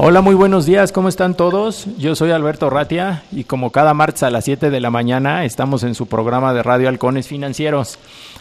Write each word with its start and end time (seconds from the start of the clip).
Hola, 0.00 0.20
muy 0.20 0.36
buenos 0.36 0.64
días, 0.64 0.92
¿cómo 0.92 1.08
están 1.08 1.34
todos? 1.34 1.88
Yo 1.98 2.14
soy 2.14 2.30
Alberto 2.30 2.70
Ratia 2.70 3.24
y 3.32 3.42
como 3.42 3.72
cada 3.72 3.94
martes 3.94 4.22
a 4.22 4.30
las 4.30 4.44
7 4.44 4.70
de 4.70 4.78
la 4.78 4.90
mañana 4.90 5.44
estamos 5.44 5.82
en 5.82 5.96
su 5.96 6.06
programa 6.06 6.54
de 6.54 6.62
Radio 6.62 6.88
Halcones 6.88 7.26
Financieros, 7.26 7.98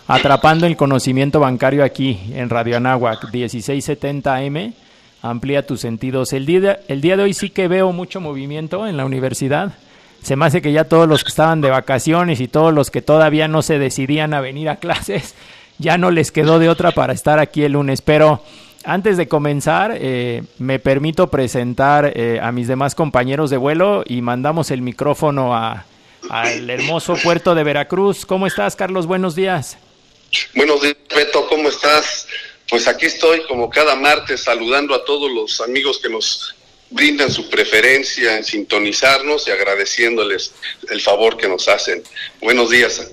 atrapando 0.08 0.68
el 0.68 0.78
conocimiento 0.78 1.40
bancario 1.40 1.84
aquí 1.84 2.20
en 2.36 2.52
Radio 2.52 2.78
Anáhuac 2.78 3.34
1670 3.34 4.36
AM. 4.36 4.74
Amplía 5.24 5.66
tus 5.66 5.82
sentidos. 5.82 6.32
El 6.32 6.46
día, 6.46 6.60
de, 6.60 6.80
el 6.90 7.02
día 7.02 7.18
de 7.18 7.24
hoy 7.24 7.34
sí 7.34 7.50
que 7.50 7.68
veo 7.68 7.92
mucho 7.92 8.22
movimiento 8.22 8.86
en 8.86 8.96
la 8.96 9.06
universidad. 9.06 9.74
Se 10.22 10.36
me 10.36 10.46
hace 10.46 10.62
que 10.62 10.72
ya 10.72 10.84
todos 10.84 11.08
los 11.10 11.24
que 11.24 11.30
estaban 11.30 11.62
de 11.62 11.72
vacaciones 11.72 12.40
y 12.40 12.48
todos 12.48 12.72
los 12.72 12.92
que 12.92 13.02
todavía 13.02 13.48
no 13.48 13.64
se 13.64 13.80
decidían 13.80 14.36
a 14.36 14.42
venir 14.42 14.70
a 14.70 14.76
clases, 14.76 15.34
ya 15.80 15.98
no 15.98 16.12
les 16.12 16.32
quedó 16.32 16.60
de 16.60 16.70
otra 16.70 16.92
para 16.92 17.14
estar 17.14 17.40
aquí 17.40 17.64
el 17.64 17.72
lunes. 17.72 18.04
Pero 18.04 18.44
antes 18.84 19.18
de 19.18 19.28
comenzar, 19.28 19.98
eh, 20.00 20.44
me 20.60 20.80
permito 20.80 21.28
presentar 21.28 22.14
eh, 22.16 22.40
a 22.42 22.52
mis 22.52 22.68
demás 22.68 22.96
compañeros 22.96 23.50
de 23.50 23.58
vuelo 23.58 24.04
y 24.06 24.22
mandamos 24.22 24.72
el 24.72 24.82
micrófono 24.82 25.56
a, 25.56 25.86
al 26.30 26.70
hermoso 26.70 27.16
puerto 27.16 27.56
de 27.56 27.64
Veracruz. 27.64 28.26
¿Cómo 28.26 28.48
estás, 28.48 28.76
Carlos? 28.76 29.08
Buenos 29.08 29.36
días. 29.36 29.78
Buenos 30.56 30.82
días, 30.82 30.98
Beto. 31.16 31.48
¿Cómo 31.48 31.70
estás? 31.70 32.28
Pues 32.70 32.88
aquí 32.88 33.06
estoy, 33.06 33.44
como 33.48 33.70
cada 33.70 33.96
martes, 33.96 34.42
saludando 34.42 34.94
a 34.94 35.06
todos 35.06 35.32
los 35.32 35.62
amigos 35.62 36.00
que 36.02 36.10
nos 36.10 36.56
brindan 36.90 37.32
su 37.32 37.50
preferencia 37.50 38.38
en 38.38 38.44
sintonizarnos 38.44 39.48
y 39.48 39.52
agradeciéndoles 39.52 40.54
el 40.90 41.02
favor 41.02 41.38
que 41.38 41.48
nos 41.48 41.68
hacen. 41.68 42.04
Buenos 42.42 42.70
días. 42.70 43.12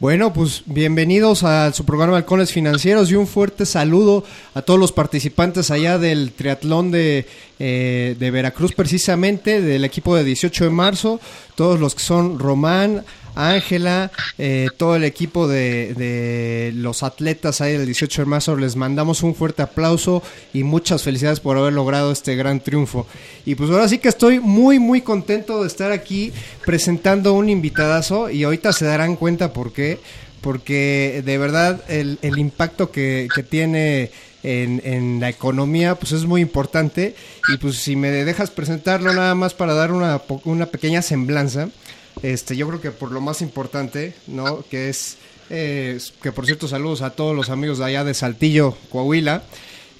Bueno, 0.00 0.32
pues 0.32 0.62
bienvenidos 0.66 1.42
a 1.42 1.72
su 1.72 1.84
programa 1.84 2.16
Halcones 2.16 2.52
Financieros 2.52 3.10
y 3.10 3.16
un 3.16 3.26
fuerte 3.26 3.66
saludo 3.66 4.22
a 4.54 4.62
todos 4.62 4.78
los 4.78 4.92
participantes 4.92 5.72
allá 5.72 5.98
del 5.98 6.30
triatlón 6.30 6.92
de, 6.92 7.26
eh, 7.58 8.14
de 8.16 8.30
Veracruz 8.30 8.74
precisamente, 8.74 9.60
del 9.60 9.84
equipo 9.84 10.14
de 10.14 10.22
18 10.22 10.66
de 10.66 10.70
marzo, 10.70 11.20
todos 11.56 11.80
los 11.80 11.96
que 11.96 12.02
son 12.02 12.38
Román, 12.38 13.04
Ángela, 13.38 14.10
eh, 14.36 14.68
todo 14.76 14.96
el 14.96 15.04
equipo 15.04 15.46
de, 15.46 16.72
los 16.74 17.04
atletas 17.04 17.60
ahí 17.60 17.74
del 17.74 17.86
18 17.86 18.22
de 18.22 18.26
marzo, 18.26 18.56
les 18.56 18.74
mandamos 18.74 19.22
un 19.22 19.36
fuerte 19.36 19.62
aplauso 19.62 20.24
y 20.52 20.64
muchas 20.64 21.04
felicidades 21.04 21.38
por 21.38 21.56
haber 21.56 21.72
logrado 21.72 22.10
este 22.10 22.34
gran 22.34 22.58
triunfo. 22.58 23.06
Y 23.46 23.54
pues 23.54 23.70
ahora 23.70 23.88
sí 23.88 23.98
que 23.98 24.08
estoy 24.08 24.40
muy, 24.40 24.80
muy 24.80 25.02
contento 25.02 25.62
de 25.62 25.68
estar 25.68 25.92
aquí 25.92 26.32
presentando 26.66 27.32
un 27.34 27.48
invitadazo 27.48 28.28
y 28.28 28.42
ahorita 28.42 28.72
se 28.72 28.86
darán 28.86 29.14
cuenta 29.14 29.52
por 29.52 29.72
qué. 29.72 30.00
Porque 30.40 31.22
de 31.24 31.36
verdad 31.36 31.82
el, 31.88 32.18
el 32.22 32.38
impacto 32.38 32.92
que, 32.92 33.28
tiene 33.50 34.12
en, 34.44 34.80
en, 34.84 35.20
la 35.20 35.28
economía, 35.28 35.96
pues 35.96 36.12
es 36.12 36.26
muy 36.26 36.40
importante. 36.40 37.14
Y 37.52 37.56
pues 37.58 37.76
si 37.76 37.96
me 37.96 38.10
dejas 38.10 38.50
presentarlo 38.50 39.12
nada 39.12 39.34
más 39.34 39.54
para 39.54 39.74
dar 39.74 39.92
una, 39.92 40.22
una 40.44 40.66
pequeña 40.66 41.02
semblanza, 41.02 41.68
este, 42.22 42.56
yo 42.56 42.66
creo 42.68 42.80
que 42.80 42.90
por 42.90 43.12
lo 43.12 43.20
más 43.20 43.42
importante, 43.42 44.14
¿no? 44.26 44.64
Que 44.70 44.88
es, 44.88 45.16
eh, 45.50 45.98
que 46.22 46.32
por 46.32 46.46
cierto, 46.46 46.68
saludos 46.68 47.02
a 47.02 47.10
todos 47.10 47.34
los 47.34 47.50
amigos 47.50 47.78
de 47.78 47.84
allá 47.84 48.04
de 48.04 48.14
Saltillo, 48.14 48.76
Coahuila. 48.90 49.42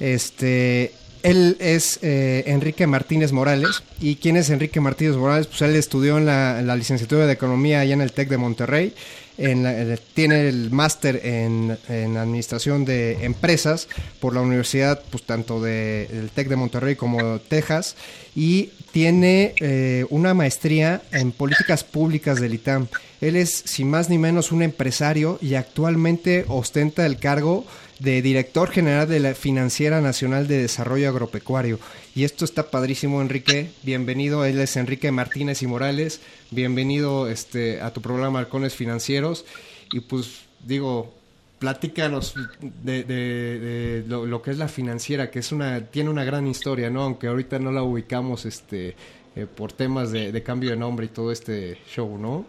Este, 0.01 0.93
él 1.23 1.57
es 1.61 1.99
eh, 2.03 2.45
Enrique 2.47 2.87
Martínez 2.87 3.33
Morales. 3.33 3.83
¿Y 4.01 4.17
quién 4.17 4.37
es 4.37 4.51
Enrique 4.51 4.81
Martínez 4.81 5.17
Morales? 5.17 5.47
Pues 5.47 5.63
él 5.63 5.77
estudió 5.77 6.19
en 6.19 6.27
la, 6.27 6.61
en 6.61 6.67
la 6.67 6.77
licenciatura 6.77 7.27
de 7.27 7.33
Economía 7.33 7.81
allá 7.81 7.95
en 7.95 8.01
el 8.01 8.13
TEC 8.13 8.29
de 8.29 8.37
Monterrey. 8.37 8.95
La, 9.39 9.97
tiene 10.15 10.49
el 10.49 10.73
máster 10.73 11.21
en, 11.25 11.79
Administración 11.89 12.85
de 12.85 13.25
Empresas 13.25 13.89
por 14.19 14.35
la 14.35 14.41
Universidad, 14.41 15.01
pues 15.11 15.23
tanto 15.23 15.63
de, 15.63 16.09
del 16.11 16.31
TEC 16.31 16.49
de 16.49 16.57
Monterrey 16.57 16.97
como 16.97 17.39
Texas. 17.39 17.95
Y 18.35 18.71
tiene 18.99 19.55
eh, 19.61 20.07
una 20.11 20.35
maestría 20.35 21.03
en 21.13 21.31
Políticas 21.31 21.85
Públicas 21.85 22.41
del 22.41 22.55
ITAM. 22.55 22.89
Él 23.21 23.37
es, 23.37 23.63
sin 23.65 23.89
más 23.89 24.11
ni 24.11 24.19
menos, 24.19 24.51
un 24.51 24.61
empresario 24.61 25.39
y 25.41 25.55
actualmente 25.55 26.45
ostenta 26.49 27.07
el 27.07 27.21
cargo 27.21 27.65
de 28.01 28.23
director 28.23 28.71
general 28.71 29.09
de 29.09 29.21
la 29.21 29.37
Financiera 29.37 30.01
Nacional 30.01 30.49
de 30.49 30.63
Desarrollo 30.63 31.09
Agropecuario. 31.11 31.79
Y 32.17 32.25
esto 32.25 32.45
está 32.45 32.73
padrísimo, 32.73 33.23
Enrique. 33.23 33.71
Bienvenido, 33.85 34.45
él 34.45 34.59
es 34.59 34.77
Enrique 34.77 35.13
Martínez 35.13 35.63
y 35.63 35.69
Morales. 35.69 36.21
Bienvenido 36.51 37.29
este, 37.29 37.81
a 37.81 37.93
tu 37.93 38.03
programa 38.03 38.41
Halcones 38.41 38.75
Financieros. 38.75 39.45
Y 39.93 40.01
pues 40.01 40.41
digo, 40.67 41.15
platícanos 41.59 42.35
de, 42.61 43.05
de, 43.05 44.05
lo, 44.07 44.43
que 44.43 44.51
es 44.51 44.59
la 44.59 44.69
financiera, 44.69 45.31
que 45.31 45.41
es 45.41 45.53
una, 45.53 45.81
tiene 45.81 46.11
una 46.11 46.25
gran 46.25 46.47
historia, 46.47 46.91
¿no? 46.91 47.03
Aunque 47.03 47.27
ahorita 47.27 47.59
no 47.59 47.73
la 47.73 47.83
ubicamos 47.83 48.47
este, 48.47 48.95
eh, 49.35 49.47
por 49.47 49.73
temas 49.73 50.13
de, 50.13 50.43
cambio 50.43 50.71
de 50.71 50.77
nombre 50.77 51.07
y 51.07 51.09
todo 51.09 51.33
este 51.33 51.79
show, 51.89 52.19
¿no? 52.19 52.47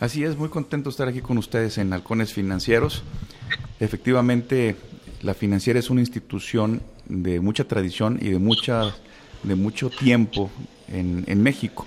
Así 0.00 0.24
es, 0.24 0.36
muy 0.36 0.48
contento 0.48 0.90
estar 0.90 1.08
aquí 1.08 1.20
con 1.20 1.38
ustedes 1.38 1.76
en 1.78 1.92
Halcones 1.92 2.32
Financieros. 2.32 3.02
Efectivamente, 3.80 4.76
la 5.22 5.34
financiera 5.34 5.78
es 5.78 5.90
una 5.90 6.00
institución 6.00 6.80
de 7.06 7.40
mucha 7.40 7.64
tradición 7.64 8.18
y 8.20 8.30
de, 8.30 8.38
mucha, 8.38 8.94
de 9.42 9.54
mucho 9.56 9.90
tiempo 9.90 10.50
en 10.88 11.42
México. 11.42 11.84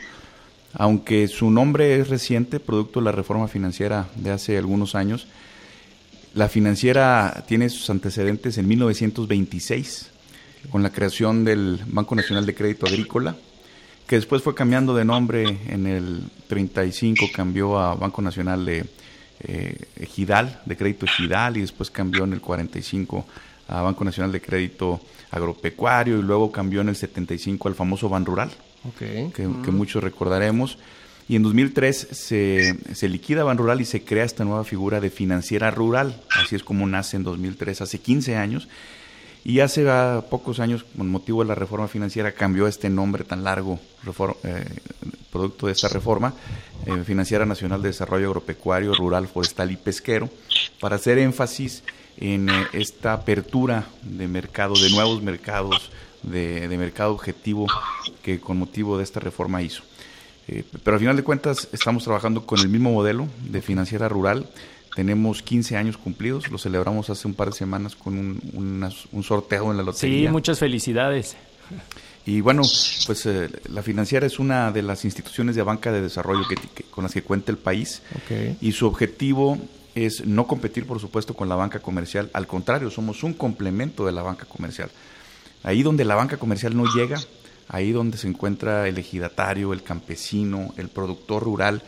Aunque 0.73 1.27
su 1.27 1.49
nombre 1.49 1.99
es 1.99 2.09
reciente, 2.09 2.59
producto 2.59 2.99
de 2.99 3.05
la 3.05 3.11
reforma 3.11 3.47
financiera 3.47 4.09
de 4.15 4.31
hace 4.31 4.57
algunos 4.57 4.95
años, 4.95 5.27
la 6.33 6.47
financiera 6.47 7.43
tiene 7.47 7.69
sus 7.69 7.89
antecedentes 7.89 8.57
en 8.57 8.67
1926, 8.67 10.09
con 10.71 10.83
la 10.83 10.91
creación 10.91 11.43
del 11.43 11.79
Banco 11.87 12.15
Nacional 12.15 12.45
de 12.45 12.55
Crédito 12.55 12.85
Agrícola, 12.85 13.35
que 14.07 14.15
después 14.15 14.41
fue 14.41 14.55
cambiando 14.55 14.95
de 14.95 15.05
nombre 15.05 15.59
en 15.67 15.87
el 15.87 16.23
35, 16.47 17.27
cambió 17.33 17.79
a 17.79 17.95
Banco 17.95 18.21
Nacional 18.21 18.65
de 18.65 18.85
eh, 19.41 19.75
Ejidal, 19.97 20.61
de 20.65 20.77
Crédito 20.77 21.05
Ejidal, 21.05 21.57
y 21.57 21.61
después 21.61 21.89
cambió 21.89 22.23
en 22.23 22.33
el 22.33 22.41
45 22.41 23.25
a 23.67 23.81
Banco 23.81 24.03
Nacional 24.03 24.31
de 24.31 24.41
Crédito 24.41 25.01
Agropecuario, 25.31 26.19
y 26.19 26.21
luego 26.21 26.51
cambió 26.51 26.81
en 26.81 26.89
el 26.89 26.95
75 26.95 27.67
al 27.67 27.75
famoso 27.75 28.07
Ban 28.07 28.25
Rural, 28.25 28.51
okay. 28.87 29.31
que, 29.35 29.47
mm. 29.47 29.63
que 29.63 29.71
muchos 29.71 30.03
recordaremos. 30.03 30.77
Y 31.31 31.37
en 31.37 31.43
2003 31.43 32.09
se, 32.11 32.75
se, 32.93 33.07
liquida 33.07 33.45
Ban 33.45 33.57
Rural 33.57 33.79
y 33.79 33.85
se 33.85 34.03
crea 34.03 34.25
esta 34.25 34.43
nueva 34.43 34.65
figura 34.65 34.99
de 34.99 35.09
financiera 35.09 35.71
rural. 35.71 36.21
Así 36.29 36.57
es 36.57 36.61
como 36.61 36.85
nace 36.85 37.15
en 37.15 37.23
2003, 37.23 37.79
hace 37.79 37.99
15 37.99 38.35
años. 38.35 38.67
Y 39.45 39.61
hace 39.61 39.85
pocos 40.29 40.59
años, 40.59 40.83
con 40.97 41.09
motivo 41.09 41.41
de 41.41 41.47
la 41.47 41.55
reforma 41.55 41.87
financiera, 41.87 42.33
cambió 42.33 42.67
este 42.67 42.89
nombre 42.89 43.23
tan 43.23 43.45
largo, 43.45 43.79
eh, 44.43 44.65
producto 45.31 45.67
de 45.67 45.71
esta 45.71 45.87
reforma, 45.87 46.33
eh, 46.85 47.01
Financiera 47.05 47.45
Nacional 47.45 47.81
de 47.81 47.87
Desarrollo 47.87 48.27
Agropecuario, 48.27 48.93
Rural, 48.93 49.29
Forestal 49.29 49.71
y 49.71 49.77
Pesquero, 49.77 50.29
para 50.81 50.97
hacer 50.97 51.17
énfasis 51.17 51.81
en 52.17 52.49
eh, 52.49 52.67
esta 52.73 53.13
apertura 53.13 53.85
de 54.01 54.27
mercado, 54.27 54.73
de 54.73 54.89
nuevos 54.89 55.23
mercados, 55.23 55.91
de, 56.23 56.67
mercado 56.77 57.13
objetivo 57.13 57.67
que 58.21 58.41
con 58.41 58.57
motivo 58.57 58.97
de 58.97 59.05
esta 59.05 59.21
reforma 59.21 59.61
hizo. 59.61 59.83
Pero 60.83 60.95
al 60.95 60.99
final 60.99 61.15
de 61.15 61.23
cuentas 61.23 61.69
estamos 61.71 62.03
trabajando 62.03 62.45
con 62.45 62.59
el 62.59 62.69
mismo 62.69 62.91
modelo 62.91 63.27
de 63.49 63.61
financiera 63.61 64.09
rural, 64.09 64.47
tenemos 64.95 65.41
15 65.41 65.77
años 65.77 65.97
cumplidos, 65.97 66.49
lo 66.49 66.57
celebramos 66.57 67.09
hace 67.09 67.27
un 67.27 67.33
par 67.33 67.49
de 67.49 67.53
semanas 67.53 67.95
con 67.95 68.17
un, 68.17 69.23
sorteo 69.23 69.71
en 69.71 69.77
la 69.77 69.83
lotería. 69.83 70.27
Sí, 70.27 70.31
muchas 70.31 70.59
felicidades. 70.59 71.37
Y 72.25 72.41
bueno, 72.41 72.61
pues 73.07 73.25
eh, 73.25 73.49
la 73.69 73.81
financiera 73.81 74.27
es 74.27 74.37
una 74.37 74.71
de 74.71 74.81
las 74.81 75.05
instituciones 75.05 75.55
de 75.55 75.63
banca 75.63 75.91
de 75.91 76.01
desarrollo 76.01 76.41
que, 76.47 76.83
con 76.91 77.03
las 77.03 77.13
que 77.13 77.23
cuenta 77.23 77.51
el 77.51 77.57
país. 77.57 78.01
Y 78.59 78.73
su 78.73 78.85
objetivo 78.85 79.57
es 79.95 80.25
no 80.25 80.45
competir, 80.45 80.85
por 80.85 80.99
supuesto, 80.99 81.33
con 81.33 81.49
la 81.49 81.55
banca 81.55 81.79
comercial. 81.79 82.29
Al 82.33 82.45
contrario, 82.45 82.89
somos 82.89 83.23
un 83.23 83.33
complemento 83.33 84.05
de 84.05 84.11
la 84.11 84.21
banca 84.21 84.45
comercial. 84.45 84.91
Ahí 85.63 85.83
donde 85.83 86.05
la 86.05 86.15
banca 86.15 86.37
comercial 86.37 86.75
no 86.75 86.85
llega, 86.93 87.19
ahí 87.71 87.93
donde 87.93 88.17
se 88.17 88.27
encuentra 88.27 88.87
el 88.87 88.97
ejidatario, 88.97 89.71
el 89.71 89.81
campesino, 89.81 90.73
el 90.75 90.89
productor 90.89 91.43
rural, 91.43 91.81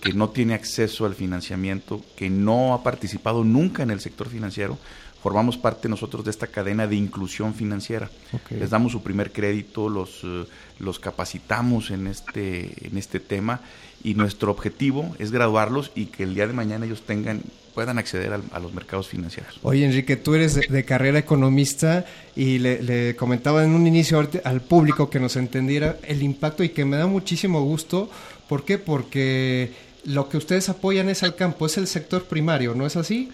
que 0.00 0.12
no 0.12 0.28
tiene 0.28 0.54
acceso 0.54 1.06
al 1.06 1.14
financiamiento, 1.14 2.02
que 2.14 2.28
no 2.28 2.74
ha 2.74 2.82
participado 2.82 3.42
nunca 3.42 3.82
en 3.82 3.90
el 3.90 4.00
sector 4.00 4.28
financiero, 4.28 4.78
formamos 5.22 5.56
parte 5.56 5.88
nosotros 5.88 6.24
de 6.24 6.30
esta 6.30 6.46
cadena 6.46 6.86
de 6.86 6.96
inclusión 6.96 7.54
financiera. 7.54 8.10
Les 8.50 8.68
damos 8.68 8.92
su 8.92 9.02
primer 9.02 9.32
crédito, 9.32 9.88
los, 9.88 10.20
eh, 10.24 10.44
los 10.78 10.98
capacitamos 10.98 11.90
en 11.90 12.06
este, 12.06 12.86
en 12.86 12.98
este 12.98 13.18
tema 13.18 13.60
y 14.04 14.14
nuestro 14.14 14.50
objetivo 14.50 15.14
es 15.18 15.30
graduarlos 15.30 15.90
y 15.94 16.06
que 16.06 16.22
el 16.22 16.34
día 16.34 16.46
de 16.46 16.52
mañana 16.52 16.84
ellos 16.84 17.02
tengan 17.02 17.42
puedan 17.80 17.96
acceder 17.96 18.30
a, 18.52 18.60
los 18.60 18.74
mercados 18.74 19.08
financieros. 19.08 19.58
Oye, 19.62 19.86
Enrique, 19.86 20.16
tú 20.16 20.34
eres 20.34 20.68
de, 20.68 20.84
carrera 20.84 21.18
economista 21.18 22.04
y 22.36 22.58
le, 22.58 22.82
le, 22.82 23.16
comentaba 23.16 23.64
en 23.64 23.70
un 23.70 23.86
inicio 23.86 24.28
al 24.44 24.60
público 24.60 25.08
que 25.08 25.18
nos 25.18 25.36
entendiera 25.36 25.96
el 26.02 26.22
impacto 26.22 26.62
y 26.62 26.68
que 26.68 26.84
me 26.84 26.98
da 26.98 27.06
muchísimo 27.06 27.62
gusto. 27.62 28.10
¿Por 28.50 28.66
qué? 28.66 28.76
Porque 28.76 29.72
lo 30.04 30.28
que 30.28 30.36
ustedes 30.36 30.68
apoyan 30.68 31.08
es 31.08 31.22
al 31.22 31.36
campo, 31.36 31.64
es 31.64 31.78
el 31.78 31.86
sector 31.86 32.24
primario, 32.24 32.74
¿no 32.74 32.84
es 32.84 32.96
así? 32.96 33.30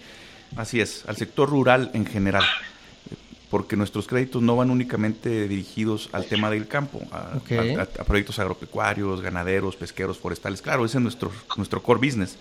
Así 0.55 0.79
es, 0.79 1.03
al 1.07 1.17
sector 1.17 1.49
rural 1.49 1.91
en 1.93 2.05
general, 2.05 2.45
porque 3.49 3.75
nuestros 3.75 4.07
créditos 4.07 4.41
no 4.41 4.55
van 4.55 4.71
únicamente 4.71 5.49
dirigidos 5.49 6.07
al 6.13 6.23
tema 6.23 6.49
del 6.49 6.69
campo, 6.69 7.01
a, 7.11 7.37
proyectos 8.05 8.39
agropecuarios, 8.39 9.19
ganaderos, 9.19 9.75
pesqueros, 9.75 10.17
forestales. 10.17 10.61
Claro, 10.61 10.85
ese 10.85 10.99
es 10.99 11.03
nuestro, 11.03 11.33
nuestro 11.57 11.83
core 11.83 11.99
business, 11.99 12.37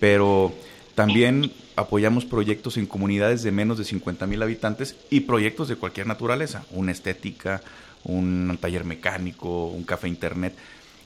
pero 0.00 0.54
también 0.94 1.52
apoyamos 1.76 2.24
proyectos 2.24 2.76
en 2.76 2.86
comunidades 2.86 3.42
de 3.42 3.52
menos 3.52 3.78
de 3.78 3.84
50 3.84 4.26
mil 4.26 4.42
habitantes 4.42 4.96
y 5.10 5.20
proyectos 5.20 5.68
de 5.68 5.76
cualquier 5.76 6.06
naturaleza, 6.06 6.64
una 6.70 6.92
estética, 6.92 7.62
un 8.04 8.58
taller 8.60 8.84
mecánico, 8.84 9.66
un 9.66 9.84
café 9.84 10.08
internet 10.08 10.54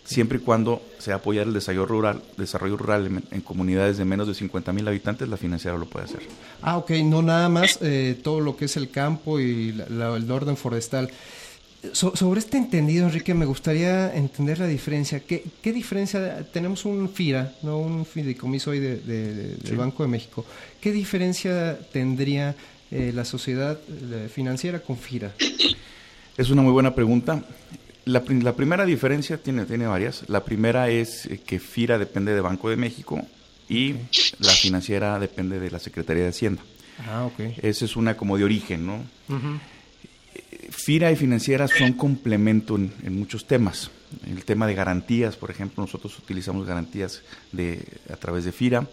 siempre 0.06 0.38
y 0.38 0.40
cuando 0.40 0.82
se 0.98 1.12
apoyar 1.12 1.46
el 1.46 1.52
desarrollo 1.52 1.86
rural, 1.86 2.22
desarrollo 2.36 2.76
rural 2.76 3.22
en, 3.30 3.40
comunidades 3.40 3.98
de 3.98 4.04
menos 4.04 4.28
de 4.28 4.34
50 4.34 4.72
mil 4.72 4.86
habitantes, 4.88 5.28
la 5.28 5.36
financiera 5.36 5.76
lo 5.76 5.86
puede 5.86 6.06
hacer. 6.06 6.20
Ah, 6.62 6.78
ok, 6.78 6.90
no 7.04 7.22
nada 7.22 7.48
más 7.48 7.78
eh, 7.82 8.18
todo 8.22 8.40
lo 8.40 8.56
que 8.56 8.66
es 8.66 8.76
el 8.76 8.90
campo 8.90 9.40
y 9.40 9.70
el 9.88 10.30
orden 10.30 10.56
forestal. 10.56 11.10
Sobre 11.92 12.40
este 12.40 12.56
entendido, 12.56 13.06
Enrique, 13.06 13.34
me 13.34 13.46
gustaría 13.46 14.14
entender 14.14 14.58
la 14.58 14.66
diferencia. 14.66 15.20
¿Qué, 15.20 15.44
qué 15.62 15.72
diferencia? 15.72 16.44
Tenemos 16.52 16.84
un 16.84 17.08
FIRA, 17.08 17.52
no 17.62 17.78
un 17.78 18.04
fideicomiso 18.04 18.70
hoy 18.70 18.80
de, 18.80 18.96
del 18.98 19.76
Banco 19.76 20.02
de 20.02 20.08
México. 20.08 20.44
¿Qué 20.80 20.92
diferencia 20.92 21.78
tendría 21.92 22.54
eh, 22.90 23.12
la 23.14 23.24
sociedad 23.24 23.78
financiera 24.32 24.80
con 24.80 24.96
FIRA? 24.96 25.32
Es 26.36 26.50
una 26.50 26.62
muy 26.62 26.72
buena 26.72 26.94
pregunta. 26.94 27.44
La, 28.04 28.22
primera 28.22 28.84
diferencia 28.84 29.36
tiene, 29.38 29.64
tiene 29.64 29.86
varias. 29.86 30.24
La 30.28 30.44
primera 30.44 30.88
es 30.90 31.26
eh, 31.26 31.40
que 31.44 31.58
FIRA 31.58 31.98
depende 31.98 32.34
de 32.34 32.40
Banco 32.40 32.70
de 32.70 32.76
México 32.76 33.20
y 33.68 33.94
la 34.38 34.52
financiera 34.52 35.18
depende 35.18 35.58
de 35.58 35.70
la 35.70 35.78
Secretaría 35.78 36.24
de 36.24 36.28
Hacienda. 36.28 36.62
Ah, 37.08 37.24
ok. 37.24 37.58
Esa 37.62 37.84
es 37.84 37.96
una 37.96 38.16
como 38.16 38.38
de 38.38 38.44
origen, 38.44 38.86
¿no? 38.86 39.04
FIRA 40.70 41.12
y 41.12 41.16
financieras 41.16 41.70
son 41.76 41.92
complemento 41.92 42.76
en, 42.76 43.18
muchos 43.18 43.46
temas. 43.46 43.90
El 44.26 44.44
tema 44.44 44.66
de 44.66 44.74
garantías, 44.74 45.36
por 45.36 45.50
ejemplo, 45.50 45.82
nosotros 45.82 46.18
utilizamos 46.18 46.66
garantías 46.66 47.22
de, 47.52 47.82
a 48.12 48.16
través 48.16 48.44
de 48.44 48.52
FIRA 48.52 48.86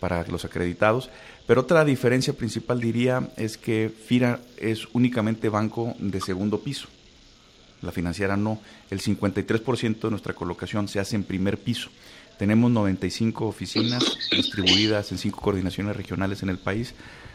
para 0.00 0.26
los 0.26 0.44
acreditados. 0.44 1.10
Pero 1.46 1.62
otra 1.62 1.84
diferencia 1.84 2.32
principal 2.32 2.80
diría 2.80 3.28
es 3.36 3.56
que 3.58 3.90
FIRA 4.06 4.40
es 4.56 4.88
únicamente 4.92 5.48
banco 5.48 5.94
de 5.98 6.20
segundo 6.20 6.60
piso 6.60 6.88
la 7.84 7.92
financiera 7.92 8.36
no. 8.36 8.60
El 8.90 9.00
53% 9.00 10.00
de 10.00 10.10
nuestra 10.10 10.34
colocación 10.34 10.88
se 10.88 10.98
hace 10.98 11.16
en 11.16 11.24
primer 11.24 11.58
piso. 11.58 11.90
Tenemos 12.38 12.70
95 12.70 13.46
oficinas 13.46 14.18
distribuidas 14.30 15.12
en 15.12 15.18
cinco 15.18 15.40
coordinaciones 15.40 15.96
regionales 15.96 16.42
en 16.42 16.48
el 16.48 16.58
país. 16.58 16.94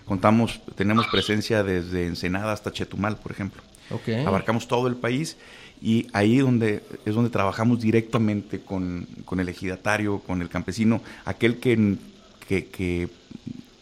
Contamos, 0.10 0.60
tenemos 0.74 1.06
presencia 1.06 1.62
desde 1.62 2.08
Ensenada 2.08 2.52
hasta 2.52 2.72
Chetumal, 2.72 3.18
por 3.18 3.32
ejemplo. 3.32 3.62
Abarcamos 4.26 4.68
todo 4.68 4.88
el 4.88 4.96
país 4.96 5.38
y 5.84 6.08
ahí 6.14 6.40
donde 6.40 6.82
es 7.06 7.14
donde 7.14 7.30
trabajamos 7.30 7.80
directamente 7.80 8.60
con, 8.60 9.08
con 9.24 9.40
el 9.40 9.50
ejidatario, 9.50 10.18
con 10.18 10.42
el 10.42 10.50
campesino, 10.50 11.04
aquel 11.26 11.60
que, 11.60 11.98
que, 12.48 12.66
que, 12.70 13.08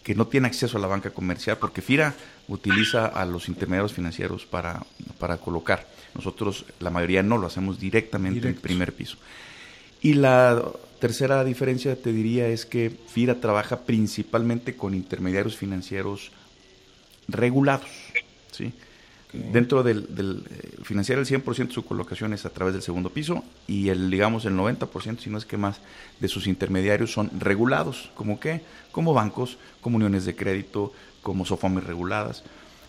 que, 0.03 0.15
no 0.15 0.27
tiene 0.27 0.47
acceso 0.47 0.77
a 0.77 0.81
la 0.81 0.88
banca 0.88 1.12
comercial, 1.12 1.59
porque 1.62 1.81
FIRA 1.81 2.13
utiliza 2.50 3.06
a 3.06 3.24
los 3.24 3.47
intermediarios 3.47 3.94
financieros 3.94 4.45
para, 4.45 4.85
para 5.19 5.38
colocar. 5.38 5.88
Nosotros, 6.13 6.65
la 6.81 6.89
mayoría 6.89 7.24
no, 7.24 7.38
lo 7.38 7.47
hacemos 7.47 7.79
directamente 7.79 8.50
en 8.50 8.56
el 8.56 8.59
primer 8.59 8.91
piso. 8.91 9.15
Y 10.01 10.15
la 10.15 10.62
tercera 11.00 11.44
diferencia, 11.44 11.96
te 11.96 12.12
diría, 12.12 12.48
es 12.48 12.66
que 12.66 12.90
FIRA 12.90 13.40
trabaja 13.40 13.82
principalmente 13.82 14.76
con 14.76 14.94
intermediarios 14.94 15.56
financieros 15.56 16.32
regulados. 17.28 17.90
¿sí? 18.52 18.74
Dentro 19.34 19.84
del, 19.84 20.16
del 20.16 20.44
eh, 20.50 20.84
financiero, 20.84 21.22
el 21.22 21.28
100% 21.28 21.68
de 21.68 21.74
su 21.74 21.86
colocación 21.86 22.34
es 22.34 22.46
a 22.46 22.50
través 22.50 22.74
del 22.74 22.82
segundo 22.82 23.10
piso 23.10 23.44
y 23.68 23.90
el, 23.90 24.10
digamos, 24.10 24.46
el 24.46 24.54
90%, 24.54 25.20
si 25.20 25.30
no 25.30 25.38
es 25.38 25.46
que 25.46 25.58
más, 25.58 25.82
de 26.20 26.28
sus 26.28 26.48
intermediarios 26.48 27.12
son 27.12 27.30
regulados. 27.38 28.10
¿Como 28.16 28.40
qué? 28.40 28.62
Como 28.92 29.14
bancos, 29.14 29.58
como 29.82 29.98
uniones 29.98 30.25
de 30.25 30.36
crédito, 30.36 30.94
como 31.22 31.46
SOFOMES 31.46 31.84
reguladas. 31.84 32.44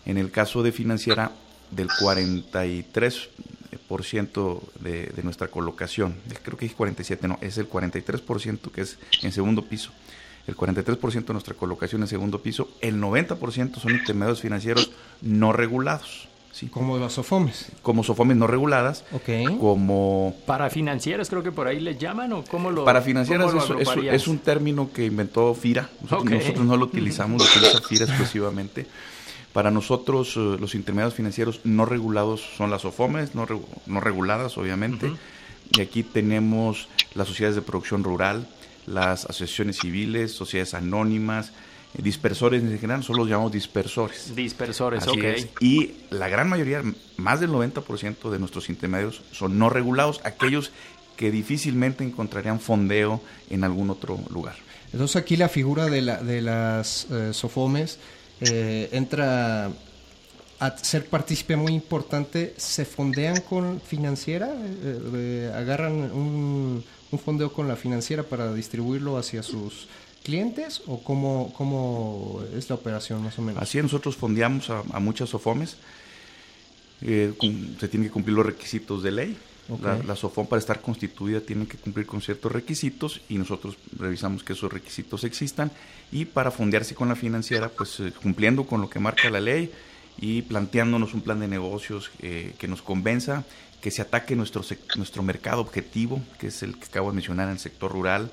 En 0.05 0.17
el 0.17 0.31
caso 0.31 0.63
de 0.63 0.71
financiera, 0.71 1.31
del 1.71 1.89
43% 1.89 4.61
de, 4.79 5.07
de 5.07 5.23
nuestra 5.23 5.47
colocación. 5.47 6.15
Creo 6.43 6.57
que 6.57 6.65
es 6.65 6.73
47, 6.73 7.27
no, 7.27 7.37
es 7.41 7.57
el 7.57 7.69
43% 7.69 8.71
que 8.71 8.81
es 8.81 8.97
en 9.21 9.31
segundo 9.31 9.65
piso. 9.65 9.91
El 10.47 10.57
43% 10.57 11.25
de 11.25 11.33
nuestra 11.33 11.53
colocación 11.53 12.01
en 12.01 12.07
segundo 12.07 12.41
piso, 12.41 12.69
el 12.81 12.99
90% 12.99 13.79
son 13.79 13.91
intermediarios 13.91 14.41
financieros 14.41 14.91
no 15.21 15.53
regulados. 15.53 16.27
¿sí? 16.51 16.67
Como 16.67 16.97
las 16.97 17.13
SOFOMES. 17.13 17.67
Como 17.83 18.03
SOFOMES 18.03 18.37
no 18.37 18.47
reguladas. 18.47 19.03
Como... 19.59 20.35
Para 20.47 20.69
financieras 20.69 21.29
creo 21.29 21.43
que 21.43 21.51
por 21.51 21.67
ahí 21.67 21.79
les 21.79 21.99
llaman 21.99 22.33
o 22.33 22.43
cómo 22.43 22.71
lo... 22.71 22.83
Para 22.83 23.01
financieras 23.01 23.53
es, 24.11 24.27
un 24.27 24.39
término 24.39 24.91
que 24.91 25.05
inventó 25.05 25.53
FIRA. 25.53 25.89
Nosotros, 26.01 26.65
no 26.65 26.77
lo 26.77 26.85
utilizamos, 26.85 27.41
lo 27.41 27.47
utiliza 27.47 27.87
FIRA 27.87 28.05
exclusivamente. 28.05 28.87
Para 29.53 29.71
nosotros, 29.71 30.35
eh, 30.37 30.57
los 30.59 30.75
intermediarios 30.75 31.15
financieros 31.15 31.61
no 31.63 31.85
regulados 31.85 32.41
son 32.55 32.69
las 32.69 32.85
OFOMES, 32.85 33.35
no, 33.35 33.47
no 33.87 33.99
reguladas, 33.99 34.57
obviamente. 34.57 35.11
Y 35.71 35.81
aquí 35.81 36.03
tenemos 36.03 36.87
las 37.15 37.27
sociedades 37.27 37.55
de 37.55 37.61
producción 37.61 38.03
rural, 38.03 38.47
las 38.85 39.25
asociaciones 39.25 39.79
civiles, 39.79 40.31
sociedades 40.31 40.73
anónimas, 40.73 41.51
eh, 41.95 42.01
dispersores 42.01 42.61
en 42.61 42.69
general, 42.77 42.97
nosotros 42.97 43.19
los 43.19 43.29
llamamos 43.29 43.51
dispersores. 43.51 44.35
Dispersores, 44.35 45.07
ok. 45.07 45.61
Y 45.61 45.93
la 46.11 46.27
gran 46.27 46.47
mayoría, 46.47 46.83
más 47.17 47.39
del 47.39 47.49
90% 47.49 48.29
de 48.29 48.39
nuestros 48.39 48.69
intermediarios 48.69 49.21
son 49.31 49.57
no 49.57 49.69
regulados, 49.69 50.21
aquellos 50.23 50.71
que 51.17 51.31
difícilmente 51.31 52.03
encontrarían 52.03 52.59
fondeo 52.59 53.21
en 53.49 53.63
algún 53.63 53.89
otro 53.89 54.19
lugar. 54.29 54.55
Entonces 54.93 55.17
aquí 55.17 55.35
la 55.35 55.49
figura 55.49 55.87
de, 55.87 56.01
la, 56.01 56.17
de 56.23 56.41
las 56.41 57.07
eh, 57.11 57.33
SOFOMES 57.33 57.99
eh, 58.41 58.89
entra 58.91 59.71
a 60.59 60.77
ser 60.77 61.05
partícipe 61.05 61.55
muy 61.55 61.73
importante, 61.73 62.53
¿se 62.57 62.83
fondean 62.85 63.41
con 63.41 63.79
financiera? 63.79 64.47
Eh, 64.47 64.99
eh, 65.13 65.51
¿Agarran 65.55 65.93
un, 66.11 66.83
fondeo 67.23 67.51
con 67.51 67.67
la 67.67 67.75
financiera 67.75 68.23
para 68.23 68.53
distribuirlo 68.53 69.17
hacia 69.17 69.41
sus 69.41 69.87
clientes 70.23 70.83
o 70.85 71.01
cómo, 71.01 71.53
cómo 71.57 72.43
es 72.55 72.69
la 72.69 72.75
operación 72.75 73.23
más 73.23 73.39
o 73.39 73.41
menos? 73.41 73.63
Así 73.63 73.81
nosotros 73.81 74.15
fondeamos 74.15 74.69
a, 74.69 74.99
muchas 74.99 75.29
SOFOMES. 75.29 75.77
eh, 77.01 77.33
se 77.79 77.87
tienen 77.87 78.09
que 78.09 78.13
cumplir 78.13 78.35
los 78.35 78.45
requisitos 78.45 79.01
de 79.01 79.11
ley. 79.11 79.37
La, 79.77 80.15
SOFON 80.15 80.47
para 80.47 80.59
estar 80.59 80.81
constituida 80.81 81.41
tiene 81.41 81.67
que 81.67 81.77
cumplir 81.77 82.07
con 82.07 82.21
ciertos 82.21 82.51
requisitos 82.51 83.21
y 83.29 83.37
nosotros 83.37 83.77
revisamos 83.97 84.43
que 84.43 84.53
esos 84.53 84.71
requisitos 84.71 85.23
existan. 85.23 85.71
Y 86.11 86.25
para 86.25 86.49
fondearse 86.49 86.95
con 86.95 87.09
la 87.09 87.15
financiera, 87.15 87.69
pues 87.69 87.99
eh, 87.99 88.11
cumpliendo 88.11 88.65
con 88.65 88.81
lo 88.81 88.89
que 88.89 88.99
marca 88.99 89.29
la 89.29 89.39
ley 89.39 89.71
y 90.19 90.41
planteándonos 90.41 91.13
un 91.13 91.21
plan 91.21 91.39
de 91.39 91.47
negocios 91.47 92.11
eh, 92.19 92.55
que 92.57 92.67
nos 92.67 92.81
convenza, 92.81 93.43
que 93.79 93.91
se 93.91 94.01
ataque 94.01 94.35
nuestro, 94.35 94.63
nuestro 94.95 95.23
mercado 95.23 95.61
objetivo, 95.61 96.21
que 96.39 96.47
es 96.47 96.63
el 96.63 96.77
que 96.77 96.85
acabo 96.85 97.09
de 97.09 97.15
mencionar 97.15 97.47
en 97.47 97.53
el 97.53 97.59
sector 97.59 97.91
rural, 97.91 98.31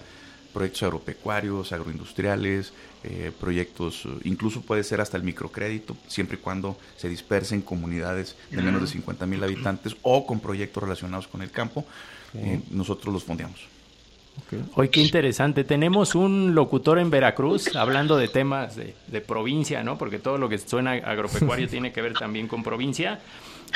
proyectos 0.57 0.85
agropecuarios, 0.85 1.71
agroindustriales, 1.73 2.73
eh, 3.05 3.31
proyectos, 3.39 4.09
incluso 4.25 4.63
puede 4.63 4.85
ser 4.85 5.03
hasta 5.03 5.19
el 5.19 5.23
microcrédito, 5.23 5.95
siempre 6.07 6.39
y 6.39 6.41
cuando 6.41 6.79
se 6.97 7.11
dispersen 7.11 7.61
comunidades 7.61 8.37
de 8.51 8.63
menos 8.63 8.81
de 8.81 8.87
50 8.87 9.27
mil 9.27 9.45
habitantes 9.45 9.95
o 10.01 10.27
con 10.27 10.41
proyectos 10.41 10.83
relacionados 10.83 11.29
con 11.29 11.43
el 11.43 11.51
campo, 11.51 11.85
eh, 12.33 12.63
nosotros 12.71 13.13
los 13.13 13.23
fondeamos. 13.23 13.76
Hoy 14.75 14.89
qué 14.89 15.01
interesante. 15.01 15.65
Tenemos 15.65 16.15
un 16.15 16.55
locutor 16.55 16.99
en 16.99 17.11
Veracruz 17.11 17.75
hablando 17.75 18.17
de 18.17 18.29
temas 18.29 18.77
de, 18.77 18.95
de 19.07 19.21
provincia, 19.21 19.83
¿no? 19.83 19.99
Porque 19.99 20.19
todo 20.19 20.39
lo 20.39 20.49
que 20.49 20.59
suena 20.59 20.93
agropecuario 20.93 21.69
tiene 21.71 21.93
que 21.93 22.03
ver 22.03 22.15
también 22.15 22.49
con 22.49 22.63
provincia. 22.63 23.21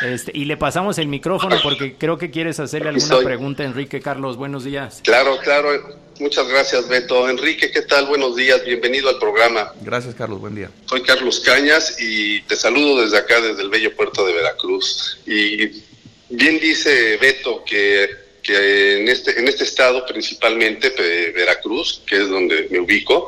Este, 0.03 0.33
y 0.35 0.47
le 0.47 0.57
pasamos 0.57 0.99
el 0.99 1.09
micrófono 1.09 1.57
porque 1.63 1.95
creo 1.97 2.17
que 2.17 2.31
quieres 2.31 2.59
hacerle 2.59 2.89
alguna 2.91 3.19
pregunta, 3.19 3.65
Enrique 3.65 4.01
Carlos. 4.01 4.37
Buenos 4.37 4.65
días. 4.65 5.01
Claro, 5.05 5.39
claro. 5.39 5.71
Muchas 6.19 6.49
gracias, 6.49 6.89
Beto. 6.89 7.29
Enrique, 7.29 7.71
¿qué 7.71 7.83
tal? 7.83 8.07
Buenos 8.07 8.37
días. 8.37 8.65
Bienvenido 8.65 9.09
al 9.09 9.19
programa. 9.19 9.73
Gracias, 9.83 10.15
Carlos. 10.15 10.41
Buen 10.41 10.55
día. 10.55 10.71
Soy 10.87 11.03
Carlos 11.03 11.41
Cañas 11.41 11.97
y 12.01 12.43
te 12.43 12.57
saludo 12.57 13.03
desde 13.03 13.19
acá, 13.19 13.41
desde 13.41 13.63
el 13.63 13.71
bello 13.71 13.95
puerto 13.95 14.25
de 14.27 14.33
Veracruz. 14.33 15.19
Y 15.27 15.83
bien 16.31 16.61
dice 16.61 17.17
Beto 17.19 17.63
que 17.65 18.09
que 18.43 19.01
en 19.01 19.09
este, 19.09 19.39
en 19.39 19.49
este 19.49 19.65
estado, 19.65 20.05
principalmente 20.07 20.91
Veracruz, 21.35 22.03
que 22.07 22.17
es 22.17 22.29
donde 22.29 22.69
me 22.71 22.81
ubico, 22.81 23.27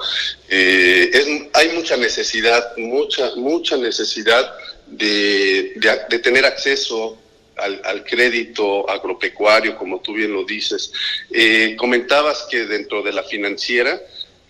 eh, 0.49 1.11
es, 1.13 1.27
hay 1.53 1.69
mucha 1.71 1.97
necesidad, 1.97 2.77
mucha, 2.77 3.35
mucha 3.37 3.77
necesidad 3.77 4.55
de, 4.87 5.75
de, 6.09 6.19
tener 6.19 6.45
acceso 6.45 7.19
al, 7.57 8.05
crédito 8.05 8.89
agropecuario, 8.89 9.77
como 9.77 10.01
tú 10.01 10.15
bien 10.15 10.33
lo 10.33 10.45
dices. 10.45 10.93
Eh, 11.31 11.77
comentabas 11.79 12.47
que 12.51 12.67
dentro 12.67 13.03
de 13.03 13.13
la 13.13 13.23
financiera 13.23 14.01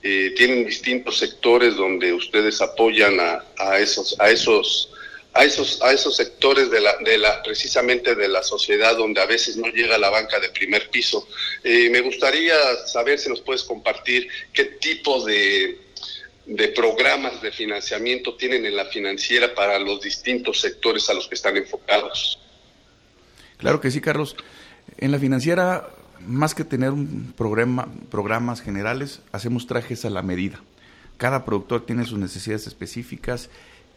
eh, 0.03 0.33
tienen 0.37 0.65
distintos 0.67 1.19
sectores 1.19 1.77
donde 1.77 2.13
ustedes 2.13 2.61
apoyan 2.61 3.21
a, 3.21 3.45
a 3.57 3.79
esos, 3.79 4.17
a 4.19 4.31
esos 4.31 4.92
a 5.35 5.45
esos, 5.45 5.81
a 5.83 5.93
esos 5.93 6.17
sectores 6.17 6.71
de 6.71 6.81
la, 6.81 6.97
de 6.99 7.19
la, 7.19 7.43
precisamente 7.43 8.15
de 8.15 8.29
la 8.29 8.43
sociedad 8.43 8.97
donde 8.97 9.21
a 9.21 9.27
veces 9.27 9.57
no 9.57 9.69
llega 9.69 9.97
la 9.99 10.11
banca 10.11 10.39
de 10.39 10.51
primer 10.51 10.91
piso. 10.91 11.27
Eh, 11.65 11.89
me 11.91 12.01
gustaría 12.01 12.55
saber 12.87 13.19
si 13.19 13.29
nos 13.29 13.41
puedes 13.41 13.63
compartir 13.63 14.29
qué 14.53 14.65
tipo 14.65 15.25
de, 15.25 15.79
de 16.47 16.69
programas 16.69 17.41
de 17.41 17.51
financiamiento 17.51 18.35
tienen 18.35 18.67
en 18.67 18.77
la 18.77 18.87
financiera 18.87 19.55
para 19.55 19.79
los 19.79 20.01
distintos 20.01 20.61
sectores 20.61 21.09
a 21.09 21.15
los 21.15 21.29
que 21.29 21.35
están 21.35 21.57
enfocados. 21.57 22.39
Claro 23.57 23.81
que 23.81 23.91
sí, 23.91 24.01
Carlos. 24.01 24.37
En 24.99 25.13
la 25.13 25.19
financiera, 25.19 25.89
más 26.21 26.55
que 26.55 26.65
tener 26.65 26.91
un 26.91 27.33
programa, 27.37 27.89
programas 28.11 28.61
generales, 28.61 29.21
hacemos 29.31 29.67
trajes 29.67 30.05
a 30.05 30.11
la 30.11 30.23
medida. 30.23 30.61
Cada 31.17 31.45
productor 31.45 31.87
tiene 31.87 32.05
sus 32.05 32.19
necesidades 32.19 32.67
específicas 32.67 33.49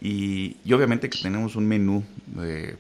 y, 0.02 0.58
obviamente 0.72 1.10
que 1.10 1.20
tenemos 1.20 1.56
un 1.56 1.68
menú 1.68 2.04
de 2.28 2.78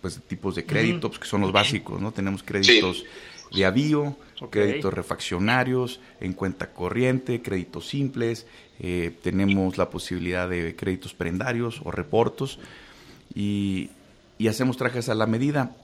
pues, 0.00 0.20
tipos 0.26 0.54
de 0.54 0.64
créditos, 0.64 1.18
que 1.18 1.26
son 1.26 1.40
los 1.40 1.52
básicos, 1.52 2.00
¿no? 2.00 2.12
Tenemos 2.12 2.42
créditos 2.42 3.04
de 3.52 3.64
avío, 3.64 4.16
créditos 4.50 4.92
refaccionarios, 4.92 6.00
en 6.20 6.32
cuenta 6.32 6.72
corriente, 6.72 7.42
créditos 7.42 7.88
simples, 7.88 8.46
eh, 8.78 9.12
tenemos 9.22 9.78
la 9.78 9.88
posibilidad 9.88 10.48
de 10.48 10.76
créditos 10.76 11.14
prendarios 11.14 11.80
o 11.84 11.90
reportos 11.90 12.58
y, 13.34 13.90
hacemos 14.48 14.76
trajes 14.76 15.08
a 15.08 15.14
la 15.14 15.26
medida. 15.26 15.74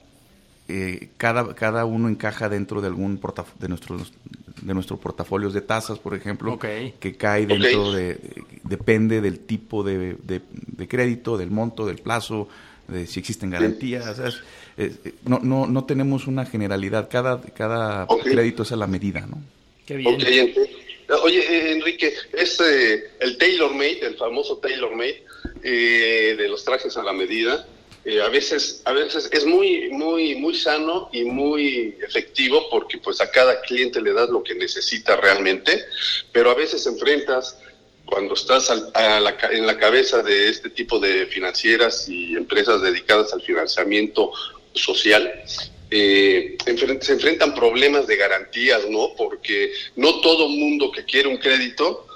Eh, 0.69 1.09
cada, 1.17 1.53
cada 1.55 1.83
uno 1.83 2.07
encaja 2.07 2.47
dentro 2.47 2.79
de 2.79 2.87
algún 2.87 3.19
de 3.59 3.67
nuestros 3.67 4.13
de 4.61 4.73
nuestros 4.73 4.99
portafolios 4.99 5.53
de 5.53 5.61
tasas, 5.61 5.99
por 5.99 6.15
ejemplo, 6.15 6.57
que 6.57 7.15
cae 7.17 7.45
dentro 7.45 7.91
de, 7.91 8.17
depende 8.63 9.21
del 9.21 9.39
tipo 9.39 9.83
de, 9.83 10.15
de, 10.23 10.87
crédito, 10.87 11.37
del 11.37 11.51
monto, 11.51 11.85
del 11.85 11.97
plazo, 11.97 12.47
de 12.87 13.05
si 13.05 13.19
existen 13.19 13.49
garantías. 13.49 14.05
Eh, 14.77 14.91
no, 15.25 15.39
no, 15.43 15.67
no 15.67 15.83
tenemos 15.85 16.27
una 16.27 16.45
generalidad, 16.45 17.09
cada, 17.09 17.41
cada 17.41 18.07
crédito 18.23 18.63
es 18.63 18.71
a 18.71 18.75
la 18.75 18.87
medida, 18.87 19.21
¿no? 19.21 19.41
Qué 19.85 19.97
bien. 19.97 20.15
Oye, 21.23 21.39
eh, 21.39 21.73
Enrique, 21.73 22.13
es 22.31 22.59
eh, 22.61 23.03
el 23.19 23.37
tailor 23.37 23.73
made, 23.73 23.99
el 24.01 24.15
famoso 24.15 24.57
tailor 24.57 24.95
made 24.95 25.23
de 25.61 26.47
los 26.49 26.63
trajes 26.63 26.95
a 26.97 27.03
la 27.03 27.13
medida. 27.13 27.67
A 28.05 28.29
veces, 28.29 28.81
a 28.83 28.91
veces 28.91 29.29
es 29.31 29.45
muy, 29.45 29.89
muy, 29.89 30.35
muy 30.35 30.55
sano 30.55 31.09
y 31.13 31.23
muy 31.23 31.95
efectivo 32.05 32.69
porque 32.69 32.97
pues 32.97 33.21
a 33.21 33.31
cada 33.31 33.61
cliente 33.61 34.01
le 34.01 34.11
das 34.11 34.29
lo 34.29 34.43
que 34.43 34.55
necesita 34.55 35.15
realmente, 35.15 35.85
pero 36.31 36.51
a 36.51 36.55
veces 36.55 36.85
enfrentas 36.85 37.57
cuando 38.05 38.33
estás 38.33 38.69
en 38.69 39.65
la 39.65 39.77
cabeza 39.77 40.21
de 40.21 40.49
este 40.49 40.69
tipo 40.69 40.99
de 40.99 41.25
financieras 41.27 42.07
y 42.09 42.35
empresas 42.35 42.81
dedicadas 42.81 43.33
al 43.33 43.41
financiamiento 43.41 44.31
social, 44.73 45.31
eh, 45.89 46.57
se 47.01 47.13
enfrentan 47.13 47.53
problemas 47.53 48.07
de 48.07 48.17
garantías, 48.17 48.89
¿no? 48.89 49.13
Porque 49.15 49.71
no 49.95 50.21
todo 50.21 50.49
mundo 50.49 50.91
que 50.91 51.05
quiere 51.05 51.29
un 51.29 51.37
crédito 51.37 52.07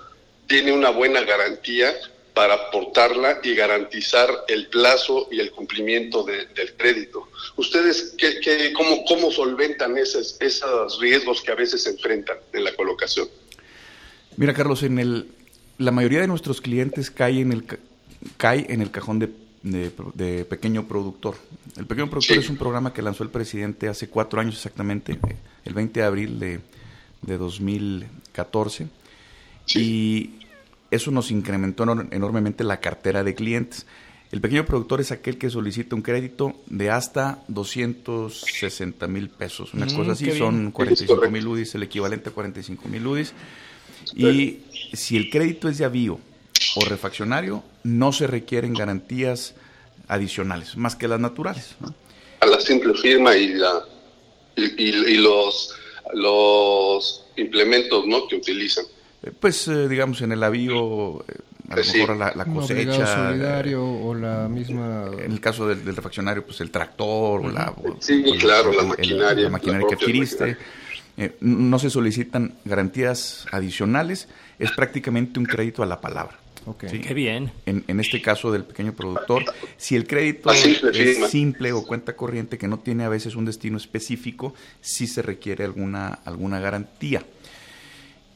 tiene 0.47 0.71
una 0.71 0.89
buena 0.89 1.21
garantía 1.21 1.95
para 2.37 2.53
aportarla 2.53 3.39
y 3.43 3.55
garantizar 3.55 4.29
el 4.47 4.67
plazo 4.67 5.27
y 5.31 5.39
el 5.39 5.49
cumplimiento 5.49 6.23
del 6.23 6.75
crédito. 6.77 7.29
¿Ustedes 7.55 8.13
qué, 8.15 8.39
qué, 8.39 8.71
cómo, 8.73 9.03
cómo 9.05 9.31
solventan 9.31 9.97
esos, 9.97 10.37
esos 10.39 10.99
riesgos 11.01 11.41
que 11.41 11.51
a 11.51 11.55
veces 11.55 11.81
se 11.81 11.89
enfrentan 11.89 12.37
en 12.53 12.63
la 12.63 12.75
colocación? 12.75 13.27
Mira, 14.35 14.53
Carlos, 14.53 14.83
en 14.83 14.99
el, 14.99 15.31
la 15.79 15.89
mayoría 15.89 16.21
de 16.21 16.27
nuestros 16.27 16.61
clientes 16.61 17.09
cae 17.09 17.39
en 17.39 17.51
el, 17.51 17.63
cae 18.37 18.67
en 18.69 18.83
el 18.83 18.91
cajón 18.91 19.17
de, 19.17 19.31
de, 19.63 20.45
pequeño 20.45 20.87
productor. 20.87 21.37
El 21.75 21.87
pequeño 21.87 22.07
productor 22.07 22.37
es 22.37 22.49
un 22.51 22.57
programa 22.57 22.93
que 22.93 23.01
lanzó 23.01 23.23
el 23.23 23.31
presidente 23.31 23.87
hace 23.87 24.09
cuatro 24.09 24.39
años 24.39 24.53
exactamente, 24.53 25.17
el 25.65 25.73
20 25.73 25.99
de 25.99 26.05
abril 26.05 26.39
de, 26.39 26.59
de 27.23 27.37
2014. 27.39 28.85
Y 29.73 30.46
eso 30.91 31.11
nos 31.11 31.31
incrementó 31.31 31.83
enormemente 32.11 32.63
la 32.63 32.79
cartera 32.79 33.23
de 33.23 33.35
clientes. 33.35 33.85
El 34.31 34.41
pequeño 34.41 34.65
productor 34.65 34.99
es 34.99 35.11
aquel 35.11 35.37
que 35.37 35.49
solicita 35.49 35.95
un 35.95 36.01
crédito 36.01 36.53
de 36.65 36.89
hasta 36.89 37.43
260 37.47 39.07
mil 39.07 39.29
pesos, 39.29 39.73
una 39.73 39.85
mm, 39.85 39.95
cosa 39.95 40.11
así, 40.11 40.31
son 40.37 40.71
45 40.71 41.29
mil 41.29 41.47
UDIs, 41.47 41.75
el 41.75 41.83
equivalente 41.83 42.29
a 42.29 42.33
45 42.33 42.89
mil 42.89 43.07
UDIs. 43.07 43.33
Y 44.15 44.59
si 44.93 45.15
el 45.15 45.29
crédito 45.29 45.69
es 45.69 45.77
de 45.77 45.85
avío 45.85 46.19
o 46.75 46.85
refaccionario, 46.85 47.63
no 47.83 48.11
se 48.11 48.27
requieren 48.27 48.73
garantías 48.73 49.55
adicionales, 50.07 50.75
más 50.75 50.95
que 50.95 51.07
las 51.07 51.19
naturales. 51.19 51.75
A 52.41 52.45
la 52.45 52.59
simple 52.59 52.93
firma 52.95 53.35
y, 53.35 53.53
la, 53.53 53.83
y, 54.55 55.17
los, 55.17 55.73
los 56.13 57.25
implementos 57.37 58.05
¿no? 58.05 58.27
que 58.27 58.35
utilizan. 58.35 58.85
Eh, 59.27 59.31
pues, 59.37 59.67
eh, 59.67 59.87
digamos, 59.87 60.21
en 60.21 60.31
el 60.31 60.43
avío, 60.43 61.21
eh, 61.21 61.39
a 61.69 61.75
lo 61.75 61.83
mejor 61.83 62.17
la, 62.17 62.45
cosecha. 62.45 63.27
solidario 63.27 63.83
o 63.83 64.13
la 64.13 64.47
misma. 64.47 65.11
En 65.19 65.31
el 65.31 65.39
caso 65.39 65.67
del, 65.67 65.95
refaccionario, 65.95 66.45
pues 66.45 66.61
el 66.61 66.71
tractor, 66.71 67.45
o 67.45 67.49
la. 67.49 67.73
Sí, 67.99 68.23
claro, 68.39 68.71
la 68.71 68.83
maquinaria. 68.83 69.43
la 69.45 69.49
maquinaria 69.49 69.87
que 69.87 69.95
adquiriste. 69.95 70.57
no 71.41 71.79
se 71.79 71.89
solicitan 71.89 72.53
garantías 72.63 73.47
adicionales 73.51 74.27
es 74.59 74.71
prácticamente 74.71 75.39
un 75.39 75.45
crédito 75.45 75.83
a 75.83 75.85
la 75.85 75.99
palabra. 75.99 76.37
Okay. 76.65 76.99
Qué 76.99 77.13
bien. 77.13 77.51
En, 77.65 77.99
este 78.01 78.21
caso 78.21 78.51
del 78.51 78.65
pequeño 78.65 78.93
productor, 78.93 79.45
si 79.77 79.95
el 79.95 80.05
crédito 80.05 80.51
es 80.51 81.29
simple 81.29 81.71
o 81.71 81.85
cuenta 81.85 82.13
corriente 82.13 82.57
que 82.57 82.67
no 82.67 82.79
tiene 82.79 83.05
a 83.05 83.09
veces 83.09 83.35
un 83.35 83.45
destino 83.45 83.77
específico, 83.77 84.53
sí 84.81 85.07
se 85.07 85.21
requiere 85.21 85.63
alguna, 85.63 86.19
alguna 86.25 86.59
garantía. 86.59 87.23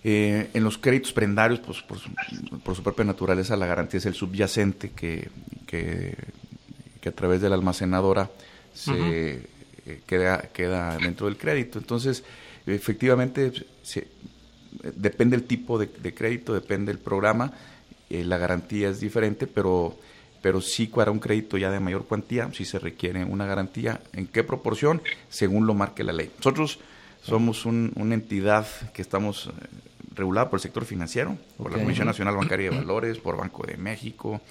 Eh, 0.03 0.49
en 0.53 0.63
los 0.63 0.79
créditos 0.79 1.13
prendarios, 1.13 1.59
pues 1.59 1.81
por 2.63 2.75
su, 2.75 2.81
propia 2.81 3.05
naturaleza, 3.05 3.55
la 3.55 3.67
garantía 3.67 3.99
es 3.99 4.05
el 4.07 4.15
subyacente 4.15 4.89
que, 4.91 5.29
que, 5.67 6.15
a 7.07 7.11
través 7.11 7.41
de 7.41 7.49
la 7.49 7.55
almacenadora 7.55 8.29
se 8.73 9.43
eh, 9.85 10.01
queda, 10.07 10.49
queda 10.53 10.97
dentro 10.97 11.27
del 11.27 11.37
crédito. 11.37 11.77
Entonces, 11.77 12.23
efectivamente, 12.65 13.51
se, 13.83 14.07
depende 14.95 15.35
el 15.35 15.43
tipo 15.43 15.77
de, 15.77 15.89
crédito, 16.13 16.53
depende 16.53 16.91
el 16.91 16.99
programa, 16.99 17.53
eh, 18.09 18.23
la 18.23 18.37
garantía 18.37 18.89
es 18.89 18.99
diferente, 18.99 19.47
pero 19.47 19.97
pero 20.41 20.59
sí 20.59 20.87
para 20.87 21.11
un 21.11 21.19
crédito 21.19 21.57
ya 21.57 21.69
de 21.69 21.79
mayor 21.79 22.05
cuantía, 22.05 22.49
sí 22.51 22.65
se 22.65 22.79
requiere 22.79 23.23
una 23.23 23.45
garantía. 23.45 24.01
¿En 24.13 24.25
qué 24.25 24.43
proporción? 24.43 25.01
Según 25.29 25.67
lo 25.67 25.75
marque 25.75 26.03
la 26.03 26.13
ley. 26.13 26.31
Nosotros 26.37 26.79
somos 27.21 27.65
una 27.65 28.13
entidad 28.13 28.65
que 28.93 29.01
estamos 29.01 29.47
eh, 29.47 29.51
regulada 30.15 30.49
por 30.49 30.57
el 30.57 30.61
sector 30.61 30.85
financiero, 30.85 31.37
por 31.57 31.71
la 31.71 31.77
Comisión 31.77 32.07
Nacional 32.07 32.35
Bancaria 32.35 32.69
de 32.69 32.77
Valores, 32.79 33.17
por 33.19 33.37
Banco 33.37 33.65
de 33.65 33.77
México, 33.77 34.41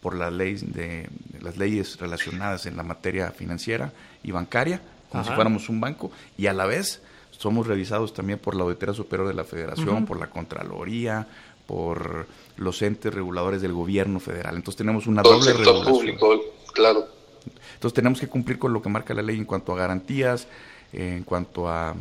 por 0.00 0.14
las 0.14 0.32
leyes, 0.32 0.72
de, 0.72 1.08
las 1.40 1.56
leyes 1.56 1.98
relacionadas 1.98 2.66
en 2.66 2.76
la 2.76 2.82
materia 2.82 3.30
financiera 3.30 3.92
y 4.22 4.30
bancaria, 4.32 4.80
como 5.10 5.24
si 5.24 5.30
fuéramos 5.32 5.68
un 5.68 5.80
banco, 5.80 6.10
y 6.36 6.46
a 6.46 6.52
la 6.52 6.66
vez 6.66 7.02
somos 7.30 7.66
revisados 7.66 8.14
también 8.14 8.38
por 8.38 8.54
la 8.54 8.64
Auditoría 8.64 8.94
Superior 8.94 9.28
de 9.28 9.34
la 9.34 9.44
Federación, 9.44 10.06
por 10.06 10.18
la 10.18 10.28
Contraloría, 10.28 11.26
por 11.66 12.26
los 12.56 12.82
entes 12.82 13.12
reguladores 13.12 13.62
del 13.62 13.72
gobierno 13.72 14.20
federal. 14.20 14.56
Entonces 14.56 14.76
tenemos 14.76 15.06
una 15.06 15.22
doble 15.22 15.52
regulación. 15.52 15.84
público, 15.84 16.40
claro. 16.72 17.06
Entonces 17.74 17.94
tenemos 17.94 18.20
que 18.20 18.28
cumplir 18.28 18.58
con 18.58 18.72
lo 18.72 18.82
que 18.82 18.88
marca 18.88 19.14
la 19.14 19.22
ley 19.22 19.36
en 19.36 19.44
cuanto 19.44 19.72
a 19.72 19.76
garantías, 19.76 20.46
en 20.94 21.24
cuanto 21.24 21.68
a, 21.68 21.94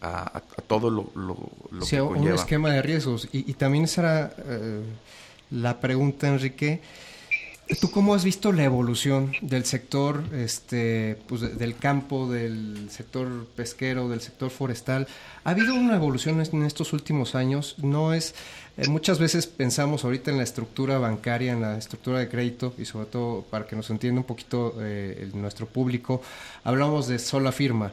a, 0.00 0.42
todo 0.66 0.90
lo, 0.90 1.10
lo, 1.14 1.34
que 1.86 1.98
conlleva. 1.98 2.08
un 2.08 2.28
esquema 2.28 2.70
de 2.70 2.82
riesgos. 2.82 3.28
Y, 3.32 3.52
también 3.54 3.88
será 3.88 4.32
eh, 4.46 4.82
la 5.50 5.80
pregunta, 5.80 6.28
Enrique. 6.28 6.80
¿Tú 7.80 7.90
cómo 7.90 8.14
has 8.14 8.24
visto 8.24 8.50
la 8.50 8.64
evolución 8.64 9.32
del 9.42 9.66
sector, 9.66 10.24
este, 10.32 11.18
pues, 11.26 11.58
del 11.58 11.76
campo, 11.76 12.30
del 12.30 12.88
sector 12.90 13.46
pesquero, 13.54 14.08
del 14.08 14.22
sector 14.22 14.48
forestal? 14.48 15.06
¿Ha 15.44 15.50
habido 15.50 15.74
una 15.74 15.96
evolución 15.96 16.40
en 16.40 16.62
estos 16.62 16.94
últimos 16.94 17.34
años? 17.34 17.74
No 17.76 18.14
es, 18.14 18.34
eh, 18.78 18.88
muchas 18.88 19.18
veces 19.18 19.46
pensamos 19.46 20.04
ahorita 20.04 20.30
en 20.30 20.38
la 20.38 20.44
estructura 20.44 20.98
bancaria, 20.98 21.52
en 21.52 21.60
la 21.60 21.76
estructura 21.76 22.20
de 22.20 22.30
crédito 22.30 22.72
y 22.78 22.86
sobre 22.86 23.04
todo 23.04 23.42
para 23.42 23.66
que 23.66 23.76
nos 23.76 23.90
entienda 23.90 24.22
un 24.22 24.26
poquito 24.26 24.74
eh, 24.80 25.30
nuestro 25.34 25.66
público, 25.66 26.22
hablamos 26.64 27.06
de 27.06 27.18
sola 27.18 27.52
firma, 27.52 27.92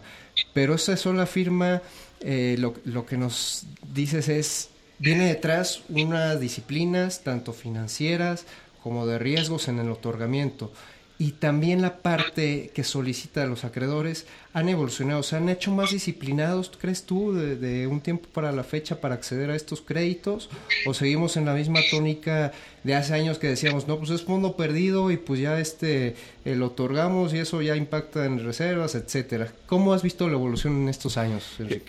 pero 0.54 0.75
esa 0.75 0.98
sola 0.98 1.25
firma 1.25 1.82
eh, 2.22 2.56
lo, 2.60 2.74
lo 2.86 3.06
que 3.06 3.18
nos 3.18 3.65
dices 3.94 4.30
es, 4.30 4.70
viene 5.00 5.27
detrás 5.27 5.82
unas 5.89 6.39
disciplinas, 6.39 7.24
tanto 7.24 7.54
financieras, 7.54 8.46
como 8.82 9.06
de 9.08 9.20
riesgos 9.20 9.68
en 9.68 9.80
el 9.80 9.89
otorgamiento. 9.89 10.72
Y 11.18 11.34
también 11.34 11.82
la 11.82 12.01
parte 12.01 12.72
que 12.74 12.84
solicita 12.84 13.44
a 13.44 13.48
los 13.48 13.63
acreedores 13.63 14.25
han 14.55 14.69
evolucionado, 14.69 15.21
se 15.21 15.35
han 15.35 15.50
hecho 15.50 15.69
más 15.69 15.91
disciplinados, 15.91 16.71
¿crees 16.79 17.03
tú, 17.03 17.33
de, 17.33 17.88
un 17.88 18.00
tiempo 18.00 18.29
para 18.31 18.53
la 18.53 18.63
fecha 18.63 19.01
para 19.01 19.13
acceder 19.13 19.50
a 19.50 19.55
estos 19.55 19.81
créditos? 19.81 20.50
¿O 20.85 20.93
seguimos 20.93 21.35
en 21.35 21.43
la 21.43 21.53
misma 21.53 21.81
tónica 21.91 22.53
de 22.85 22.95
hace 22.95 23.15
años 23.15 23.38
que 23.38 23.50
decíamos, 23.50 23.85
no, 23.89 23.97
pues 23.97 24.12
es 24.12 24.24
fondo 24.24 24.55
perdido 24.55 25.12
y 25.12 25.17
pues 25.17 25.41
ya 25.41 25.59
este 25.59 26.15
eh, 26.45 26.55
lo 26.55 26.67
otorgamos 26.67 27.33
y 27.33 27.39
eso 27.39 27.62
ya 27.62 27.75
impacta 27.75 28.24
en 28.24 28.45
reservas, 28.45 28.95
etcétera? 28.95 29.51
¿Cómo 29.65 29.91
has 29.93 30.03
visto 30.03 30.25
la 30.29 30.35
evolución 30.35 30.83
en 30.83 30.88
estos 30.88 31.17
años? 31.17 31.43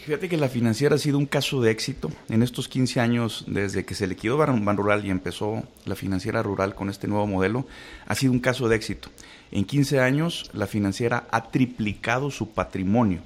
Fíjate 0.05 0.29
que 0.29 0.37
la 0.37 0.49
financiera 0.49 0.97
ha 0.97 0.99
sido 0.99 1.19
un 1.19 1.27
caso 1.27 1.61
de 1.61 1.71
éxito 1.71 2.11
en 2.29 2.43
estos 2.43 2.67
15 2.67 2.99
años, 2.99 3.45
desde 3.47 3.85
que 3.85 3.95
se 3.95 4.09
liquidó 4.09 4.39
Ban 4.39 4.77
Rural 4.77 5.07
y 5.07 5.11
empezó 5.11 5.63
la 5.85 5.95
financiera 5.95 6.43
rural 6.43 6.75
con 6.75 6.91
este 6.91 7.07
nuevo 7.07 7.29
modelo, 7.29 7.65
ha 8.09 8.17
sido 8.17 8.33
un 8.33 8.41
caso 8.41 8.69
de 8.69 8.75
éxito. 8.75 9.09
En 9.53 9.65
15 9.65 10.01
años, 10.01 10.51
la 10.53 10.67
financiera 10.67 11.27
ha 11.31 11.51
triplicado 11.51 12.31
su 12.31 12.51
patrimonio. 12.51 13.21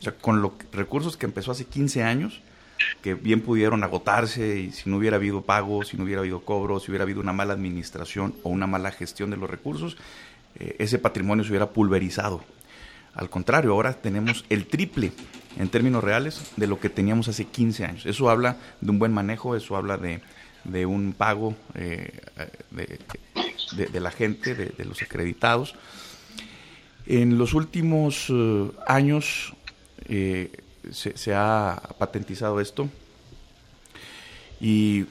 O 0.00 0.02
sea, 0.02 0.14
con 0.14 0.42
los 0.42 0.52
recursos 0.72 1.16
que 1.16 1.26
empezó 1.26 1.50
hace 1.50 1.64
15 1.64 2.02
años, 2.02 2.40
que 3.02 3.14
bien 3.14 3.40
pudieron 3.40 3.82
agotarse 3.84 4.60
y 4.60 4.72
si 4.72 4.90
no 4.90 4.96
hubiera 4.96 5.16
habido 5.16 5.42
pagos, 5.42 5.88
si 5.88 5.96
no 5.96 6.04
hubiera 6.04 6.20
habido 6.20 6.40
cobros, 6.40 6.84
si 6.84 6.90
hubiera 6.90 7.04
habido 7.04 7.20
una 7.20 7.32
mala 7.32 7.54
administración 7.54 8.34
o 8.42 8.50
una 8.50 8.66
mala 8.66 8.90
gestión 8.90 9.30
de 9.30 9.36
los 9.36 9.50
recursos, 9.50 9.96
eh, 10.56 10.76
ese 10.78 10.98
patrimonio 10.98 11.44
se 11.44 11.50
hubiera 11.50 11.70
pulverizado. 11.70 12.42
Al 13.14 13.30
contrario, 13.30 13.72
ahora 13.72 13.94
tenemos 13.94 14.44
el 14.50 14.66
triple 14.66 15.12
en 15.56 15.68
términos 15.68 16.02
reales 16.02 16.52
de 16.56 16.66
lo 16.66 16.80
que 16.80 16.90
teníamos 16.90 17.28
hace 17.28 17.44
15 17.44 17.84
años. 17.84 18.06
Eso 18.06 18.28
habla 18.28 18.56
de 18.80 18.90
un 18.90 18.98
buen 18.98 19.12
manejo, 19.12 19.54
eso 19.54 19.76
habla 19.76 19.96
de, 19.96 20.20
de 20.64 20.84
un 20.84 21.12
pago 21.12 21.54
eh, 21.74 22.20
de, 22.72 22.98
de, 23.72 24.00
la 24.00 24.10
gente, 24.10 24.54
de, 24.54 24.84
los 24.84 25.02
acreditados. 25.02 25.74
En 27.06 27.38
los 27.38 27.54
últimos 27.54 28.26
eh, 28.30 28.70
años 28.86 29.52
eh, 30.08 30.50
se, 30.90 31.34
ha 31.34 31.80
patentizado 31.98 32.60
esto 32.60 32.88
y 34.60 35.04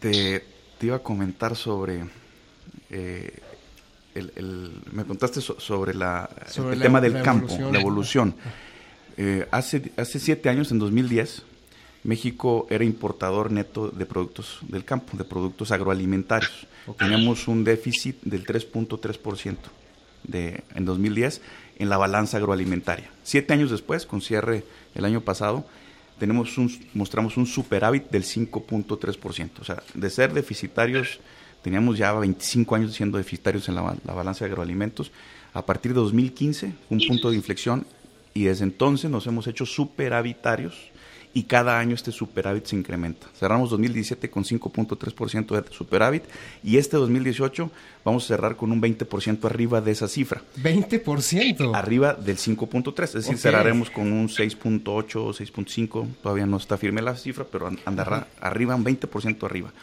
te, 0.00 0.44
iba 0.82 0.96
a 0.96 1.02
comentar 1.02 1.56
sobre 1.56 2.04
eh, 2.90 3.38
el, 4.14 4.82
me 4.92 5.04
contaste 5.04 5.40
sobre, 5.40 5.94
la, 5.94 6.28
el 6.70 6.80
tema 6.80 7.00
del 7.00 7.22
campo, 7.22 7.54
la 7.70 7.80
evolución. 7.80 8.34
hace, 9.50 9.92
hace 9.96 10.18
siete 10.18 10.48
años, 10.48 10.70
en 10.72 10.78
2010, 10.78 11.42
México 12.06 12.66
era 12.70 12.84
importador 12.84 13.50
neto 13.50 13.88
de 13.88 14.06
productos 14.06 14.60
del 14.62 14.84
campo, 14.84 15.16
de 15.16 15.24
productos 15.24 15.72
agroalimentarios. 15.72 16.66
Teníamos 16.94 17.48
un 17.48 17.64
déficit 17.64 18.20
del 18.22 18.44
3.3% 18.44 19.56
de, 20.24 20.62
en 20.74 20.84
2010 20.84 21.40
en 21.78 21.88
la 21.88 21.96
balanza 21.96 22.36
agroalimentaria. 22.36 23.10
Siete 23.22 23.52
años 23.52 23.70
después, 23.70 24.06
con 24.06 24.20
cierre 24.20 24.64
el 24.94 25.04
año 25.04 25.20
pasado, 25.20 25.66
tenemos 26.18 26.56
un, 26.58 26.70
mostramos 26.94 27.36
un 27.36 27.46
superávit 27.46 28.10
del 28.10 28.24
5.3%. 28.24 29.50
O 29.60 29.64
sea, 29.64 29.82
de 29.94 30.10
ser 30.10 30.32
deficitarios, 30.32 31.20
teníamos 31.62 31.98
ya 31.98 32.12
25 32.12 32.74
años 32.74 32.94
siendo 32.94 33.18
deficitarios 33.18 33.68
en 33.68 33.74
la, 33.74 33.96
la 34.04 34.14
balanza 34.14 34.44
de 34.44 34.52
agroalimentos. 34.52 35.10
A 35.52 35.64
partir 35.64 35.92
de 35.92 36.00
2015, 36.00 36.72
un 36.90 37.00
punto 37.06 37.30
de 37.30 37.36
inflexión, 37.36 37.86
y 38.32 38.44
desde 38.44 38.64
entonces 38.64 39.10
nos 39.10 39.26
hemos 39.26 39.46
hecho 39.46 39.64
superavitarios 39.64 40.90
y 41.36 41.42
cada 41.42 41.78
año 41.78 41.94
este 41.94 42.12
superávit 42.12 42.64
se 42.64 42.76
incrementa. 42.76 43.26
Cerramos 43.38 43.68
2017 43.68 44.30
con 44.30 44.42
5.3% 44.42 45.60
de 45.60 45.70
superávit 45.70 46.22
y 46.64 46.78
este 46.78 46.96
2018 46.96 47.70
vamos 48.06 48.24
a 48.24 48.28
cerrar 48.28 48.56
con 48.56 48.72
un 48.72 48.80
20% 48.80 49.44
arriba 49.44 49.82
de 49.82 49.90
esa 49.90 50.08
cifra. 50.08 50.40
¿20%? 50.56 51.74
Arriba 51.74 52.14
del 52.14 52.38
5.3, 52.38 53.02
es 53.02 53.12
decir, 53.12 53.36
cerraremos 53.36 53.90
con 53.90 54.14
un 54.14 54.30
6.8 54.30 55.16
o 55.16 55.34
6.5, 55.34 56.06
todavía 56.22 56.46
no 56.46 56.56
está 56.56 56.78
firme 56.78 57.02
la 57.02 57.14
cifra, 57.14 57.44
pero 57.44 57.70
andará 57.84 58.28
arriba, 58.40 58.74
un 58.74 58.86
20% 58.86 59.44
arriba. 59.44 59.74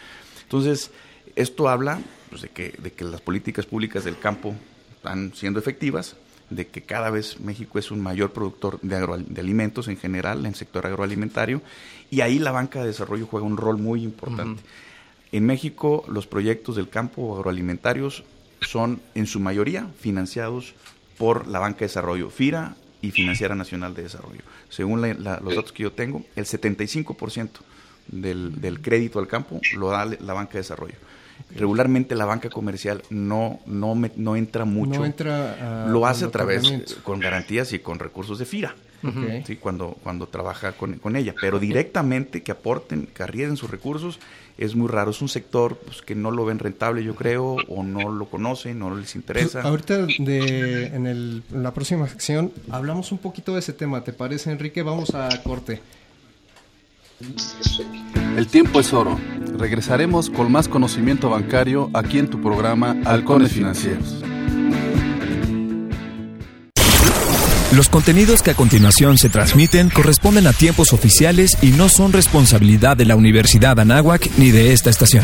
Entonces, 0.42 0.90
esto 1.36 1.70
habla 1.70 2.02
pues, 2.32 2.42
de, 2.42 2.50
que, 2.50 2.74
de 2.80 2.94
que 2.94 3.06
las 3.06 3.22
políticas 3.22 3.68
públicas 3.68 4.04
del 4.04 4.18
campo 4.18 4.56
están 4.96 5.36
siendo 5.36 5.60
efectivas, 5.60 6.16
de 6.56 6.68
que 6.68 6.82
cada 6.82 7.10
vez 7.10 7.40
México 7.40 7.80
es 7.80 7.92
un 7.92 8.02
mayor 8.02 8.32
productor 8.32 8.80
de, 8.82 9.26
de 9.28 9.42
alimentos 9.42 9.88
en 9.88 9.98
general, 9.98 10.40
en 10.40 10.48
el 10.48 10.56
sector 10.56 10.86
agroalimentario, 10.86 11.62
y 12.10 12.22
ahí 12.22 12.40
la 12.40 12.52
banca 12.52 12.82
de 12.82 12.88
desarrollo 12.88 13.28
juega 13.28 13.46
un 13.46 13.58
rol 13.58 13.78
muy 13.78 14.04
importante. 14.04 14.62
En 15.32 15.46
México, 15.46 16.04
los 16.08 16.28
proyectos 16.28 16.76
del 16.76 16.90
campo 16.90 17.36
agroalimentarios 17.36 18.24
son 18.62 19.02
en 19.16 19.26
su 19.26 19.40
mayoría 19.40 19.88
financiados 20.00 20.76
por 21.18 21.48
la 21.48 21.60
banca 21.60 21.80
de 21.80 21.86
desarrollo, 21.86 22.30
FIRA 22.30 22.76
y 23.02 23.12
Financiera 23.12 23.56
Nacional 23.56 23.94
de 23.94 24.04
Desarrollo. 24.04 24.42
Según 24.70 25.02
los 25.02 25.56
datos 25.56 25.72
que 25.72 25.84
yo 25.84 25.92
tengo, 25.92 26.24
el 26.36 26.46
75% 26.46 27.50
del, 28.08 28.62
del 28.62 28.82
crédito 28.82 29.20
al 29.20 29.28
campo 29.28 29.60
lo 29.76 29.90
da 29.90 30.06
la 30.06 30.34
banca 30.34 30.54
de 30.54 30.60
desarrollo 30.60 30.96
regularmente 31.56 32.16
la 32.16 32.26
banca 32.26 32.50
comercial 32.50 33.04
no 33.10 33.60
no 33.66 33.96
no 34.16 34.36
entra 34.36 34.66
mucho. 34.66 35.00
no 35.00 35.06
entra 35.06 35.88
lo 35.88 36.06
hace 36.06 36.26
a 36.26 36.32
través 36.32 36.98
con 37.04 37.20
garantías 37.20 37.74
y 37.74 37.80
con 37.80 38.00
recursos 38.00 38.40
de 38.40 38.46
FIRA 38.46 38.76
¿sí? 39.46 39.58
cuando 39.58 39.98
cuando 40.04 40.28
trabaja 40.28 40.72
con, 40.74 40.94
con, 41.00 41.16
ella. 41.16 41.36
Pero 41.40 41.60
directamente 41.60 42.42
que 42.42 42.52
aporten 42.52 43.08
que 43.08 43.24
arriesguen 43.24 43.58
sus 43.58 43.70
recursos 43.70 44.20
es 44.58 44.76
muy 44.76 44.88
raro. 44.88 45.12
Es 45.12 45.22
un 45.22 45.30
sector 45.30 45.78
pues, 45.78 46.02
que 46.02 46.16
no 46.16 46.32
lo 46.32 46.46
ven 46.46 46.60
rentable 46.60 47.04
yo 47.04 47.16
creo 47.16 47.58
o 47.68 47.84
no 47.84 48.12
lo 48.12 48.26
conocen 48.26 48.80
no 48.80 48.96
les 48.96 49.16
interesa. 49.16 49.62
Pues, 49.62 49.66
ahorita 49.66 50.06
de, 50.06 50.88
en, 50.88 51.08
el, 51.08 51.44
en 51.52 51.64
la 51.64 51.74
próxima 51.74 52.08
sección 52.08 52.52
hablamos 52.72 53.12
un 53.12 53.18
poquito 53.18 53.54
de 53.54 53.60
ese 53.60 53.74
tema 53.74 54.04
te 54.04 54.14
parece 54.14 54.52
Enrique 54.52 54.84
vamos 54.84 55.14
a 55.16 55.30
corte 55.44 55.82
el 58.38 58.48
tiempo 58.48 58.80
es 58.80 58.94
oro. 58.94 59.20
Regresaremos 59.58 60.30
con 60.30 60.52
más 60.52 60.68
conocimiento 60.68 61.30
bancario 61.30 61.90
aquí 61.94 62.20
en 62.20 62.30
tu 62.30 62.42
programa 62.42 62.96
Halcones 63.06 63.52
Financieros. 63.52 64.24
Los 67.76 67.90
contenidos 67.90 68.44
que 68.44 68.52
a 68.52 68.54
continuación 68.54 69.18
se 69.18 69.30
transmiten 69.30 69.90
corresponden 69.90 70.46
a 70.46 70.54
tiempos 70.54 70.94
oficiales 70.94 71.58
y 71.64 71.72
no 71.72 71.90
son 71.90 72.14
responsabilidad 72.14 72.96
de 72.96 73.06
la 73.06 73.16
Universidad 73.16 73.80
Anáhuac 73.80 74.30
ni 74.38 74.52
de 74.52 74.74
esta 74.74 74.92
estación. 74.92 75.24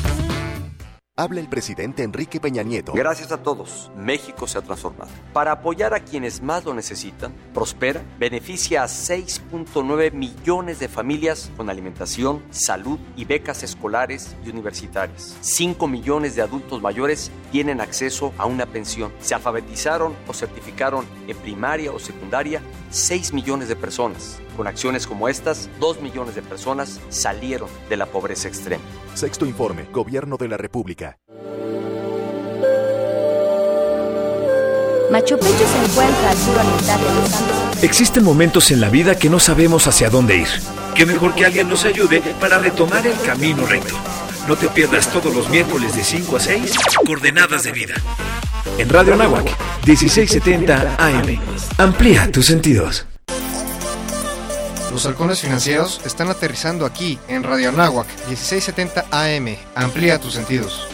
Habla 1.17 1.41
el 1.41 1.49
presidente 1.49 2.03
Enrique 2.03 2.39
Peña 2.39 2.63
Nieto. 2.63 2.93
Gracias 2.93 3.33
a 3.33 3.43
todos, 3.43 3.91
México 3.97 4.47
se 4.47 4.57
ha 4.57 4.61
transformado. 4.61 5.11
Para 5.33 5.51
apoyar 5.51 5.93
a 5.93 5.99
quienes 5.99 6.41
más 6.41 6.63
lo 6.63 6.73
necesitan, 6.73 7.33
Prospera 7.53 8.01
beneficia 8.17 8.81
a 8.81 8.87
6.9 8.87 10.13
millones 10.13 10.79
de 10.79 10.87
familias 10.87 11.51
con 11.57 11.69
alimentación, 11.69 12.41
salud 12.49 12.97
y 13.17 13.25
becas 13.25 13.61
escolares 13.61 14.37
y 14.45 14.51
universitarias. 14.51 15.37
5 15.41 15.85
millones 15.85 16.37
de 16.37 16.43
adultos 16.43 16.81
mayores 16.81 17.29
tienen 17.51 17.81
acceso 17.81 18.33
a 18.37 18.45
una 18.45 18.65
pensión. 18.65 19.11
Se 19.19 19.35
alfabetizaron 19.35 20.15
o 20.27 20.33
certificaron 20.33 21.05
en 21.27 21.35
primaria 21.35 21.91
o 21.91 21.99
secundaria 21.99 22.61
6 22.89 23.33
millones 23.33 23.67
de 23.67 23.75
personas. 23.75 24.39
Con 24.57 24.67
acciones 24.67 25.07
como 25.07 25.29
estas, 25.29 25.69
2 25.79 26.01
millones 26.01 26.35
de 26.35 26.41
personas 26.41 26.99
salieron 27.09 27.69
de 27.89 27.97
la 27.97 28.05
pobreza 28.05 28.47
extrema. 28.47 28.83
Sexto 29.13 29.45
informe, 29.45 29.85
Gobierno 29.91 30.37
de 30.37 30.47
la 30.47 30.57
República. 30.57 31.17
Machu 35.11 35.37
Picchu 35.37 35.51
se 35.51 35.91
encuentra 35.91 36.29
al 36.29 36.37
sur 36.37 36.57
oriental 36.57 36.99
de 36.99 37.21
los 37.21 37.33
Andes. 37.33 37.83
Existen 37.83 38.23
momentos 38.23 38.71
en 38.71 38.79
la 38.79 38.89
vida 38.89 39.19
que 39.19 39.29
no 39.29 39.39
sabemos 39.39 39.85
hacia 39.87 40.09
dónde 40.09 40.37
ir. 40.37 40.47
Qué 40.95 41.05
mejor 41.05 41.35
que 41.35 41.45
alguien 41.45 41.67
nos 41.67 41.83
ayude 41.83 42.21
para 42.39 42.59
retomar 42.59 43.05
el 43.05 43.19
camino 43.21 43.65
recto. 43.65 43.93
No 44.47 44.55
te 44.55 44.69
pierdas 44.69 45.11
todos 45.11 45.35
los 45.35 45.49
miércoles 45.49 45.95
de 45.95 46.03
5 46.03 46.37
a 46.37 46.39
6 46.39 46.73
Coordenadas 47.05 47.63
de 47.63 47.73
Vida. 47.73 47.95
En 48.77 48.87
Radio 48.87 49.15
Nahuac, 49.17 49.45
1670 49.85 50.95
AM. 50.97 51.39
Amplía 51.77 52.31
tus 52.31 52.45
sentidos. 52.45 53.05
Los 54.91 55.05
halcones 55.05 55.39
financieros 55.39 56.05
están 56.05 56.27
aterrizando 56.27 56.85
aquí 56.85 57.17
en 57.29 57.43
Radio 57.43 57.69
Anáhuac 57.69 58.07
1670 58.27 59.05
AM. 59.09 59.55
Amplía 59.73 60.19
tus 60.19 60.33
sentidos. 60.33 60.85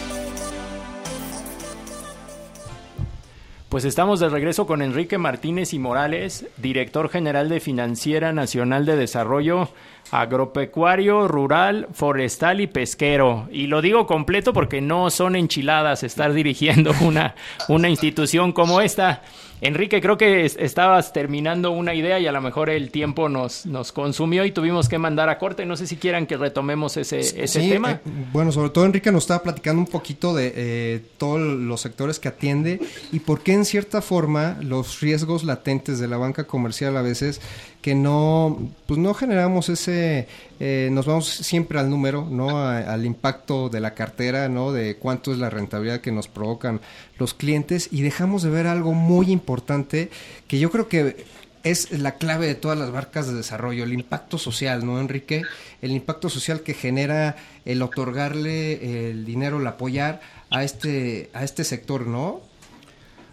Pues 3.70 3.86
estamos 3.86 4.20
de 4.20 4.30
regreso 4.30 4.68
con 4.68 4.84
Enrique 4.84 5.18
Martínez 5.18 5.74
y 5.74 5.80
Morales, 5.80 6.46
director 6.58 7.10
general 7.10 7.50
de 7.50 7.60
Financiera 7.60 8.32
Nacional 8.34 8.86
de 8.86 8.96
Desarrollo 8.96 9.70
Agropecuario, 10.12 11.28
Rural, 11.28 11.88
Forestal 11.92 12.62
y 12.62 12.68
Pesquero. 12.68 13.50
Y 13.52 13.66
lo 13.66 13.82
digo 13.82 14.06
completo 14.06 14.54
porque 14.54 14.80
no 14.80 15.10
son 15.10 15.36
enchiladas 15.36 16.04
estar 16.04 16.34
dirigiendo 16.34 16.94
una, 17.02 17.34
una 17.68 17.90
institución 17.90 18.54
como 18.54 18.80
esta. 18.80 19.24
Enrique, 19.60 20.02
creo 20.02 20.18
que 20.18 20.46
estabas 20.46 21.14
terminando 21.14 21.72
una 21.72 21.96
idea 21.96 22.20
y 22.20 22.28
a 22.28 22.32
lo 22.32 22.42
mejor 22.42 22.70
el 22.70 22.92
tiempo 22.92 23.28
nos, 23.28 23.66
nos 23.66 23.92
consumió 23.92 24.46
y 24.46 24.52
tuvimos 24.52 24.88
que 24.88 25.00
mandar 25.00 25.30
a 25.30 25.40
corte. 25.40 25.66
No 25.66 25.76
sé 25.76 25.88
si 25.88 25.98
quieran 25.98 26.28
que 26.28 26.38
retomemos 26.38 26.96
ese, 26.98 27.20
ese 27.20 27.60
tema. 27.62 27.94
Eh, 27.94 28.00
bueno, 28.32 28.52
sobre 28.52 28.70
todo 28.70 28.86
Enrique 28.86 29.12
nos 29.12 29.24
estaba 29.24 29.42
platicando 29.42 29.82
un 29.82 29.88
poquito 29.88 30.36
de 30.36 30.54
eh, 30.56 31.02
todos 31.18 31.40
los 31.40 31.82
sectores 31.82 32.20
que 32.20 32.28
atiende 32.28 32.80
y 33.12 33.20
por 33.20 33.42
qué 33.42 33.54
en 33.54 33.66
cierta 33.66 34.02
forma 34.02 34.58
los 34.62 35.02
riesgos 35.02 35.44
latentes 35.44 35.98
de 35.98 36.08
la 36.08 36.18
banca 36.18 36.46
comercial 36.46 36.96
a 36.96 37.02
veces 37.02 37.42
que 37.82 37.96
no, 37.96 38.70
pues 38.86 39.00
no 39.00 39.14
generamos 39.14 39.70
ese, 39.70 40.28
eh, 40.60 40.90
nos 40.92 41.06
vamos 41.06 41.28
siempre 41.28 41.80
al 41.80 41.90
número, 41.90 42.28
¿no? 42.30 42.60
al 42.60 43.06
impacto 43.06 43.70
de 43.70 43.80
la 43.80 43.94
cartera, 43.94 44.50
¿no? 44.50 44.72
De 44.72 44.98
cuánto 44.98 45.32
es 45.32 45.38
la 45.38 45.50
rentabilidad 45.50 46.02
que 46.02 46.12
nos 46.12 46.28
provocan 46.28 46.82
los 47.20 47.34
clientes 47.34 47.90
y 47.92 48.02
dejamos 48.02 48.44
de 48.44 48.50
ver 48.50 48.68
algo 48.68 48.94
muy 48.94 49.32
importante 49.32 50.10
que 50.48 50.60
yo 50.60 50.72
creo 50.72 50.88
que 50.88 51.26
es 51.64 51.92
la 51.92 52.14
clave 52.16 52.48
de 52.48 52.56
todas 52.56 52.78
las 52.78 52.92
marcas 52.92 53.28
de 53.28 53.34
desarrollo, 53.34 53.84
el 53.84 53.94
impacto 53.94 54.38
social, 54.38 54.86
¿no, 54.86 55.00
Enrique? 55.00 55.44
El 55.82 55.92
impacto 55.92 56.30
social 56.30 56.62
que 56.62 56.74
genera 56.74 57.36
el 57.66 57.82
otorgarle 57.82 59.10
el 59.10 59.26
dinero, 59.26 59.60
el 59.60 59.68
apoyar 59.68 60.22
a 60.50 60.64
este, 60.64 61.30
a 61.34 61.44
este 61.44 61.64
sector, 61.64 62.08
¿no? 62.08 62.42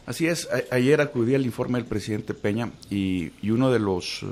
Así 0.07 0.27
es, 0.27 0.49
ayer 0.71 1.01
acudí 1.01 1.35
al 1.35 1.47
informe 1.47 1.79
del 1.79 1.87
presidente 1.87 2.35
Peña 2.35 2.71
y, 2.91 3.33
uno 3.49 3.71
de 3.71 3.79
los, 3.79 4.23
eh, 4.23 4.27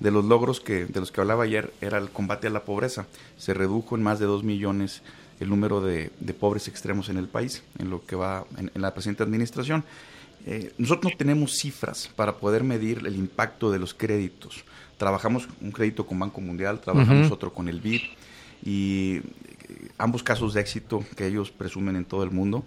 de 0.00 0.10
los 0.10 0.24
logros 0.24 0.60
que, 0.60 0.86
de 0.86 1.00
los 1.00 1.12
que 1.12 1.20
hablaba 1.20 1.44
ayer 1.44 1.72
era 1.80 1.98
el 1.98 2.10
combate 2.10 2.46
a 2.46 2.50
la 2.50 2.64
pobreza. 2.64 3.06
Se 3.36 3.54
redujo 3.54 3.96
en 3.96 4.02
más 4.02 4.18
de 4.18 4.26
dos 4.26 4.44
millones 4.44 5.02
el 5.40 5.48
número 5.48 5.80
de, 5.80 6.10
pobres 6.38 6.68
extremos 6.68 7.08
en 7.08 7.16
el 7.16 7.28
país, 7.28 7.62
en 7.78 7.90
lo 7.90 8.04
que 8.04 8.16
va 8.16 8.44
en, 8.56 8.70
la 8.74 8.92
presente 8.94 9.22
administración. 9.22 9.84
Eh, 10.46 10.72
nosotros 10.78 11.12
no 11.12 11.18
tenemos 11.18 11.56
cifras 11.56 12.10
para 12.16 12.36
poder 12.36 12.64
medir 12.64 13.02
el 13.06 13.16
impacto 13.16 13.70
de 13.70 13.78
los 13.78 13.94
créditos. 13.94 14.64
Trabajamos 14.96 15.48
un 15.60 15.72
crédito 15.72 16.06
con 16.06 16.18
Banco 16.18 16.40
Mundial, 16.40 16.80
trabajamos 16.80 17.30
otro 17.30 17.52
con 17.52 17.68
el 17.68 17.80
BID 17.80 18.00
y 18.64 19.16
eh, 19.16 19.22
ambos 19.98 20.22
casos 20.22 20.54
de 20.54 20.60
éxito 20.60 21.04
que 21.16 21.26
ellos 21.26 21.50
presumen 21.50 21.96
en 21.96 22.04
todo 22.04 22.24
el 22.24 22.30
mundo. 22.30 22.64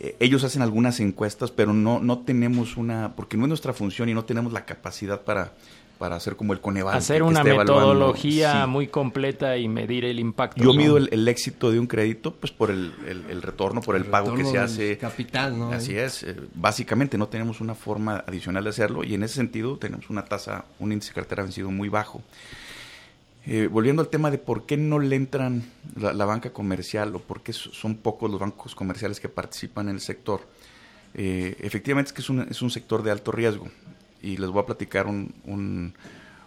Eh, 0.00 0.16
ellos 0.18 0.42
hacen 0.42 0.62
algunas 0.62 0.98
encuestas, 0.98 1.52
pero 1.52 1.72
no, 1.72 2.00
no 2.00 2.20
tenemos 2.20 2.76
una, 2.76 3.14
porque 3.14 3.36
no 3.36 3.44
es 3.44 3.48
nuestra 3.48 3.72
función 3.72 4.08
y 4.08 4.14
no 4.14 4.24
tenemos 4.24 4.52
la 4.52 4.64
capacidad 4.64 5.22
para, 5.22 5.52
para 5.98 6.16
hacer 6.16 6.36
como 6.36 6.52
el 6.52 6.60
Coneval. 6.60 6.96
Hacer 6.96 7.22
una 7.22 7.42
metodología 7.42 8.66
muy 8.66 8.88
completa 8.88 9.56
y 9.56 9.68
medir 9.68 10.04
el 10.04 10.18
impacto. 10.18 10.62
Yo 10.62 10.74
mido 10.74 10.96
el, 10.96 11.28
éxito 11.28 11.70
de 11.70 11.78
un 11.78 11.86
crédito 11.86 12.34
pues 12.34 12.52
por 12.52 12.70
el, 12.70 12.92
retorno, 13.42 13.80
por 13.80 13.96
el, 13.96 14.04
pago 14.04 14.34
que 14.34 14.44
se 14.44 14.58
hace. 14.58 14.98
Capital, 14.98 15.58
¿no? 15.58 15.70
Así 15.70 15.96
es. 15.96 16.22
Eh, 16.22 16.36
básicamente 16.54 17.18
no 17.18 17.28
tenemos 17.28 17.60
una 17.60 17.74
forma 17.74 18.24
adicional 18.26 18.64
de 18.64 18.70
hacerlo 18.70 19.04
y 19.04 19.14
en 19.14 19.22
ese 19.22 19.34
sentido 19.34 19.76
tenemos 19.76 20.10
una 20.10 20.24
tasa, 20.24 20.64
un 20.78 20.92
índice 20.92 21.10
de 21.10 21.14
cartera 21.14 21.42
vencido 21.42 21.70
muy 21.70 21.88
bajo. 21.88 22.22
Eh, 23.46 23.68
volviendo 23.70 24.00
al 24.00 24.08
tema 24.08 24.30
de 24.30 24.38
por 24.38 24.64
qué 24.64 24.78
no 24.78 24.98
le 24.98 25.16
entran 25.16 25.64
la, 25.96 26.24
banca 26.24 26.50
comercial 26.50 27.14
o 27.14 27.18
por 27.18 27.42
qué 27.42 27.52
son 27.52 27.96
pocos 27.96 28.30
los 28.30 28.40
bancos 28.40 28.74
comerciales 28.74 29.20
que 29.20 29.28
participan 29.28 29.90
en 29.90 29.96
el 29.96 30.00
sector, 30.00 30.40
eh, 31.12 31.54
efectivamente 31.60 32.08
es 32.08 32.12
que 32.14 32.22
es 32.22 32.30
un, 32.30 32.40
es 32.40 32.62
un, 32.62 32.70
sector 32.70 33.02
de 33.02 33.10
alto 33.10 33.32
riesgo. 33.32 33.68
Y 34.24 34.38
les 34.38 34.48
voy 34.48 34.62
a 34.62 34.66
platicar 34.66 35.06
un, 35.06 35.94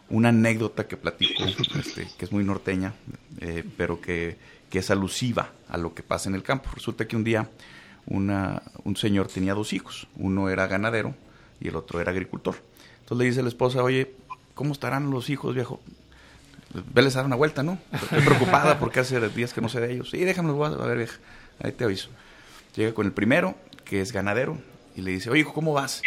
una 0.09 0.29
anécdota 0.29 0.87
que 0.87 0.97
platico, 0.97 1.43
este, 1.45 2.07
que 2.17 2.25
es 2.25 2.31
muy 2.31 2.43
norteña, 2.43 2.93
eh, 3.39 3.63
pero 3.77 4.01
que, 4.01 4.35
que, 4.71 4.79
es 4.79 4.89
alusiva 4.89 5.51
a 5.69 5.77
lo 5.77 5.93
que 5.93 6.01
pasa 6.01 6.27
en 6.27 6.33
el 6.33 6.41
campo. 6.41 6.69
Resulta 6.73 7.07
que 7.07 7.15
un 7.15 7.23
día 7.23 7.47
una, 8.07 8.63
un 8.83 8.95
señor 8.95 9.27
tenía 9.27 9.53
dos 9.53 9.73
hijos, 9.73 10.07
uno 10.15 10.49
era 10.49 10.65
ganadero 10.65 11.13
y 11.59 11.67
el 11.67 11.75
otro 11.75 12.01
era 12.01 12.11
agricultor. 12.11 12.55
Entonces 13.01 13.17
le 13.17 13.25
dice 13.25 13.39
a 13.41 13.43
la 13.43 13.49
esposa, 13.49 13.83
oye, 13.83 14.15
¿cómo 14.55 14.71
estarán 14.71 15.11
los 15.11 15.29
hijos, 15.29 15.53
viejo? 15.53 15.79
Veles 16.93 17.15
a 17.15 17.19
dar 17.19 17.27
una 17.27 17.35
vuelta, 17.35 17.61
¿no? 17.61 17.77
Estoy 17.91 18.21
preocupada 18.21 18.79
porque 18.79 19.01
hace 19.01 19.19
días 19.29 19.53
que 19.53 19.61
no 19.61 19.69
sé 19.69 19.81
de 19.81 19.93
ellos. 19.93 20.09
Sí, 20.09 20.17
déjame, 20.17 20.51
a 20.51 20.69
ver, 20.69 20.97
vieja. 20.97 21.19
Ahí 21.61 21.73
te 21.73 21.83
aviso. 21.83 22.09
Llega 22.75 22.93
con 22.93 23.05
el 23.05 23.13
primero, 23.13 23.55
que 23.85 24.01
es 24.01 24.11
ganadero, 24.11 24.57
y 24.95 25.01
le 25.01 25.11
dice, 25.11 25.29
oye, 25.29 25.41
hijo, 25.41 25.53
¿cómo 25.53 25.73
vas? 25.73 26.01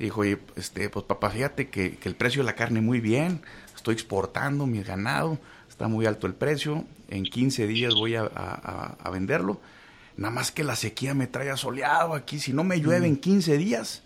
Y 0.00 0.04
dijo, 0.04 0.22
oye, 0.22 0.38
este, 0.56 0.88
pues 0.88 1.04
papá, 1.04 1.28
fíjate 1.28 1.68
que, 1.68 1.98
el 2.02 2.16
precio 2.16 2.40
de 2.40 2.46
la 2.46 2.54
carne 2.54 2.80
muy 2.80 3.00
bien, 3.00 3.42
estoy 3.76 3.92
exportando 3.92 4.66
mi 4.66 4.82
ganado, 4.82 5.38
está 5.68 5.88
muy 5.88 6.06
alto 6.06 6.26
el 6.26 6.32
precio, 6.32 6.86
en 7.10 7.24
15 7.24 7.66
días 7.66 7.94
voy 7.94 8.16
a, 8.16 9.10
venderlo. 9.12 9.60
Nada 10.16 10.32
más 10.32 10.52
que 10.52 10.64
la 10.64 10.74
sequía 10.74 11.12
me 11.12 11.26
trae 11.26 11.50
asoleado 11.50 12.14
aquí, 12.14 12.40
si 12.40 12.54
no 12.54 12.64
me 12.64 12.80
llueve 12.80 13.06
en 13.06 13.18
15 13.18 13.58
días, 13.58 14.02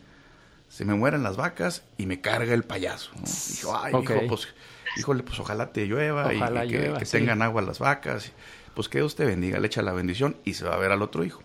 se 0.68 0.84
me 0.84 0.94
mueren 0.94 1.22
las 1.22 1.36
vacas 1.36 1.84
y 1.96 2.06
me 2.06 2.20
carga 2.20 2.54
el 2.54 2.64
payaso. 2.64 3.12
Dijo, 3.52 3.76
ay, 3.76 3.94
hijo, 3.94 4.14
pues 4.26 4.48
híjole, 4.96 5.22
pues 5.22 5.38
ojalá 5.38 5.70
te 5.70 5.86
llueva 5.86 6.34
y, 6.34 6.68
que, 6.70 7.06
tengan 7.08 7.40
agua 7.40 7.62
las 7.62 7.78
vacas. 7.78 8.32
Pues 8.74 8.88
que 8.88 8.98
Dios 8.98 9.14
te 9.14 9.24
bendiga, 9.24 9.60
le 9.60 9.68
echa 9.68 9.80
la 9.82 9.92
bendición 9.92 10.36
y 10.44 10.54
se 10.54 10.64
va 10.64 10.74
a 10.74 10.78
ver 10.78 10.90
al 10.90 11.02
otro 11.02 11.24
hijo. 11.24 11.44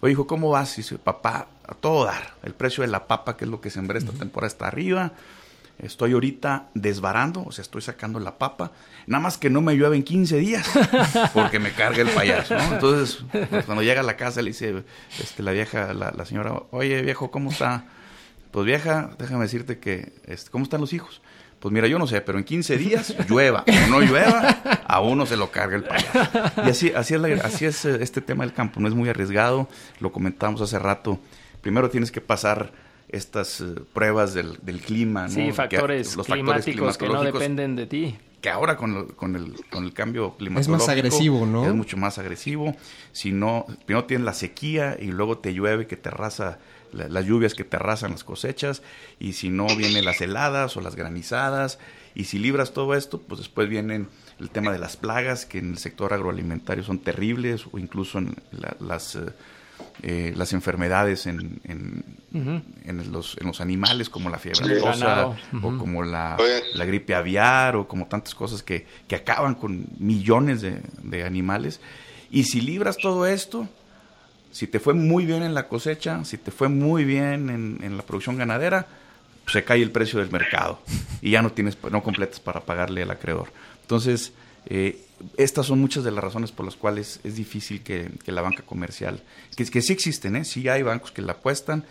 Oye, 0.00 0.12
hijo, 0.12 0.26
¿cómo 0.26 0.50
vas? 0.50 0.72
Y 0.78 0.82
dice, 0.82 0.98
papá, 0.98 1.48
a 1.66 1.74
todo 1.74 2.04
dar. 2.04 2.34
El 2.42 2.54
precio 2.54 2.82
de 2.82 2.88
la 2.88 3.06
papa, 3.06 3.36
que 3.36 3.44
es 3.44 3.50
lo 3.50 3.60
que 3.60 3.70
sembré 3.70 3.98
esta 3.98 4.12
temporada, 4.12 4.48
está 4.48 4.66
arriba. 4.66 5.12
Estoy 5.78 6.12
ahorita 6.12 6.68
desbarando, 6.74 7.42
o 7.42 7.52
sea, 7.52 7.62
estoy 7.62 7.80
sacando 7.80 8.20
la 8.20 8.36
papa. 8.36 8.72
Nada 9.06 9.22
más 9.22 9.38
que 9.38 9.48
no 9.48 9.62
me 9.62 9.74
llueve 9.74 9.96
en 9.96 10.02
15 10.02 10.36
días, 10.36 10.70
porque 11.34 11.58
me 11.58 11.72
carga 11.72 12.02
el 12.02 12.08
payaso, 12.10 12.54
¿no? 12.56 12.74
Entonces, 12.74 13.24
pues, 13.48 13.64
cuando 13.64 13.82
llega 13.82 14.00
a 14.00 14.04
la 14.04 14.16
casa, 14.16 14.42
le 14.42 14.48
dice 14.50 14.84
este, 15.18 15.42
la 15.42 15.52
vieja, 15.52 15.94
la, 15.94 16.24
señora, 16.26 16.54
oye, 16.70 17.00
viejo, 17.00 17.30
¿cómo 17.30 17.50
está? 17.50 17.84
Pues 18.50 18.66
vieja, 18.66 19.10
déjame 19.18 19.44
decirte 19.44 19.78
que, 19.78 20.12
este, 20.26 20.50
¿cómo 20.50 20.64
están 20.64 20.82
los 20.82 20.92
hijos? 20.92 21.22
Pues 21.60 21.72
mira, 21.74 21.86
yo 21.86 21.98
no 21.98 22.06
sé, 22.06 22.22
pero 22.22 22.38
en 22.38 22.44
15 22.44 22.78
días 22.78 23.14
llueva 23.28 23.64
o 23.68 23.90
no 23.90 24.00
llueva, 24.00 24.48
a 24.86 25.00
uno 25.00 25.26
se 25.26 25.36
lo 25.36 25.50
carga 25.50 25.76
el 25.76 25.84
payaso. 25.84 26.18
Y 26.64 26.70
así, 26.70 26.92
así, 26.96 27.14
es, 27.14 27.44
así 27.44 27.66
es 27.66 27.84
eh, 27.84 27.98
este 28.00 28.22
tema 28.22 28.44
del 28.44 28.54
campo, 28.54 28.80
no 28.80 28.88
es 28.88 28.94
muy 28.94 29.10
arriesgado, 29.10 29.68
lo 30.00 30.10
comentamos 30.10 30.62
hace 30.62 30.78
rato. 30.78 31.18
Primero 31.60 31.90
tienes 31.90 32.10
que 32.10 32.22
pasar 32.22 32.72
estas 33.10 33.60
eh, 33.60 33.74
pruebas 33.92 34.32
del, 34.32 34.58
clima, 34.80 35.24
¿no? 35.24 35.28
Sí, 35.28 35.52
factores, 35.52 36.16
los 36.16 36.26
climáticos 36.26 36.96
que 36.96 37.08
no 37.08 37.22
dependen 37.22 37.76
de 37.76 37.86
ti. 37.86 38.16
Que 38.40 38.48
ahora 38.48 38.78
con, 38.78 39.08
con, 39.08 39.36
el, 39.36 39.54
con 39.68 39.84
el 39.84 39.92
cambio 39.92 40.34
climático 40.38 40.74
es 40.74 40.80
más 40.80 40.88
agresivo, 40.88 41.44
¿no? 41.44 41.66
Es 41.66 41.74
mucho 41.74 41.98
más 41.98 42.18
agresivo. 42.18 42.74
Si 43.12 43.32
no, 43.32 43.66
primero 43.84 44.06
tienes 44.06 44.24
la 44.24 44.32
sequía 44.32 44.96
y 44.98 45.08
luego 45.08 45.36
te 45.36 45.52
llueve 45.52 45.86
que 45.86 45.98
te 45.98 46.08
arrasa 46.08 46.58
las 46.92 47.24
lluvias 47.24 47.54
que 47.54 47.64
te 47.64 47.76
arrasan 47.76 48.12
las 48.12 48.24
cosechas, 48.24 48.82
y 49.18 49.34
si 49.34 49.50
no 49.50 49.66
vienen 49.76 50.04
las 50.04 50.20
heladas 50.20 50.76
o 50.76 50.80
las 50.80 50.96
granizadas, 50.96 51.78
y 52.14 52.24
si 52.24 52.38
libras 52.38 52.72
todo 52.72 52.94
esto, 52.94 53.20
pues 53.20 53.38
después 53.38 53.68
vienen 53.68 54.08
el 54.40 54.50
tema 54.50 54.72
de 54.72 54.78
las 54.78 54.96
plagas, 54.96 55.46
que 55.46 55.58
en 55.58 55.72
el 55.72 55.78
sector 55.78 56.12
agroalimentario 56.12 56.82
son 56.82 56.98
terribles, 56.98 57.66
o 57.70 57.78
incluso 57.78 58.18
en 58.18 58.34
las, 58.80 59.14
eh, 59.14 59.20
eh, 60.02 60.32
las 60.36 60.52
enfermedades 60.52 61.26
en, 61.26 61.60
en, 61.64 63.12
los, 63.12 63.36
en 63.38 63.46
los 63.46 63.60
animales, 63.60 64.08
como 64.08 64.30
la 64.30 64.38
fiebre 64.38 64.80
rosa, 64.80 65.36
o 65.62 65.78
como 65.78 66.02
la, 66.02 66.36
la, 66.74 66.84
gripe 66.84 67.14
aviar, 67.14 67.76
o 67.76 67.86
como 67.86 68.06
tantas 68.06 68.34
cosas 68.34 68.62
que, 68.62 68.86
que 69.06 69.16
acaban 69.16 69.54
con 69.54 69.86
millones 69.98 70.62
de, 70.62 70.80
de 71.02 71.24
animales. 71.24 71.80
Y 72.30 72.44
si 72.44 72.60
libras 72.60 72.96
todo 72.96 73.26
esto, 73.26 73.68
si 74.50 74.66
te 74.66 74.80
fue 74.80 74.94
muy 74.94 75.26
bien 75.26 75.42
en 75.42 75.54
la 75.54 75.68
cosecha, 75.68 76.24
si 76.24 76.36
te 76.38 76.50
fue 76.50 76.68
muy 76.68 77.04
bien 77.04 77.78
en, 77.82 77.96
la 77.96 78.02
producción 78.02 78.36
ganadera, 78.36 78.86
se 79.46 79.64
cae 79.64 79.82
el 79.82 79.90
precio 79.90 80.20
del 80.20 80.30
mercado 80.30 80.80
y 81.22 81.30
ya 81.30 81.42
no 81.42 81.52
tienes, 81.52 81.76
no 81.90 82.02
completas 82.02 82.40
para 82.40 82.60
pagarle 82.60 83.02
al 83.02 83.10
acreedor. 83.10 83.52
Entonces, 83.82 84.32
eh, 84.66 85.00
estas 85.36 85.66
son 85.66 85.80
muchas 85.80 86.04
de 86.04 86.10
las 86.10 86.22
razones 86.22 86.52
por 86.52 86.64
las 86.64 86.76
cuales 86.76 87.20
es 87.24 87.36
difícil 87.36 87.82
que, 87.82 88.10
la 88.26 88.42
banca 88.42 88.62
comercial, 88.62 89.22
que, 89.56 89.64
que 89.64 89.82
sí 89.82 89.92
existen, 89.92 90.36
¿eh? 90.36 90.44
sí 90.44 90.68
hay 90.68 90.82
bancos 90.82 91.10
que 91.10 91.22
la 91.22 91.32
apuestan, 91.32 91.84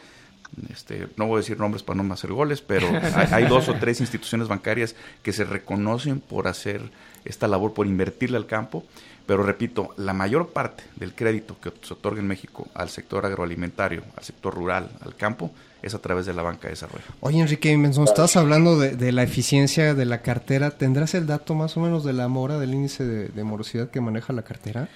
este, 0.71 1.07
no 1.15 1.27
voy 1.27 1.37
a 1.37 1.39
decir 1.39 1.59
nombres 1.59 1.83
para 1.83 2.01
no 2.01 2.13
hacer 2.13 2.31
goles, 2.31 2.61
pero 2.61 2.87
hay, 3.31 3.45
dos 3.45 3.69
o 3.69 3.75
tres 3.75 4.01
instituciones 4.01 4.47
bancarias 4.47 4.95
que 5.23 5.31
se 5.31 5.43
reconocen 5.43 6.19
por 6.19 6.47
hacer 6.47 6.81
esta 7.23 7.47
labor, 7.47 7.73
por 7.73 7.87
invertirle 7.87 8.37
al 8.37 8.45
campo 8.45 8.83
pero 9.29 9.43
repito, 9.43 9.93
la 9.97 10.11
mayor 10.11 10.49
parte 10.49 10.83
del 10.95 11.13
crédito 11.13 11.55
que 11.61 11.71
se 11.83 11.93
otorga 11.93 12.19
en 12.19 12.25
México 12.25 12.67
al 12.73 12.89
sector 12.89 13.27
agroalimentario, 13.27 14.01
al 14.17 14.23
sector 14.23 14.55
rural, 14.55 14.89
al 15.01 15.15
campo, 15.15 15.51
es 15.83 15.93
a 15.93 15.99
través 15.99 16.25
de 16.25 16.33
la 16.33 16.41
banca 16.41 16.63
de 16.63 16.69
desarrollo. 16.69 17.05
Oye, 17.19 17.39
Enrique, 17.39 17.71
estás 18.03 18.37
hablando 18.37 18.79
de, 18.79 19.11
la 19.11 19.21
eficiencia 19.21 19.93
de 19.93 20.05
la 20.05 20.23
cartera. 20.23 20.71
¿Tendrás 20.71 21.13
el 21.13 21.27
dato 21.27 21.53
más 21.53 21.77
o 21.77 21.79
menos 21.79 22.03
de 22.03 22.13
la 22.13 22.27
mora, 22.27 22.57
del 22.57 22.73
índice 22.73 23.05
de, 23.05 23.43
morosidad 23.43 23.91
que 23.91 24.01
maneja 24.01 24.33
la 24.33 24.41
cartera? 24.41 24.89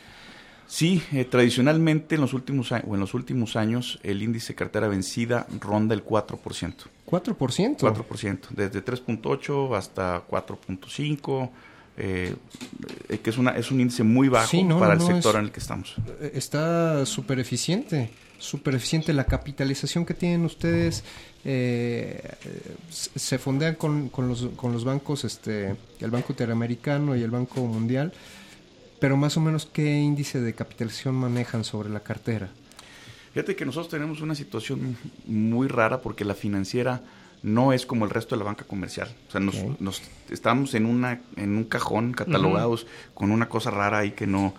Sí, 0.65 1.03
eh, 1.11 1.25
tradicionalmente 1.25 2.15
en 2.15 2.21
los, 2.21 2.33
últimos, 2.33 2.71
o 2.71 2.75
en 2.75 2.99
los 2.99 3.13
últimos 3.13 3.55
años 3.55 3.99
el 4.01 4.23
índice 4.23 4.53
de 4.53 4.55
cartera 4.55 4.87
vencida 4.87 5.45
ronda 5.59 5.93
el 5.93 6.03
4%. 6.03 6.39
¿4%? 7.05 7.77
4%, 7.77 8.39
desde 8.49 8.83
3.8 8.83 9.77
hasta 9.77 10.27
4.5 10.27 11.51
eh, 11.97 12.35
que 13.21 13.29
es, 13.29 13.37
una, 13.37 13.51
es 13.51 13.69
un 13.71 13.79
índice 13.79 14.03
muy 14.03 14.27
bajo 14.29 14.57
para 14.79 14.93
el 14.93 15.01
sector 15.01 15.35
en 15.35 15.45
el 15.45 15.51
que 15.51 15.59
estamos. 15.59 15.95
Eh, 16.19 16.31
está 16.33 17.05
súper 17.05 17.39
eficiente, 17.39 18.09
súper 18.39 18.75
eficiente. 18.75 19.13
La 19.13 19.25
capitalización 19.25 20.05
que 20.05 20.13
tienen 20.13 20.43
ustedes 20.43 21.03
eh, 21.45 22.21
se 22.89 23.37
fondean 23.37 23.75
con, 23.75 24.09
con, 24.09 24.27
los, 24.27 24.49
con 24.55 24.73
los 24.73 24.83
bancos, 24.85 25.23
este, 25.23 25.75
el 25.99 26.11
Banco 26.11 26.33
Interamericano 26.33 27.15
y 27.15 27.21
el 27.21 27.31
Banco 27.31 27.61
Mundial, 27.61 28.11
pero 28.99 29.17
más 29.17 29.37
o 29.37 29.41
menos 29.41 29.65
qué 29.65 29.99
índice 29.99 30.41
de 30.41 30.53
capitalización 30.53 31.15
manejan 31.15 31.63
sobre 31.63 31.89
la 31.89 31.99
cartera. 31.99 32.49
Fíjate 33.33 33.55
que 33.55 33.65
nosotros 33.65 33.89
tenemos 33.89 34.21
una 34.21 34.35
situación 34.35 34.95
muy 35.25 35.67
rara 35.67 36.01
porque 36.01 36.23
la 36.23 36.35
financiera 36.35 37.01
no 37.43 37.73
es 37.73 37.85
como 37.85 38.05
el 38.05 38.11
resto 38.11 38.35
de 38.35 38.39
la 38.39 38.45
banca 38.45 38.63
comercial. 38.63 39.13
O 39.27 39.31
sea, 39.31 39.41
nos, 39.41 40.01
estamos 40.29 40.73
en, 40.73 40.85
una, 40.85 41.21
en 41.35 41.57
un 41.57 41.65
cajón 41.65 42.13
catalogados 42.13 42.87
con 43.13 43.31
una 43.31 43.49
cosa 43.49 43.69
rara 43.69 43.99
ahí 43.99 44.11
que 44.11 44.25
no... 44.25 44.53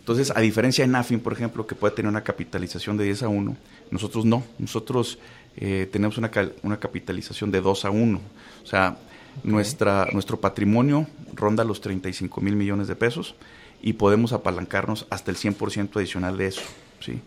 Entonces, 0.00 0.32
a 0.36 0.40
diferencia 0.40 0.84
de 0.84 0.90
NAFIN, 0.90 1.20
por 1.20 1.32
ejemplo, 1.32 1.66
que 1.66 1.74
puede 1.74 1.94
tener 1.94 2.10
una 2.10 2.22
capitalización 2.22 2.98
de 2.98 3.04
10 3.04 3.22
a 3.22 3.28
1, 3.28 3.56
nosotros 3.90 4.26
no. 4.26 4.42
Nosotros 4.58 5.18
eh, 5.56 5.88
tenemos 5.90 6.18
una, 6.18 6.30
una 6.62 6.78
capitalización 6.78 7.50
de 7.50 7.62
2 7.62 7.84
a 7.86 7.90
1. 7.90 8.20
O 8.62 8.66
sea, 8.66 8.98
nuestra, 9.44 10.08
nuestro 10.12 10.38
patrimonio 10.40 11.06
ronda 11.32 11.64
los 11.64 11.80
35 11.80 12.40
mil 12.42 12.56
millones 12.56 12.86
de 12.88 12.96
pesos 12.96 13.34
y 13.80 13.94
podemos 13.94 14.32
apalancarnos 14.32 15.06
hasta 15.08 15.30
el 15.30 15.38
100% 15.38 15.96
adicional 15.96 16.36
de 16.36 16.48
eso. 16.48 16.62
¿sí? 17.00 17.20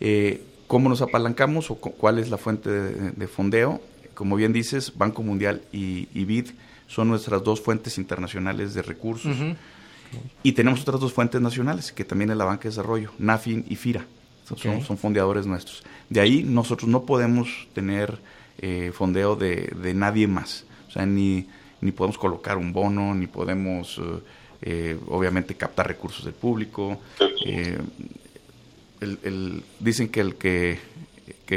Eh, 0.00 0.42
¿Cómo 0.66 0.88
nos 0.88 1.02
apalancamos 1.02 1.70
o 1.70 1.76
cuál 1.76 2.18
es 2.18 2.30
la 2.30 2.38
fuente 2.38 2.70
de 2.70 3.28
fondeo? 3.28 3.80
Como 4.20 4.36
bien 4.36 4.52
dices, 4.52 4.92
Banco 4.98 5.22
Mundial 5.22 5.62
y, 5.72 6.04
BID 6.12 6.48
son 6.86 7.08
nuestras 7.08 7.42
dos 7.42 7.58
fuentes 7.58 7.96
internacionales 7.96 8.74
de 8.74 8.82
recursos. 8.82 9.34
Y 10.42 10.52
tenemos 10.52 10.82
otras 10.82 11.00
dos 11.00 11.14
fuentes 11.14 11.40
nacionales, 11.40 11.90
que 11.90 12.04
también 12.04 12.30
es 12.30 12.36
la 12.36 12.44
Banca 12.44 12.64
de 12.64 12.68
Desarrollo, 12.68 13.12
NAFIN 13.18 13.64
y 13.66 13.76
FIRA. 13.76 14.04
Son, 14.44 14.82
son 14.82 14.98
fondeadores 14.98 15.46
nuestros. 15.46 15.82
De 16.10 16.20
ahí 16.20 16.42
nosotros 16.42 16.86
no 16.90 17.04
podemos 17.04 17.66
tener 17.72 18.18
eh, 18.58 18.92
fondeo 18.92 19.36
de, 19.36 19.72
nadie 19.94 20.26
más. 20.26 20.66
O 20.88 20.90
sea, 20.90 21.06
ni, 21.06 21.46
ni 21.80 21.90
podemos 21.90 22.18
colocar 22.18 22.58
un 22.58 22.74
bono, 22.74 23.14
ni 23.14 23.26
podemos, 23.26 23.96
eh, 23.96 24.02
eh, 24.60 24.98
obviamente, 25.08 25.54
captar 25.54 25.88
recursos 25.88 26.26
del 26.26 26.34
público. 26.34 27.00
el, 29.00 29.62
dicen 29.78 30.10
que 30.10 30.20
el 30.20 30.34
que 30.34 30.78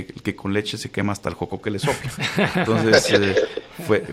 que, 0.02 0.36
con 0.36 0.54
leche 0.54 0.78
se 0.78 0.90
quema 0.90 1.14
hasta 1.14 1.30
el 1.30 1.36
joco 1.36 1.62
que 1.62 1.70
le 1.70 1.80
sopla. 1.80 2.12
Entonces, 2.56 3.12
eh, 3.12 3.36
fue, 3.86 4.04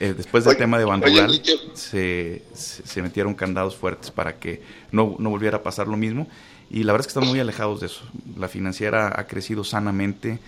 eh, 0.00 0.14
después 0.14 0.44
del 0.44 0.56
tema 0.56 0.78
de 0.78 0.84
Bandural, 0.84 1.40
se, 1.72 2.42
se, 2.52 3.02
metieron 3.02 3.34
candados 3.34 3.74
fuertes 3.74 4.10
para 4.10 4.38
que 4.38 4.62
no, 4.92 5.16
no 5.18 5.30
volviera 5.30 5.58
a 5.58 5.62
pasar 5.62 5.88
lo 5.88 5.96
mismo. 5.96 6.28
Y 6.68 6.84
la 6.84 6.92
verdad 6.92 7.02
es 7.02 7.06
que 7.06 7.18
estamos 7.18 7.30
muy 7.30 7.40
alejados 7.40 7.80
de 7.80 7.86
eso. 7.86 8.02
La 8.36 8.48
financiera 8.48 9.12
ha 9.18 9.26
crecido 9.26 9.64
sanamente 9.64 10.38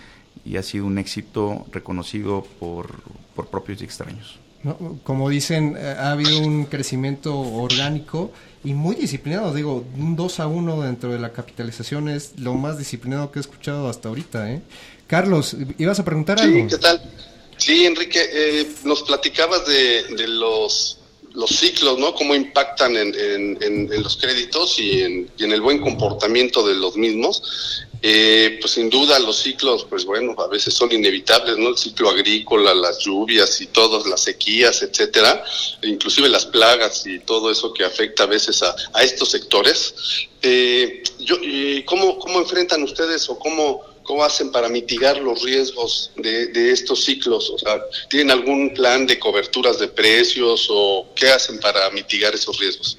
y 0.45 0.57
ha 0.57 0.63
sido 0.63 0.85
un 0.85 0.97
éxito 0.97 1.65
reconocido 1.71 2.45
por, 2.59 3.01
por 3.35 3.47
propios 3.47 3.81
y 3.81 3.85
extraños. 3.85 4.39
Como 5.03 5.29
dicen, 5.29 5.75
eh, 5.77 5.95
ha 5.97 6.11
habido 6.11 6.39
un 6.39 6.65
crecimiento 6.65 7.37
orgánico 7.37 8.31
y 8.63 8.73
muy 8.73 8.95
disciplinado. 8.95 9.53
Digo, 9.53 9.85
un 9.97 10.15
2 10.15 10.39
a 10.39 10.47
1 10.47 10.81
dentro 10.81 11.11
de 11.11 11.19
la 11.19 11.33
capitalización 11.33 12.09
es 12.09 12.33
lo 12.39 12.53
más 12.53 12.77
disciplinado 12.77 13.31
que 13.31 13.39
he 13.39 13.41
escuchado 13.41 13.89
hasta 13.89 14.09
ahorita. 14.09 14.51
¿eh? 14.51 14.61
Carlos, 15.07 15.55
¿ibas 15.77 15.99
a 15.99 16.05
preguntar 16.05 16.39
sí, 16.39 16.45
algo? 16.45 16.67
¿qué 16.67 16.77
tal? 16.77 17.01
Sí, 17.57 17.85
Enrique, 17.85 18.21
eh, 18.31 18.67
nos 18.83 19.03
platicabas 19.03 19.65
de, 19.65 20.03
de 20.15 20.27
los 20.27 20.99
los 21.33 21.49
ciclos, 21.49 21.97
¿no? 21.97 22.13
Cómo 22.13 22.35
impactan 22.35 22.95
en, 22.95 23.13
en, 23.61 24.03
los 24.03 24.17
créditos 24.17 24.79
y 24.79 25.01
en, 25.01 25.31
y 25.37 25.43
en, 25.45 25.51
el 25.51 25.61
buen 25.61 25.79
comportamiento 25.79 26.65
de 26.65 26.75
los 26.75 26.95
mismos. 26.95 27.87
Eh, 28.05 28.57
pues 28.59 28.73
sin 28.73 28.89
duda 28.89 29.17
los 29.19 29.37
ciclos, 29.37 29.85
pues 29.89 30.03
bueno, 30.03 30.35
a 30.37 30.47
veces 30.47 30.73
son 30.73 30.91
inevitables, 30.91 31.57
¿no? 31.57 31.69
El 31.69 31.77
ciclo 31.77 32.09
agrícola, 32.09 32.73
las 32.73 32.99
lluvias 32.99 33.61
y 33.61 33.67
todas 33.67 34.05
las 34.05 34.19
sequías, 34.19 34.83
etcétera, 34.83 35.41
e 35.81 35.87
inclusive 35.87 36.27
las 36.27 36.45
plagas 36.45 37.07
y 37.07 37.19
todo 37.19 37.49
eso 37.49 37.73
que 37.73 37.85
afecta 37.85 38.23
a 38.23 38.27
veces 38.27 38.61
a, 38.61 38.75
estos 39.01 39.31
sectores. 39.31 39.95
Eh, 40.41 41.01
yo, 41.19 41.37
¿cómo, 41.85 42.19
¿Cómo 42.19 42.39
enfrentan 42.41 42.83
ustedes 42.83 43.29
o 43.29 43.39
cómo 43.39 43.93
¿Cómo 44.03 44.23
hacen 44.23 44.51
para 44.51 44.67
mitigar 44.67 45.17
los 45.17 45.43
riesgos 45.43 46.11
de, 46.17 46.71
estos 46.71 47.05
ciclos? 47.05 47.49
O 47.49 47.57
sea, 47.57 47.81
¿tienen 48.09 48.31
algún 48.31 48.73
plan 48.73 49.07
de 49.07 49.17
coberturas 49.17 49.79
de 49.79 49.87
precios 49.87 50.67
o 50.69 51.07
qué 51.15 51.29
hacen 51.29 51.57
para 51.59 51.89
mitigar 51.91 52.35
esos 52.35 52.59
riesgos? 52.59 52.97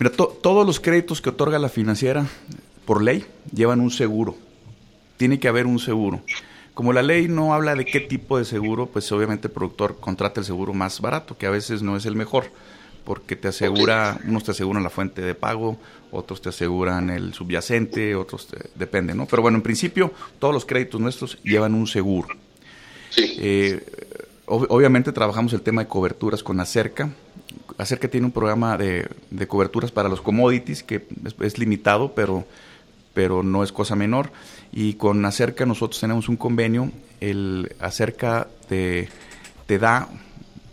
Mira, 0.00 0.10
todos 0.10 0.66
los 0.66 0.80
créditos 0.80 1.20
que 1.20 1.28
otorga 1.28 1.58
la 1.58 1.68
financiera, 1.68 2.28
por 2.90 3.04
ley, 3.04 3.24
llevan 3.54 3.80
un 3.80 3.92
seguro. 3.92 4.36
Tiene 5.16 5.38
que 5.38 5.46
haber 5.46 5.64
un 5.64 5.78
seguro. 5.78 6.22
Como 6.74 6.92
la 6.92 7.02
ley 7.02 7.28
no 7.28 7.54
habla 7.54 7.76
de 7.76 7.84
qué 7.84 8.00
tipo 8.00 8.36
de 8.36 8.44
seguro, 8.44 8.86
pues 8.86 9.12
obviamente 9.12 9.46
el 9.46 9.52
productor 9.52 10.00
contrata 10.00 10.40
el 10.40 10.44
seguro 10.44 10.74
más 10.74 11.00
barato, 11.00 11.38
que 11.38 11.46
a 11.46 11.50
veces 11.50 11.82
no 11.82 11.96
es 11.96 12.04
el 12.04 12.16
mejor 12.16 12.50
porque 13.04 13.36
te 13.36 13.46
asegura, 13.46 14.18
unos 14.26 14.42
te 14.42 14.50
aseguran 14.50 14.82
la 14.82 14.90
fuente 14.90 15.22
de 15.22 15.36
pago, 15.36 15.78
otros 16.10 16.42
te 16.42 16.48
aseguran 16.48 17.10
el 17.10 17.32
subyacente, 17.32 18.16
otros 18.16 18.48
depende, 18.74 19.14
¿no? 19.14 19.26
Pero 19.26 19.40
bueno, 19.40 19.58
en 19.58 19.62
principio 19.62 20.12
todos 20.40 20.52
los 20.52 20.64
créditos 20.64 21.00
nuestros 21.00 21.40
llevan 21.44 21.74
un 21.74 21.86
seguro. 21.86 22.26
Eh, 23.16 23.86
obviamente 24.46 25.12
trabajamos 25.12 25.52
el 25.52 25.62
tema 25.62 25.82
de 25.82 25.86
coberturas 25.86 26.42
con 26.42 26.58
Acerca. 26.58 27.08
Acerca 27.78 28.08
tiene 28.08 28.26
un 28.26 28.32
programa 28.32 28.76
de, 28.76 29.08
coberturas 29.46 29.92
para 29.92 30.08
los 30.08 30.20
commodities 30.20 30.82
que 30.82 31.06
es, 31.40 31.56
limitado, 31.56 32.16
pero, 32.16 32.44
pero 33.14 33.42
no 33.42 33.62
es 33.62 33.72
cosa 33.72 33.96
menor. 33.96 34.30
Y 34.72 34.94
con 34.94 35.24
Acerca 35.24 35.66
nosotros 35.66 36.00
tenemos 36.00 36.28
un 36.28 36.36
convenio. 36.36 36.90
El 37.20 37.74
Acerca 37.80 38.48
te, 38.68 39.08
te 39.66 39.78
da 39.78 40.08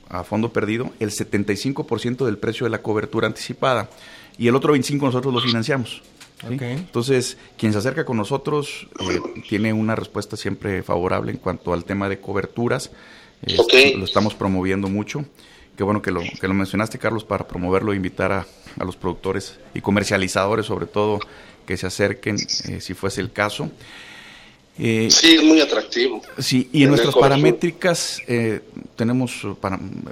a 0.10 0.23
fondo 0.23 0.54
perdido 0.54 0.91
el 1.00 1.12
75% 1.12 2.26
del 2.26 2.38
precio 2.38 2.65
de 2.65 2.69
la 2.69 2.82
cobertura 2.82 3.28
anticipada 3.28 3.89
y 4.38 4.47
el 4.47 4.56
otro 4.56 4.76
25% 4.76 5.02
nosotros 5.02 5.34
lo 5.34 5.41
financiamos. 5.41 6.02
Entonces, 6.43 7.38
quien 7.58 7.73
se 7.73 7.80
acerca 7.80 8.06
con 8.06 8.17
nosotros 8.17 8.88
eh, 9.00 9.41
tiene 9.50 9.73
una 9.73 9.95
respuesta 9.95 10.38
siempre 10.38 10.84
favorable 10.84 11.32
en 11.32 11.38
cuanto 11.39 11.73
al 11.73 11.84
tema 11.84 12.10
de 12.10 12.19
coberturas. 12.19 12.91
Este, 13.41 13.95
lo 13.95 14.06
estamos 14.06 14.36
promoviendo 14.36 14.88
mucho. 14.88 15.26
Qué 15.76 15.84
bueno 15.84 16.02
que 16.02 16.12
lo, 16.12 16.21
que 16.21 16.47
lo 16.47 16.54
mencionaste, 16.54 17.00
Carlos, 17.00 17.23
para 17.23 17.47
promoverlo 17.47 17.91
e 17.91 17.95
invitar 17.95 18.32
a, 18.32 18.45
a 18.80 18.86
los 18.86 18.95
productores 18.95 19.60
y 19.73 19.82
comercializadores, 19.82 20.67
sobre 20.67 20.86
todo, 20.86 21.19
que 21.67 21.77
se 21.77 21.86
acerquen, 21.86 22.38
eh, 22.38 22.80
si 22.82 22.95
fuese 22.95 23.21
el 23.21 23.32
caso. 23.32 23.69
Eh, 24.80 25.10
sí, 25.12 25.36
es 25.36 25.43
muy 25.43 25.60
atractivo. 25.60 26.21
Sí, 26.39 26.69
y 26.71 26.84
en 26.84 26.89
nuestras 26.89 27.13
paramétricas, 27.13 28.21
eh, 28.27 28.62
tenemos 28.95 29.45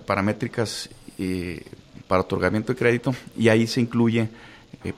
paramétricas 0.05 0.89
para 2.07 2.21
otorgamiento 2.21 2.73
de 2.73 2.77
crédito 2.77 3.15
y 3.37 3.47
ahí 3.47 3.65
se 3.67 3.79
incluye, 3.79 4.27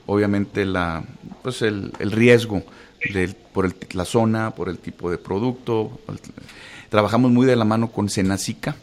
obviamente, 0.06 0.66
la, 0.66 1.04
pues 1.42 1.62
el, 1.62 1.92
riesgo 1.98 2.64
del, 3.14 3.34
por 3.34 3.72
la 3.94 4.04
zona, 4.04 4.50
por 4.50 4.68
el 4.68 4.78
tipo 4.78 5.10
de 5.10 5.16
producto. 5.16 6.00
Trabajamos 6.88 7.30
muy 7.30 7.46
de 7.46 7.54
la 7.56 7.64
mano 7.64 7.90
con 7.92 8.10
Senacica. 8.10 8.76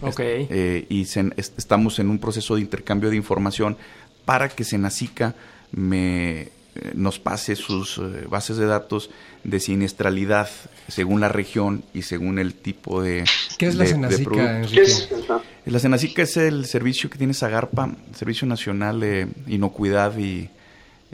Okay. 0.00 0.86
y 0.90 1.02
estamos 1.02 1.98
en 1.98 2.10
un 2.10 2.18
proceso 2.18 2.56
de 2.56 2.60
intercambio 2.60 3.08
de 3.08 3.16
información 3.16 3.78
para 4.26 4.50
que 4.50 4.62
Senacica 4.62 5.34
me 5.74 6.42
eh, 6.42 6.52
nos 6.94 7.18
pase 7.18 7.56
sus 7.56 7.98
eh, 7.98 8.26
bases 8.28 8.56
de 8.56 8.66
datos 8.66 9.10
de 9.44 9.60
siniestralidad 9.60 10.48
según 10.88 11.20
la 11.20 11.28
región 11.28 11.84
y 11.92 12.02
según 12.02 12.38
el 12.38 12.54
tipo 12.54 13.02
de 13.02 13.24
¿Qué 13.58 13.66
es 13.66 13.76
la 13.76 13.86
Senacica? 13.86 14.62
La 15.66 15.78
Senacica 15.78 16.22
es 16.22 16.36
el 16.36 16.66
servicio 16.66 17.08
que 17.10 17.18
tiene 17.18 17.32
Zagarpa, 17.34 17.90
Servicio 18.14 18.46
Nacional 18.46 19.00
de 19.00 19.28
Inocuidad 19.46 20.16
y 20.18 20.50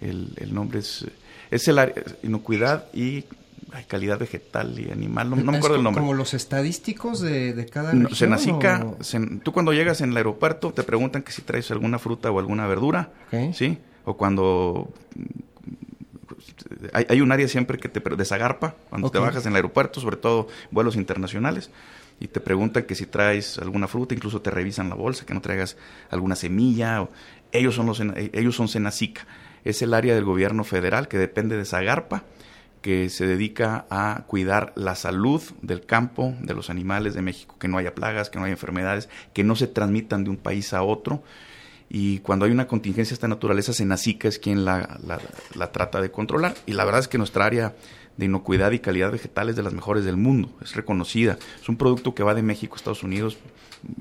el, 0.01 0.55
nombre 0.55 0.81
es 0.81 1.07
es 1.51 1.69
el 1.69 1.79
área 1.79 2.03
inocuidad 2.23 2.87
y 2.95 3.25
calidad 3.87 4.19
vegetal 4.19 4.79
y 4.79 4.91
animal, 4.91 5.31
no, 5.31 5.37
me 5.37 5.59
acuerdo 5.59 5.77
el 5.77 5.83
nombre. 5.83 6.01
Como 6.01 6.15
los 6.15 6.35
estadísticos 6.35 7.21
de, 7.21 7.69
cada 7.73 7.93
región. 7.93 8.15
Senacica, 8.15 8.87
tú 9.43 9.53
cuando 9.53 9.73
llegas 9.73 10.01
en 10.01 10.11
el 10.11 10.17
aeropuerto 10.17 10.73
te 10.73 10.83
preguntan 10.83 11.23
que 11.23 11.33
si 11.33 11.43
traes 11.43 11.71
alguna 11.71 11.99
fruta 11.99 12.31
o 12.31 12.39
alguna 12.39 12.67
verdura, 12.67 13.11
¿sí? 13.53 13.79
O 14.05 14.17
cuando 14.17 14.93
hay, 16.93 17.21
un 17.21 17.33
área 17.33 17.49
siempre 17.49 17.79
que 17.79 17.89
te 17.89 18.01
desagarpa 18.17 18.75
cuando 18.89 19.11
te 19.11 19.19
bajas 19.19 19.45
en 19.47 19.53
el 19.53 19.57
aeropuerto, 19.57 20.01
sobre 20.01 20.17
todo 20.17 20.49
vuelos 20.71 20.97
internacionales, 20.97 21.71
y 22.21 22.29
te 22.29 22.41
preguntan 22.41 22.85
que 22.85 22.95
si 22.95 23.07
traes 23.07 23.59
alguna 23.59 23.89
fruta, 23.89 24.15
incluso 24.15 24.43
te 24.43 24.51
revisan 24.51 24.89
la 24.89 24.95
bolsa, 24.95 25.25
que 25.25 25.35
no 25.35 25.41
traigas 25.41 25.77
alguna 26.11 26.37
semilla. 26.37 27.09
ellos 27.53 27.75
son 27.75 27.87
los 27.87 28.01
ellos 28.01 28.55
son 28.55 28.69
Senacica. 28.69 29.27
Es 29.65 29.83
el 29.83 29.95
área 29.95 30.15
del 30.15 30.25
gobierno 30.25 30.65
federal 30.65 31.09
que 31.09 31.19
depende 31.19 31.57
de 31.57 31.65
Zagarpa, 31.65 32.25
que 32.83 33.11
se 33.11 33.27
dedica 33.27 33.87
a 33.91 34.25
cuidar 34.27 34.73
la 34.75 34.95
salud 34.95 35.43
del 35.61 35.85
campo, 35.85 36.35
de 36.41 36.55
los 36.55 36.71
animales 36.71 37.15
de 37.15 37.23
México, 37.23 37.57
que 37.59 37.69
no 37.69 37.79
haya 37.79 37.95
plagas, 37.95 38.31
que 38.31 38.39
no 38.39 38.45
haya 38.45 38.53
enfermedades, 38.53 39.09
que 39.33 39.45
no 39.45 39.57
se 39.57 39.67
transmitan 39.67 40.25
de 40.25 40.31
un 40.31 40.37
país 40.37 40.73
a 40.73 40.83
otro 40.83 41.23
y 41.93 42.21
cuando 42.21 42.45
hay 42.45 42.53
una 42.53 42.69
contingencia 42.69 43.11
de 43.11 43.15
esta 43.15 43.27
naturaleza, 43.27 43.73
Senacica 43.73 44.29
es 44.29 44.39
quien 44.39 44.65
la, 44.65 45.01
la, 45.57 45.73
trata 45.73 46.01
de 46.01 46.13
controlar. 46.13 46.55
Y 46.65 46.75
la 46.75 46.85
verdad 46.85 47.01
es 47.01 47.09
que 47.09 47.19
nuestra 47.19 47.45
área 47.45 47.75
de 48.17 48.27
inocuidad 48.27 48.71
y 48.71 48.79
calidad 48.79 49.11
vegetal 49.11 49.49
es 49.49 49.57
de 49.57 49.65
las 49.65 49.75
mejores 49.75 50.05
del 50.05 50.17
mundo, 50.17 50.51
es 50.63 50.77
reconocida. 50.77 51.37
Es 51.61 51.69
un 51.69 51.77
producto 51.77 52.15
que 52.15 52.23
va 52.23 52.33
de 52.33 52.43
México 52.43 52.75
a 52.75 52.77
Estados 52.77 53.03
Unidos 53.03 53.39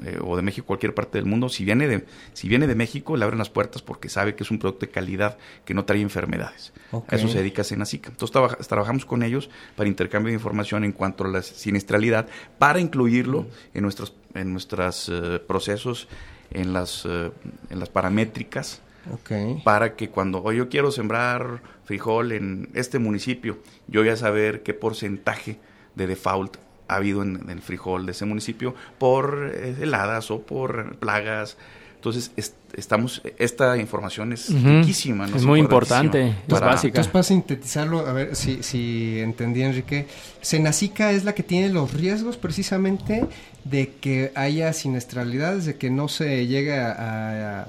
eh, 0.06 0.20
o 0.22 0.36
de 0.36 0.44
México 0.44 0.66
a 0.66 0.68
cualquier 0.68 0.94
parte 0.94 1.18
del 1.18 1.26
mundo. 1.26 1.50
Si 1.50 1.66
viene, 1.66 1.88
de, 1.88 2.06
si 2.34 2.48
viene 2.48 2.68
de 2.68 2.76
México, 2.76 3.18
le 3.18 3.24
abren 3.24 3.40
las 3.40 3.50
puertas 3.50 3.82
porque 3.82 4.08
sabe 4.08 4.36
que 4.36 4.44
es 4.44 4.52
un 4.52 4.60
producto 4.60 4.86
de 4.86 4.92
calidad 4.92 5.40
que 5.66 5.74
no 5.74 5.86
trae 5.86 6.02
enfermedades. 6.02 6.74
A 6.92 7.16
eso 7.16 7.28
se 7.28 7.40
dedica 7.40 7.64
Senacica. 7.64 8.12
Entonces 8.12 8.68
trabajamos 8.68 9.06
con 9.06 9.24
ellos 9.24 9.50
para 9.76 9.90
intercambio 9.90 10.30
de 10.30 10.36
información 10.36 10.84
en 10.84 10.92
cuanto 10.92 11.24
a 11.24 11.28
la 11.28 11.42
siniestralidad, 11.42 12.28
para 12.60 12.80
incluirlo 12.80 13.48
en 13.74 13.82
nuestros 13.82 14.14
en 14.36 14.52
nuestros 14.52 15.10
eh, 15.10 15.40
procesos 15.40 16.08
en 16.52 16.74
las, 16.74 17.06
eh, 17.06 17.32
en 17.70 17.80
las 17.80 17.90
paramétricas 17.90 18.82
para 19.64 19.96
que 19.96 20.10
cuando 20.10 20.52
yo 20.52 20.70
quiero 20.70 20.92
sembrar 20.92 21.62
frijol 21.86 22.32
en 22.32 22.70
este 22.74 23.00
municipio, 23.00 23.60
yo 23.88 24.02
voy 24.02 24.10
a 24.10 24.18
saber 24.18 24.62
qué 24.62 24.74
porcentaje 24.74 25.60
de 25.96 26.08
default 26.08 26.58
ha 26.88 26.96
habido 26.96 27.22
en, 27.22 27.50
el 27.50 27.62
frijol 27.62 28.06
de 28.06 28.12
ese 28.12 28.26
municipio 28.26 28.76
por 28.98 29.52
eh, 29.54 29.76
heladas 29.82 30.32
o 30.32 30.42
por 30.42 30.98
plagas. 30.98 31.58
Entonces, 32.00 32.32
estamos, 32.78 33.22
esta 33.38 33.76
información 33.76 34.32
es 34.32 34.54
riquísima. 34.64 35.26
Es 35.26 35.44
muy 35.44 35.60
importante, 35.60 36.30
es 36.30 36.48
básica. 36.48 36.88
Entonces, 36.88 37.12
para 37.12 37.24
sintetizarlo, 37.24 38.08
a 38.08 38.14
ver 38.14 38.38
si, 38.38 38.64
si 38.64 39.20
entendí, 39.20 39.64
Enrique, 39.64 40.08
Senacica 40.40 41.12
es 41.12 41.26
la 41.26 41.36
que 41.36 41.44
tiene 41.44 41.68
los 41.68 41.94
riesgos 41.94 42.38
precisamente 42.38 43.28
de 43.66 43.96
que 44.00 44.32
haya 44.36 44.72
siniestralidades, 44.72 45.66
de 45.66 45.76
que 45.76 45.90
no 45.90 46.08
se 46.08 46.48
llegue 46.48 46.80
a, 46.80 47.68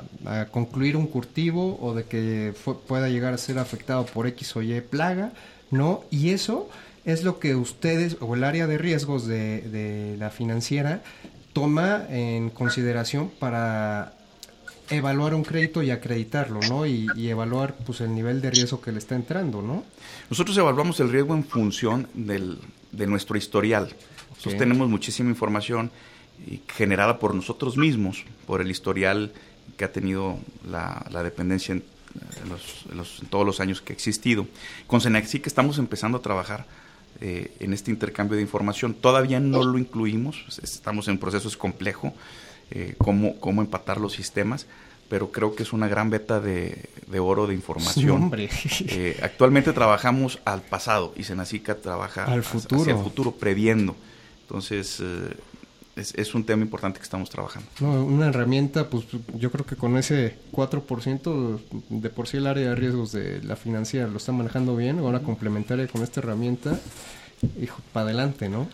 concluir 0.53 0.97
un 0.97 1.09
cultivo 1.09 1.77
o 1.83 1.93
de 1.93 2.05
que 2.05 2.55
pueda 2.87 3.09
llegar 3.09 3.35
a 3.35 3.39
ser 3.39 3.59
afectado 3.59 4.07
por 4.07 4.29
X 4.29 4.55
o 4.55 4.63
Y 4.63 4.81
plaga, 4.81 5.33
¿no? 5.73 6.05
Y 6.13 6.31
eso 6.31 6.71
es 7.05 7.25
lo 7.25 7.41
que 7.41 7.57
ustedes 7.57 8.17
o 8.21 8.37
el 8.37 8.45
área 8.45 8.69
de 8.69 8.79
riesgos 8.79 9.27
de, 9.27 9.63
de 9.63 10.17
la 10.19 10.31
financiera 10.31 11.03
toma 11.53 12.07
en 12.09 12.51
consideración 12.51 13.29
para 13.29 14.20
evaluar 14.91 15.35
un 15.35 15.45
crédito 15.45 15.83
y 15.83 15.91
acreditarlo, 15.91 16.61
¿no? 16.69 16.87
Y, 16.87 17.09
evaluar 17.29 17.75
pues 17.87 18.01
el 18.01 18.15
nivel 18.15 18.41
de 18.41 18.51
riesgo 18.51 18.81
que 18.81 18.93
le 18.93 18.99
está 18.99 19.15
entrando, 19.15 19.63
¿no? 19.63 19.85
Nosotros 20.29 20.57
evaluamos 20.59 21.01
el 21.01 21.11
riesgo 21.11 21.35
en 21.35 21.45
función 21.45 22.09
del, 22.15 22.59
de 22.93 23.07
nuestro 23.07 23.39
historial. 23.39 23.95
Nosotros 24.31 24.57
tenemos 24.57 24.89
muchísima 24.89 25.31
información 25.31 25.91
generada 26.69 27.19
por 27.19 27.35
nosotros 27.35 27.77
mismos, 27.77 28.25
por 28.47 28.61
el 28.61 28.71
historial 28.71 29.33
que 29.77 29.85
ha 29.85 29.93
tenido 29.93 30.39
la, 30.69 31.23
dependencia 31.23 31.75
en, 31.75 31.85
los, 32.97 33.23
todos 33.31 33.47
los 33.47 33.61
años 33.61 33.81
que 33.81 33.93
ha 33.93 33.97
existido. 33.97 34.47
Con 34.87 35.01
Senaxi 35.01 35.41
que 35.41 35.49
estamos 35.49 35.79
empezando 35.79 36.19
a 36.19 36.23
trabajar 36.23 36.67
eh, 37.21 37.53
en 37.61 37.75
este 37.75 37.91
intercambio 37.91 38.37
de 38.37 38.43
información. 38.43 38.95
Todavía 38.95 39.41
no 39.41 39.63
lo 39.63 39.77
incluimos, 39.79 40.59
estamos 40.63 41.07
en 41.09 41.13
un 41.13 41.19
proceso, 41.19 41.49
es 41.49 41.57
complejo, 41.57 42.15
eh, 42.71 42.95
cómo, 42.99 43.39
cómo 43.41 43.63
empatar 43.63 44.01
los 44.01 44.13
sistemas, 44.13 44.67
pero 45.09 45.33
creo 45.33 45.57
que 45.57 45.65
es 45.65 45.73
una 45.73 45.89
gran 45.89 46.09
beta 46.09 46.41
de, 46.41 46.89
oro 47.19 47.47
de 47.47 47.55
información. 47.55 48.31
Eh, 48.87 49.19
actualmente 49.23 49.73
trabajamos 49.73 50.39
al 50.45 50.63
pasado 50.63 51.13
y 51.17 51.25
Senacica 51.25 51.75
trabaja 51.77 52.25
al 52.25 52.43
futuro. 52.43 52.83
hacia 52.83 52.95
el 52.95 53.03
futuro, 53.03 53.33
previendo. 53.33 53.97
Entonces, 54.43 55.01
eh, 55.01 55.37
es, 55.97 56.35
un 56.35 56.45
tema 56.45 56.63
importante 56.63 56.99
que 56.99 57.05
estamos 57.05 57.29
trabajando. 57.29 57.69
una 57.81 58.29
herramienta, 58.29 58.89
pues 58.89 59.07
yo 59.35 59.51
creo 59.51 59.67
que 59.67 59.77
con 59.77 59.97
ese 59.97 60.37
4% 60.53 61.61
de 61.89 62.11
por 62.11 62.29
sí 62.29 62.37
el 62.37 62.47
área 62.47 62.71
de 62.71 62.75
riesgos 62.75 63.13
de 63.13 63.43
la 63.43 63.57
financiera 63.57 64.07
lo 64.07 64.17
está 64.17 64.33
manejando 64.33 64.77
bien, 64.77 65.01
ahora 65.01 65.21
complementaria 65.21 65.89
con 65.89 66.03
esta 66.03 66.21
herramienta, 66.21 66.79
hijo, 67.61 67.81
para 67.93 68.07
adelante, 68.07 68.49
¿no? 68.49 68.69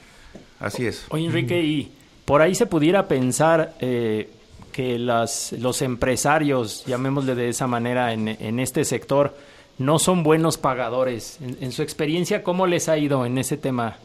Así 0.61 0.87
es. 0.87 1.05
Oye, 1.09 1.27
Enrique, 1.27 1.63
y 1.63 1.93
por 2.27 2.43
ahí 2.43 2.55
se 2.55 2.67
pudiera 2.67 3.09
pensar 3.09 3.75
eh, 3.81 4.29
que 4.73 4.99
los 4.99 5.81
empresarios, 5.81 6.85
llamémosle 6.85 7.35
de 7.35 7.49
esa 7.49 7.67
manera, 7.67 8.13
en, 8.13 8.61
este 8.61 8.85
sector, 8.85 9.35
no 9.79 9.99
son 9.99 10.23
buenos 10.23 10.59
pagadores. 10.59 11.39
En, 11.41 11.73
su 11.73 11.83
experiencia, 11.83 12.43
¿cómo 12.43 12.67
les 12.67 12.91
ha 12.91 12.99
ido 12.99 13.25
en 13.25 13.39
ese 13.39 13.57
tema? 13.57 13.97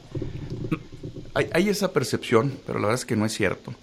Hay, 1.34 1.68
esa 1.68 1.92
percepción, 1.92 2.58
pero 2.66 2.80
la 2.80 2.88
verdad 2.88 3.02
es 3.02 3.06
que 3.06 3.16
no 3.16 3.26
es 3.26 3.34
cierto. 3.34 3.74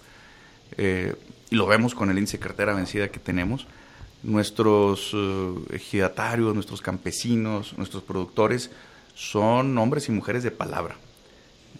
Eh, 0.77 1.13
y 1.49 1.55
lo 1.55 1.67
vemos 1.67 1.93
con 1.93 2.09
el 2.09 2.17
índice 2.17 2.39
cartera 2.39 2.73
vencida 2.73 3.09
que 3.09 3.19
tenemos. 3.19 3.67
Nuestros 4.23 5.11
eh, 5.13 5.53
ejidatarios, 5.73 6.55
nuestros 6.55 6.81
campesinos, 6.81 7.77
nuestros 7.77 8.03
productores 8.03 8.71
son 9.15 9.77
hombres 9.77 10.07
y 10.07 10.11
mujeres 10.13 10.43
de 10.43 10.51
palabra. 10.51 10.95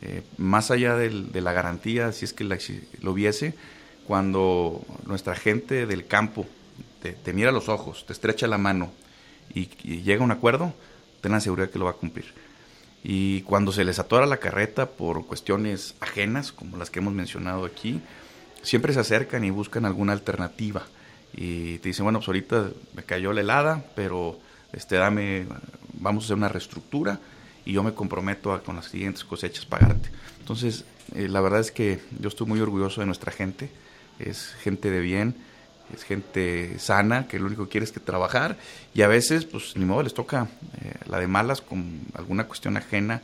Eh, 0.01 0.23
más 0.37 0.71
allá 0.71 0.95
de 0.95 1.41
la 1.41 1.53
garantía, 1.53 2.11
si 2.11 2.25
es 2.25 2.33
que 2.33 2.43
lo 3.01 3.13
viese, 3.13 3.53
cuando 4.07 4.81
nuestra 5.05 5.35
gente 5.35 5.85
del 5.85 6.07
campo 6.07 6.47
te, 7.01 7.33
mira 7.33 7.51
los 7.51 7.69
ojos, 7.69 8.05
te 8.05 8.13
estrecha 8.13 8.47
la 8.47 8.57
mano 8.57 8.91
y, 9.53 9.67
llega 10.01 10.21
a 10.21 10.25
un 10.25 10.31
acuerdo, 10.31 10.73
ten 11.21 11.31
la 11.31 11.39
seguridad 11.39 11.69
que 11.69 11.79
lo 11.79 11.85
va 11.85 11.91
a 11.91 11.95
cumplir. 11.95 12.33
Y 13.03 13.41
cuando 13.43 13.71
se 13.71 13.85
les 13.85 13.99
atora 13.99 14.25
la 14.25 14.37
carreta 14.37 14.89
por 14.89 15.25
cuestiones 15.25 15.95
ajenas, 15.99 16.51
como 16.51 16.77
las 16.77 16.89
que 16.89 16.99
hemos 16.99 17.13
mencionado 17.13 17.65
aquí, 17.65 18.01
siempre 18.61 18.93
se 18.93 18.99
acercan 18.99 19.43
y 19.45 19.49
buscan 19.49 19.85
alguna 19.85 20.13
alternativa. 20.13 20.85
Y 21.33 21.77
te 21.77 21.89
dicen, 21.89 22.03
bueno, 22.03 22.19
pues 22.19 22.27
ahorita 22.27 22.71
me 22.95 23.03
cayó 23.03 23.31
la 23.31 23.41
helada, 23.41 23.85
pero 23.95 24.37
este, 24.73 24.95
dame, 24.95 25.45
vamos 25.93 26.23
a 26.23 26.25
hacer 26.25 26.37
una 26.37 26.49
reestructura 26.49 27.19
y 27.69 27.73
yo 27.73 27.83
me 27.83 27.93
comprometo 27.93 28.51
a 28.51 28.63
con 28.63 28.77
las 28.77 28.85
siguientes 28.85 29.23
cosechas 29.23 29.63
pagarte. 29.63 30.09
Entonces, 30.39 30.85
eh, 31.13 31.27
la 31.27 31.39
verdad 31.39 31.59
es 31.59 31.71
que 31.71 31.99
yo 32.19 32.27
estoy 32.27 32.47
muy 32.47 32.59
orgulloso 32.59 32.99
de 33.01 33.05
nuestra 33.05 33.31
gente, 33.31 33.69
es 34.17 34.55
gente 34.63 34.89
de 34.89 34.99
bien, 34.99 35.35
es 35.93 36.03
gente 36.03 36.79
sana, 36.79 37.27
que 37.27 37.37
lo 37.37 37.45
único 37.45 37.65
que 37.65 37.69
quiere 37.69 37.85
es 37.85 37.91
que 37.91 37.99
trabajar, 37.99 38.57
y 38.95 39.03
a 39.03 39.07
veces, 39.07 39.45
pues 39.45 39.77
ni 39.77 39.85
modo, 39.85 40.01
les 40.01 40.15
toca 40.15 40.47
eh, 40.81 40.93
la 41.05 41.19
de 41.19 41.27
malas 41.27 41.61
con 41.61 42.01
alguna 42.15 42.45
cuestión 42.45 42.75
ajena, 42.75 43.21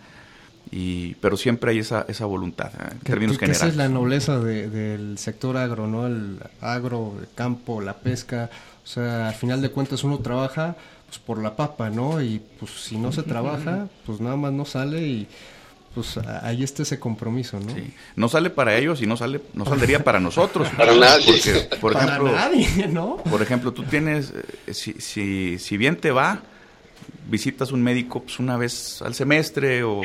y, 0.70 1.16
pero 1.16 1.38
siempre 1.38 1.72
hay 1.72 1.80
esa, 1.80 2.06
esa 2.08 2.26
voluntad, 2.26 2.72
¿eh? 2.76 2.90
en 2.92 3.00
términos 3.00 3.40
generales. 3.40 3.62
Esa 3.64 3.68
es 3.70 3.78
la 3.78 3.90
nobleza 3.90 4.40
del 4.40 5.18
sector 5.18 5.58
agro, 5.58 5.88
¿no? 5.88 6.06
El 6.06 6.40
agro, 6.62 7.16
el 7.20 7.28
campo, 7.34 7.82
la 7.82 7.96
pesca, 7.96 8.52
o 8.84 8.88
sea, 8.88 9.30
al 9.30 9.34
final 9.34 9.64
de 9.64 9.70
cuentas 9.70 10.04
uno 10.04 10.20
trabaja 10.20 10.76
pues 11.08 11.20
por 11.20 11.42
la 11.42 11.56
papa, 11.56 11.90
¿no? 11.90 12.22
Y 12.22 12.42
pues 12.60 12.72
si 12.72 12.98
no 12.98 13.12
se 13.12 13.24
trabaja, 13.24 13.88
pues 14.06 14.20
nada 14.20 14.36
más 14.36 14.54
no 14.54 14.66
sale 14.66 15.02
y 15.06 15.28
pues 15.94 16.18
ahí 16.18 16.62
está 16.62 16.84
ese 16.84 17.00
compromiso, 17.00 17.58
¿no? 17.60 17.74
Sí. 17.74 17.94
No 18.18 18.28
sale 18.28 18.50
para 18.50 18.76
ellos 18.76 19.02
y 19.02 19.08
no 19.08 19.16
sale, 19.16 19.42
no 19.54 19.66
saldría 19.66 20.04
para 20.04 20.20
nosotros. 20.20 20.68
para 20.78 20.94
nadie. 20.94 21.26
Porque, 21.26 21.78
por 21.80 21.94
para 21.94 22.06
ejemplo, 22.06 22.32
nadie, 22.34 22.88
¿no? 22.90 23.18
Por 23.18 23.42
ejemplo, 23.42 23.72
tú 23.72 23.84
tienes, 23.84 24.34
eh, 24.68 24.74
si, 24.74 24.94
si, 24.94 25.58
si 25.58 25.78
bien 25.78 25.96
te 25.96 26.12
va, 26.12 26.42
visitas 27.30 27.72
un 27.72 27.82
médico 27.82 28.22
pues, 28.22 28.40
una 28.40 28.58
vez 28.58 29.02
al 29.02 29.16
semestre 29.16 29.84
o 29.84 30.02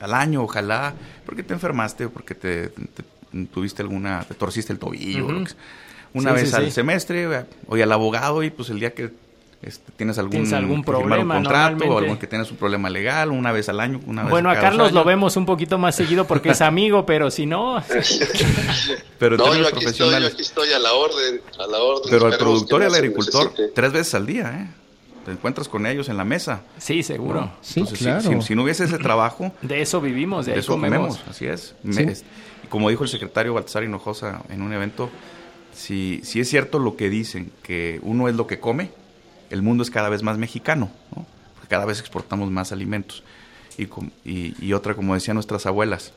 al 0.00 0.14
año, 0.14 0.42
ojalá, 0.42 0.94
porque 1.24 1.42
te 1.42 1.54
enfermaste 1.54 2.04
o 2.04 2.10
porque 2.10 2.34
te, 2.34 2.72
tuviste 3.52 3.82
alguna, 3.82 4.22
te 4.24 4.34
torciste 4.34 4.72
el 4.72 4.78
tobillo. 4.78 5.28
Una 6.12 6.32
vez 6.32 6.52
al 6.54 6.70
semestre, 6.72 7.26
o 7.66 7.74
al 7.74 7.92
abogado 7.92 8.42
y 8.42 8.50
pues 8.50 8.70
el 8.70 8.80
día 8.80 8.94
que 8.94 9.10
este, 9.66 9.92
tienes 9.96 10.16
algún, 10.18 10.30
¿Tienes 10.30 10.52
algún 10.52 10.84
problema, 10.84 11.36
un 11.36 11.42
contrato 11.42 11.84
o 11.86 11.98
algún 11.98 12.18
que 12.18 12.26
tienes 12.26 12.50
un 12.50 12.56
problema 12.56 12.88
legal 12.88 13.32
una 13.32 13.50
vez 13.50 13.68
al 13.68 13.80
año 13.80 14.00
una 14.06 14.22
vez 14.22 14.30
bueno 14.30 14.48
a 14.48 14.54
Carlos 14.54 14.92
lo 14.92 15.04
vemos 15.04 15.36
un 15.36 15.44
poquito 15.44 15.76
más 15.76 15.96
seguido 15.96 16.26
porque 16.26 16.50
es 16.50 16.60
amigo 16.62 17.04
pero 17.04 17.30
si 17.30 17.46
no 17.46 17.82
pero 19.18 19.36
no, 19.36 19.54
yo 19.54 19.66
aquí, 19.66 19.84
estoy, 19.84 20.10
yo 20.10 20.26
aquí 20.26 20.42
estoy 20.42 20.72
a 20.72 20.78
la 20.78 20.92
orden 20.92 21.40
a 21.58 21.66
la 21.66 21.78
orden 21.78 22.10
pero 22.10 22.26
al 22.26 22.38
productor 22.38 22.82
y 22.82 22.84
al 22.84 22.94
agricultor 22.94 23.52
tres 23.74 23.92
veces 23.92 24.14
al 24.14 24.26
día 24.26 24.52
eh 24.62 24.86
te 25.26 25.32
encuentras 25.32 25.68
con 25.68 25.86
ellos 25.86 26.08
en 26.08 26.16
la 26.16 26.22
mesa. 26.22 26.62
Sí 26.78 27.02
seguro. 27.02 27.50
Sí 27.60 27.82
claro. 27.82 28.40
si, 28.42 28.54
no 28.54 28.62
hubiese 28.62 28.84
ese 28.84 28.96
trabajo 28.98 29.50
de 29.60 29.82
eso 29.82 30.00
vivimos 30.00 30.46
de, 30.46 30.56
eso 30.56 30.74
comemos. 30.74 31.20
así 31.28 31.46
es. 31.46 31.74
Como 32.68 32.90
dijo 32.90 33.02
el 33.02 33.10
secretario 33.10 33.52
Baltasar 33.52 33.82
Hinojosa 33.82 34.42
en 34.50 34.62
un 34.62 34.72
evento 34.72 35.10
si, 35.76 36.20
si 36.24 36.40
es 36.40 36.48
cierto 36.48 36.78
lo 36.78 36.96
que 36.96 37.10
dicen 37.10 37.50
que 37.62 37.98
uno 38.02 38.28
es 38.28 38.36
lo 38.36 38.46
que 38.46 38.58
come 38.60 38.90
el 39.50 39.62
mundo 39.62 39.82
es 39.82 39.90
cada 39.90 40.08
vez 40.08 40.22
más 40.22 40.38
mexicano, 40.38 40.90
porque 41.54 41.68
cada 41.68 41.84
vez 41.84 42.00
exportamos 42.00 42.50
más 42.50 42.72
alimentos. 42.72 43.22
Y, 43.78 44.54
y, 44.64 44.72
otra, 44.72 44.94
como 44.94 45.14
decían 45.14 45.34
nuestras 45.34 45.66
abuelas, 45.66 46.12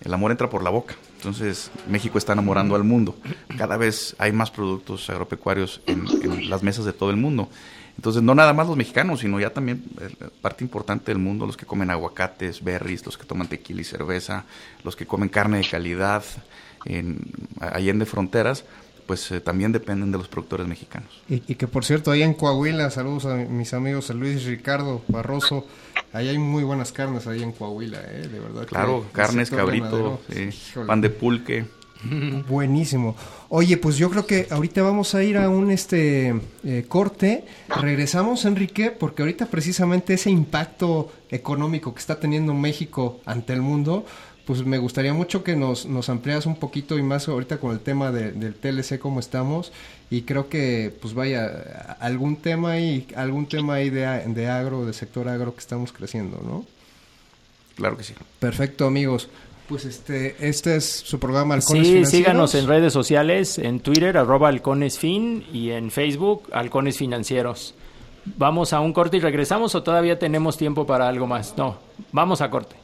el 0.00 0.14
amor 0.14 0.30
entra 0.30 0.48
por 0.48 0.62
la 0.62 0.70
boca. 0.70 0.94
Entonces, 1.16 1.70
México 1.88 2.18
está 2.18 2.32
enamorando 2.32 2.74
al 2.74 2.84
mundo. 2.84 3.16
Cada 3.58 3.76
vez 3.76 4.16
hay 4.18 4.32
más 4.32 4.50
productos 4.50 5.08
agropecuarios 5.10 5.80
en, 5.86 6.06
las 6.48 6.62
mesas 6.62 6.84
de 6.84 6.92
todo 6.92 7.10
el 7.10 7.16
mundo. 7.16 7.48
Entonces, 7.96 8.22
no 8.22 8.34
nada 8.34 8.54
más 8.54 8.66
los 8.66 8.76
mexicanos, 8.76 9.20
sino 9.20 9.38
ya 9.38 9.50
también 9.50 9.84
eh, 10.00 10.28
parte 10.40 10.64
importante 10.64 11.12
del 11.12 11.18
mundo, 11.18 11.46
los 11.46 11.58
que 11.58 11.66
comen 11.66 11.90
aguacates, 11.90 12.64
berries, 12.64 13.04
los 13.04 13.18
que 13.18 13.24
toman 13.24 13.48
tequila 13.48 13.82
y 13.82 13.84
cerveza, 13.84 14.44
los 14.82 14.96
que 14.96 15.06
comen 15.06 15.28
carne 15.28 15.58
de 15.58 15.68
calidad 15.68 16.24
en 16.86 17.20
allende 17.60 18.06
fronteras, 18.06 18.64
pues 19.06 19.30
eh, 19.30 19.40
también 19.40 19.72
dependen 19.72 20.12
de 20.12 20.18
los 20.18 20.28
productores 20.28 20.66
mexicanos. 20.66 21.10
Y, 21.28 21.40
que 21.40 21.66
por 21.66 21.84
cierto, 21.84 22.10
ahí 22.10 22.22
en 22.22 22.34
Coahuila, 22.34 22.90
saludos 22.90 23.26
a 23.26 23.36
mis 23.36 23.74
amigos 23.74 24.10
Luis 24.10 24.42
y 24.42 24.50
Ricardo 24.50 25.02
Barroso, 25.08 25.66
ahí 26.12 26.28
hay 26.28 26.38
muy 26.38 26.64
buenas 26.64 26.92
carnes 26.92 27.26
ahí 27.26 27.42
en 27.42 27.52
Coahuila, 27.52 28.00
¿eh? 28.00 28.28
de 28.28 28.40
verdad. 28.40 28.66
Claro, 28.66 29.06
carnes, 29.12 29.50
cabrito, 29.50 30.20
pan 30.86 31.00
de 31.00 31.10
pulque. 31.10 31.64
Buenísimo. 32.48 33.16
Oye, 33.48 33.76
pues 33.76 33.96
yo 33.96 34.10
creo 34.10 34.26
que 34.26 34.46
ahorita 34.50 34.82
vamos 34.82 35.14
a 35.14 35.22
ir 35.22 35.36
a 35.36 35.48
un 35.48 35.70
este 35.70 36.34
eh, 36.64 36.84
corte. 36.88 37.44
Regresamos, 37.68 38.44
Enrique, 38.44 38.90
porque 38.90 39.22
ahorita 39.22 39.46
precisamente 39.46 40.14
ese 40.14 40.30
impacto 40.30 41.12
económico 41.30 41.94
que 41.94 42.00
está 42.00 42.18
teniendo 42.18 42.54
México 42.54 43.20
ante 43.24 43.52
el 43.52 43.62
mundo, 43.62 44.04
pues 44.52 44.66
me 44.66 44.76
gustaría 44.76 45.14
mucho 45.14 45.42
que 45.42 45.56
nos, 45.56 45.86
nos 45.86 46.10
amplias 46.10 46.44
un 46.44 46.56
poquito 46.56 46.98
y 46.98 47.02
más 47.02 47.26
ahorita 47.26 47.56
con 47.56 47.72
el 47.72 47.80
tema 47.80 48.12
del 48.12 48.54
TLC, 48.54 48.98
cómo 48.98 49.18
estamos. 49.18 49.72
Y 50.10 50.22
creo 50.22 50.50
que, 50.50 50.94
pues 51.00 51.14
vaya, 51.14 51.96
algún 52.00 52.36
tema 52.36 52.72
ahí, 52.72 53.06
algún 53.16 53.46
tema 53.46 53.76
ahí 53.76 53.88
de, 53.88 54.02
de 54.26 54.48
agro, 54.48 54.84
de 54.84 54.92
sector 54.92 55.26
agro 55.26 55.54
que 55.54 55.60
estamos 55.60 55.90
creciendo, 55.90 56.38
¿no? 56.44 56.66
Claro 57.76 57.96
que 57.96 58.04
sí. 58.04 58.12
Perfecto, 58.40 58.84
amigos. 58.84 59.30
Pues 59.70 59.86
este, 59.86 60.36
este 60.46 60.76
es 60.76 60.84
su 60.84 61.18
programa 61.18 61.54
Halcones 61.54 61.86
Sí, 61.86 62.04
síganos 62.04 62.54
en 62.54 62.66
redes 62.66 62.92
sociales, 62.92 63.56
en 63.56 63.80
Twitter, 63.80 64.18
arroba 64.18 64.48
halconesfin, 64.48 65.46
y 65.50 65.70
en 65.70 65.90
Facebook, 65.90 66.50
Halcones 66.52 66.98
Financieros. 66.98 67.74
¿Vamos 68.36 68.74
a 68.74 68.80
un 68.80 68.92
corte 68.92 69.16
y 69.16 69.20
regresamos 69.20 69.74
o 69.74 69.82
todavía 69.82 70.18
tenemos 70.18 70.58
tiempo 70.58 70.84
para 70.84 71.08
algo 71.08 71.26
más? 71.26 71.54
No, 71.56 71.78
vamos 72.12 72.42
a 72.42 72.50
corte. 72.50 72.81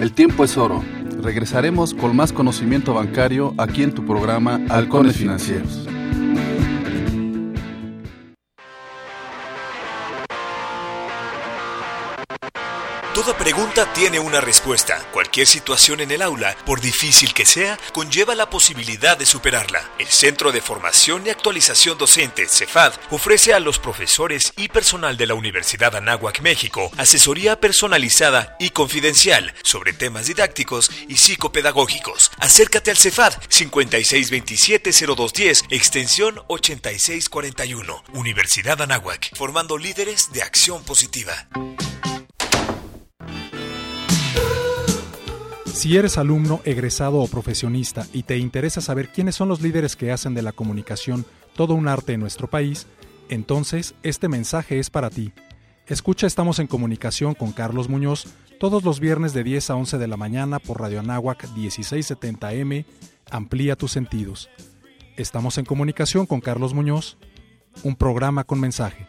El 0.00 0.12
tiempo 0.12 0.44
es 0.44 0.56
oro. 0.56 0.84
Regresaremos 1.20 1.92
con 1.92 2.14
más 2.14 2.32
conocimiento 2.32 2.94
bancario 2.94 3.52
aquí 3.58 3.82
en 3.82 3.92
tu 3.92 4.06
programa 4.06 4.60
Halcones 4.68 5.16
Financieros. 5.16 5.87
Toda 13.18 13.34
pregunta 13.36 13.92
tiene 13.94 14.20
una 14.20 14.40
respuesta. 14.40 15.04
Cualquier 15.12 15.48
situación 15.48 15.98
en 15.98 16.12
el 16.12 16.22
aula, 16.22 16.56
por 16.64 16.80
difícil 16.80 17.34
que 17.34 17.46
sea, 17.46 17.76
conlleva 17.92 18.36
la 18.36 18.48
posibilidad 18.48 19.18
de 19.18 19.26
superarla. 19.26 19.82
El 19.98 20.06
Centro 20.06 20.52
de 20.52 20.60
Formación 20.60 21.26
y 21.26 21.30
Actualización 21.30 21.98
Docente, 21.98 22.46
CEFAD, 22.46 22.92
ofrece 23.10 23.54
a 23.54 23.58
los 23.58 23.80
profesores 23.80 24.52
y 24.56 24.68
personal 24.68 25.16
de 25.16 25.26
la 25.26 25.34
Universidad 25.34 25.96
Anáhuac, 25.96 26.42
México, 26.42 26.92
asesoría 26.96 27.58
personalizada 27.58 28.54
y 28.60 28.70
confidencial 28.70 29.52
sobre 29.64 29.94
temas 29.94 30.26
didácticos 30.26 30.88
y 31.08 31.16
psicopedagógicos. 31.16 32.30
Acércate 32.38 32.92
al 32.92 32.98
CEFAD 32.98 33.32
5627-0210, 33.48 35.64
extensión 35.70 36.40
8641. 36.46 38.04
Universidad 38.12 38.80
Anáhuac, 38.80 39.36
formando 39.36 39.76
líderes 39.76 40.30
de 40.30 40.44
acción 40.44 40.84
positiva. 40.84 41.48
Si 45.78 45.96
eres 45.96 46.18
alumno, 46.18 46.60
egresado 46.64 47.18
o 47.18 47.28
profesionista 47.28 48.04
y 48.12 48.24
te 48.24 48.36
interesa 48.36 48.80
saber 48.80 49.10
quiénes 49.10 49.36
son 49.36 49.48
los 49.48 49.60
líderes 49.60 49.94
que 49.94 50.10
hacen 50.10 50.34
de 50.34 50.42
la 50.42 50.50
comunicación 50.50 51.24
todo 51.54 51.74
un 51.74 51.86
arte 51.86 52.14
en 52.14 52.20
nuestro 52.20 52.50
país, 52.50 52.88
entonces 53.28 53.94
este 54.02 54.26
mensaje 54.26 54.80
es 54.80 54.90
para 54.90 55.08
ti. 55.08 55.32
Escucha 55.86 56.26
Estamos 56.26 56.58
en 56.58 56.66
Comunicación 56.66 57.34
con 57.34 57.52
Carlos 57.52 57.88
Muñoz 57.88 58.26
todos 58.58 58.82
los 58.82 58.98
viernes 58.98 59.34
de 59.34 59.44
10 59.44 59.70
a 59.70 59.76
11 59.76 59.98
de 59.98 60.08
la 60.08 60.16
mañana 60.16 60.58
por 60.58 60.80
Radio 60.80 60.98
Anáhuac 60.98 61.46
1670M. 61.54 62.84
Amplía 63.30 63.76
tus 63.76 63.92
sentidos. 63.92 64.50
Estamos 65.16 65.58
en 65.58 65.64
Comunicación 65.64 66.26
con 66.26 66.40
Carlos 66.40 66.74
Muñoz, 66.74 67.18
un 67.84 67.94
programa 67.94 68.42
con 68.42 68.58
mensaje. 68.58 69.06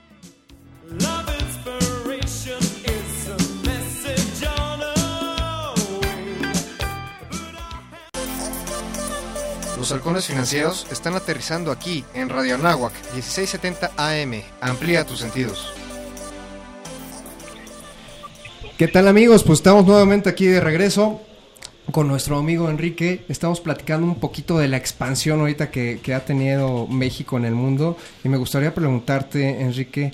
Los 9.90 9.98
halcones 9.98 10.28
financieros 10.28 10.86
están 10.92 11.16
aterrizando 11.16 11.72
aquí 11.72 12.06
en 12.14 12.30
Radio 12.30 12.54
Anáhuac 12.54 12.94
1670 13.16 13.94
AM. 13.98 14.44
Amplía 14.62 15.04
tus 15.04 15.18
sentidos. 15.18 15.74
¿Qué 18.78 18.88
tal 18.88 19.08
amigos? 19.08 19.44
Pues 19.44 19.58
estamos 19.58 19.88
nuevamente 19.88 20.30
aquí 20.30 20.46
de 20.46 20.62
regreso 20.62 21.22
con 21.92 22.08
nuestro 22.08 22.38
amigo 22.38 22.70
Enrique. 22.70 23.26
Estamos 23.30 23.62
platicando 23.62 24.06
un 24.06 24.20
poquito 24.20 24.60
de 24.60 24.68
la 24.68 24.78
expansión 24.78 25.40
ahorita 25.40 25.72
que, 25.72 26.00
ha 26.14 26.20
tenido 26.20 26.86
México 26.86 27.38
en 27.38 27.46
el 27.46 27.56
mundo. 27.56 27.98
Y 28.24 28.30
me 28.30 28.38
gustaría 28.38 28.76
preguntarte, 28.76 29.62
Enrique, 29.62 30.14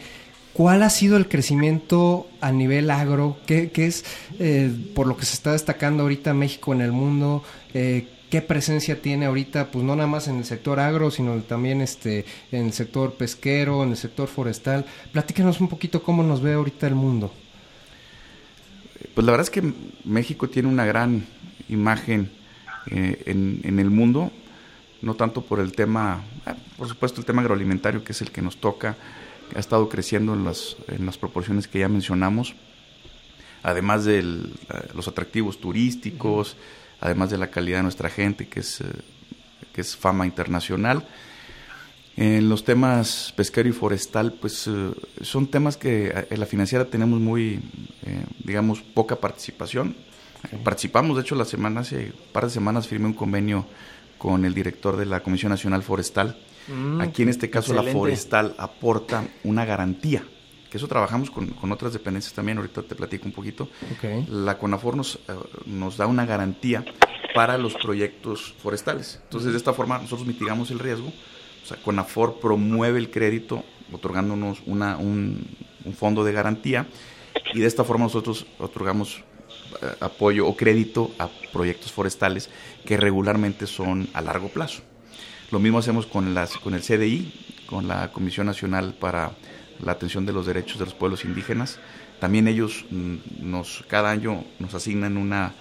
¿cuál 0.54 0.84
ha 0.84 0.90
sido 0.90 1.18
el 1.18 1.28
crecimiento 1.28 2.30
a 2.40 2.54
nivel 2.54 2.90
agro? 2.90 3.36
¿Qué, 3.46 3.70
es 3.76 4.06
eh, 4.40 4.72
por 4.96 5.06
lo 5.06 5.18
que 5.18 5.26
se 5.26 5.34
está 5.34 5.52
destacando 5.52 6.04
ahorita 6.04 6.34
México 6.34 6.72
en 6.72 6.80
el 6.80 6.94
mundo? 6.94 7.44
Eh, 7.74 8.08
qué 8.30 8.42
presencia 8.42 9.02
tiene 9.02 9.26
ahorita, 9.26 9.72
pues 9.72 9.84
no 9.84 9.96
nada 9.96 10.08
más 10.08 10.28
en 10.28 10.38
el 10.38 10.46
sector 10.46 10.80
agro, 10.80 11.12
sino 11.12 11.40
también 11.42 11.82
este, 11.82 12.26
en 12.52 12.68
el 12.68 12.74
sector 12.74 13.14
pesquero, 13.14 13.84
en 13.84 13.92
el 13.92 13.98
sector 13.98 14.28
forestal. 14.28 14.86
Platícanos 15.12 15.62
un 15.62 15.68
poquito 15.68 16.04
cómo 16.04 16.24
nos 16.24 16.42
ve 16.42 16.54
ahorita 16.54 16.88
el 16.88 16.96
mundo. 16.96 17.32
Pues 19.14 19.26
la 19.26 19.32
verdad 19.32 19.46
es 19.46 19.50
que 19.50 19.74
México 20.04 20.50
tiene 20.50 20.68
una 20.68 20.86
gran 20.86 21.26
imagen 21.70 22.30
eh, 22.88 23.24
en, 23.26 23.80
el 23.80 23.90
mundo, 23.90 24.32
no 25.02 25.16
tanto 25.16 25.42
por 25.42 25.60
el 25.60 25.72
tema, 25.72 26.24
ah, 26.46 26.56
por 26.78 26.88
supuesto 26.88 27.20
el 27.20 27.26
tema 27.26 27.42
agroalimentario 27.42 28.04
que 28.04 28.12
es 28.12 28.22
el 28.22 28.32
que 28.32 28.42
nos 28.42 28.58
toca, 28.58 28.96
ha 29.56 29.60
estado 29.60 29.90
creciendo 29.90 30.34
en 30.34 30.44
las, 30.44 30.76
en 30.88 31.06
las 31.06 31.18
proporciones 31.18 31.68
que 31.68 31.80
ya 31.80 31.90
mencionamos, 31.90 32.56
además 33.64 34.06
de 34.06 34.20
eh, 34.20 34.24
los 34.94 35.08
atractivos 35.08 35.60
turísticos, 35.60 36.58
además 37.00 37.30
de 37.30 37.38
la 37.38 37.48
calidad 37.48 37.78
de 37.78 37.84
nuestra 37.84 38.10
gente, 38.10 38.48
que 38.48 38.62
es, 38.62 38.84
que 39.74 39.82
es 39.82 39.96
fama 39.96 40.26
internacional. 40.26 41.08
En 42.18 42.48
los 42.48 42.64
temas 42.64 43.34
pesquero 43.36 43.68
y 43.68 43.74
forestal, 43.74 44.34
pues 44.34 44.70
son 45.22 45.48
temas 45.48 45.76
que 45.76 46.28
en 46.30 46.40
la 46.40 46.46
financiera 46.46 46.86
tenemos 46.86 47.20
muy, 47.20 47.60
digamos, 48.44 48.82
poca 48.82 49.18
participación. 49.18 49.96
Participamos, 50.64 51.18
de 51.18 51.24
hecho, 51.24 51.36
la 51.36 51.44
semana, 51.44 51.82
hace 51.82 52.06
un 52.06 52.32
par 52.32 52.46
de 52.46 52.52
semanas 52.52 52.88
firmé 52.88 53.08
un 53.08 53.14
convenio 53.14 53.66
con 54.18 54.46
el 54.46 54.54
director 54.54 54.96
de 54.98 55.06
la 55.06 55.22
Comisión 55.22 55.50
Nacional 55.52 55.84
Forestal. 55.84 56.38
Mm, 56.68 57.02
Aquí 57.02 57.24
en 57.24 57.30
este 57.30 57.50
caso 57.50 57.74
la 57.74 57.84
forestal 57.84 58.56
aporta 58.58 59.28
una 59.44 59.66
garantía, 59.66 60.24
que 60.76 60.78
eso 60.78 60.90
trabajamos 60.90 61.32
con, 61.32 61.72
otras 61.72 61.94
dependencias 61.94 62.34
también, 62.34 62.58
ahorita 62.58 62.82
te 62.82 62.96
platico 62.96 63.26
un 63.26 63.32
poquito. 63.32 63.70
La 64.28 64.58
CONAFOR 64.58 64.98
nos, 64.98 65.16
eh, 65.16 65.20
nos 65.68 65.96
da 65.96 66.06
una 66.06 66.26
garantía 66.26 66.84
para 67.34 67.58
los 67.58 67.76
proyectos 67.76 68.54
forestales. 68.62 69.22
Entonces 69.24 69.54
de 69.54 69.58
esta 69.58 69.72
forma 69.72 70.00
nosotros 70.00 70.28
mitigamos 70.28 70.72
el 70.72 70.80
riesgo. 70.80 71.08
O 71.08 71.66
sea, 71.66 71.78
CONAFOR 71.78 72.42
promueve 72.42 73.00
el 73.00 73.10
crédito 73.10 73.64
otorgándonos 73.94 74.64
una, 74.66 74.98
un, 74.98 75.48
un 75.86 75.94
fondo 75.94 76.26
de 76.26 76.34
garantía 76.34 76.88
y 77.54 77.62
de 77.62 77.68
esta 77.68 77.86
forma 77.86 78.04
nosotros 78.04 78.46
otorgamos 78.60 79.24
eh, 79.82 79.96
apoyo 80.02 80.46
o 80.46 80.58
crédito 80.58 81.12
a 81.20 81.30
proyectos 81.54 81.94
forestales 81.94 82.50
que 82.86 82.98
regularmente 82.98 83.66
son 83.66 84.10
a 84.14 84.20
largo 84.20 84.50
plazo. 84.50 84.82
Lo 85.52 85.60
mismo 85.60 85.80
hacemos 85.80 86.06
con, 86.06 86.34
las, 86.34 86.58
con 86.58 86.74
el 86.74 86.82
CDI, 86.82 87.32
con 87.66 87.88
la 87.88 88.12
Comisión 88.12 88.46
Nacional 88.46 88.94
para 89.00 89.32
la 89.84 89.94
Atención 89.94 90.26
de 90.26 90.34
los 90.34 90.46
Derechos 90.46 90.80
de 90.80 90.86
los 90.86 90.94
Pueblos 90.94 91.26
Indígenas. 91.26 91.80
También 92.20 92.48
ellos 92.48 92.86
mm, 92.90 93.16
nos, 93.42 93.84
cada 93.88 94.12
año 94.12 94.44
nos 94.60 94.74
asignan 94.74 95.18
una, 95.18 95.54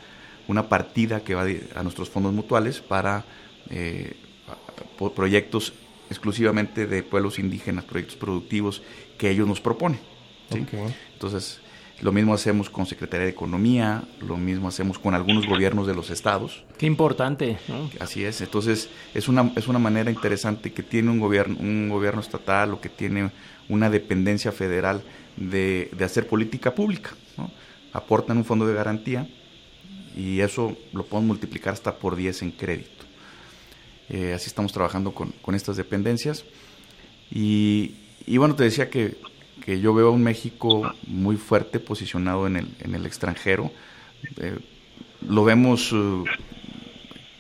una 0.49 0.69
partida 0.69 1.21
que 1.21 1.35
va 1.35 1.45
a 1.75 1.83
nuestros 1.83 2.09
fondos 2.11 2.33
mutuales 2.33 2.81
para 2.81 3.25
eh, 3.71 4.17
proyectos 5.15 5.73
exclusivamente 6.11 6.87
de 6.87 7.03
pueblos 7.03 7.39
indígenas, 7.39 7.85
proyectos 7.85 8.17
productivos 8.17 8.83
que 9.19 9.31
ellos 9.31 9.49
nos 9.49 9.61
proponen. 9.61 9.99
Entonces, 11.13 11.61
lo 12.01 12.13
mismo 12.13 12.35
hacemos 12.35 12.71
con 12.71 12.87
Secretaría 12.87 13.27
de 13.27 13.31
Economía, 13.31 14.03
lo 14.21 14.37
mismo 14.37 14.69
hacemos 14.69 14.99
con 14.99 15.15
algunos 15.15 15.47
gobiernos 15.47 15.87
de 15.87 15.95
los 15.95 16.11
estados. 16.11 16.65
Qué 16.77 16.87
importante. 16.87 17.57
Así 18.01 18.25
es. 18.25 18.41
Entonces 18.41 18.91
es 19.15 19.29
una 19.29 19.53
es 19.57 19.69
una 19.69 19.79
manera 19.79 20.11
interesante 20.11 20.73
que 20.73 20.83
tiene 20.83 21.11
un 21.11 21.21
gobierno 21.21 21.57
un 21.61 21.89
gobierno 21.89 22.21
estatal 22.21 22.75
o 22.75 22.81
que 22.81 22.89
tiene 22.89 23.31
una 23.69 23.91
dependencia 23.91 24.53
federal 24.53 25.03
de, 25.37 25.91
hacer 26.05 26.27
política 26.27 26.75
pública. 26.75 27.11
Aportan 27.93 28.39
un 28.39 28.45
fondo 28.45 28.67
de 28.67 28.75
garantía 28.75 29.29
y 30.17 30.41
eso 30.41 30.77
lo 30.93 31.05
podemos 31.07 31.29
multiplicar 31.29 31.75
hasta 31.75 31.97
por 31.97 32.17
10 32.17 32.43
en 32.43 32.51
crédito. 32.51 33.05
Eh, 34.09 34.33
así 34.35 34.49
estamos 34.49 34.73
trabajando 34.73 35.13
con, 35.13 35.31
con 35.41 35.55
estas 35.55 35.77
dependencias. 35.77 36.45
Y, 37.31 37.95
y 38.27 38.37
bueno, 38.37 38.55
te 38.57 38.65
decía 38.65 38.91
que 38.91 39.17
que 39.65 39.81
yo 39.81 39.95
veo 39.95 40.09
a 40.09 40.11
un 40.11 40.23
México 40.23 40.93
muy 41.07 41.37
fuerte 41.37 41.81
posicionado 41.81 42.47
en 42.47 42.57
el, 42.57 42.69
en 42.81 42.95
el 42.95 43.07
extranjero. 43.07 43.71
Eh, 44.37 44.59
lo 45.29 45.45
vemos 45.45 45.91
eh, 45.93 46.25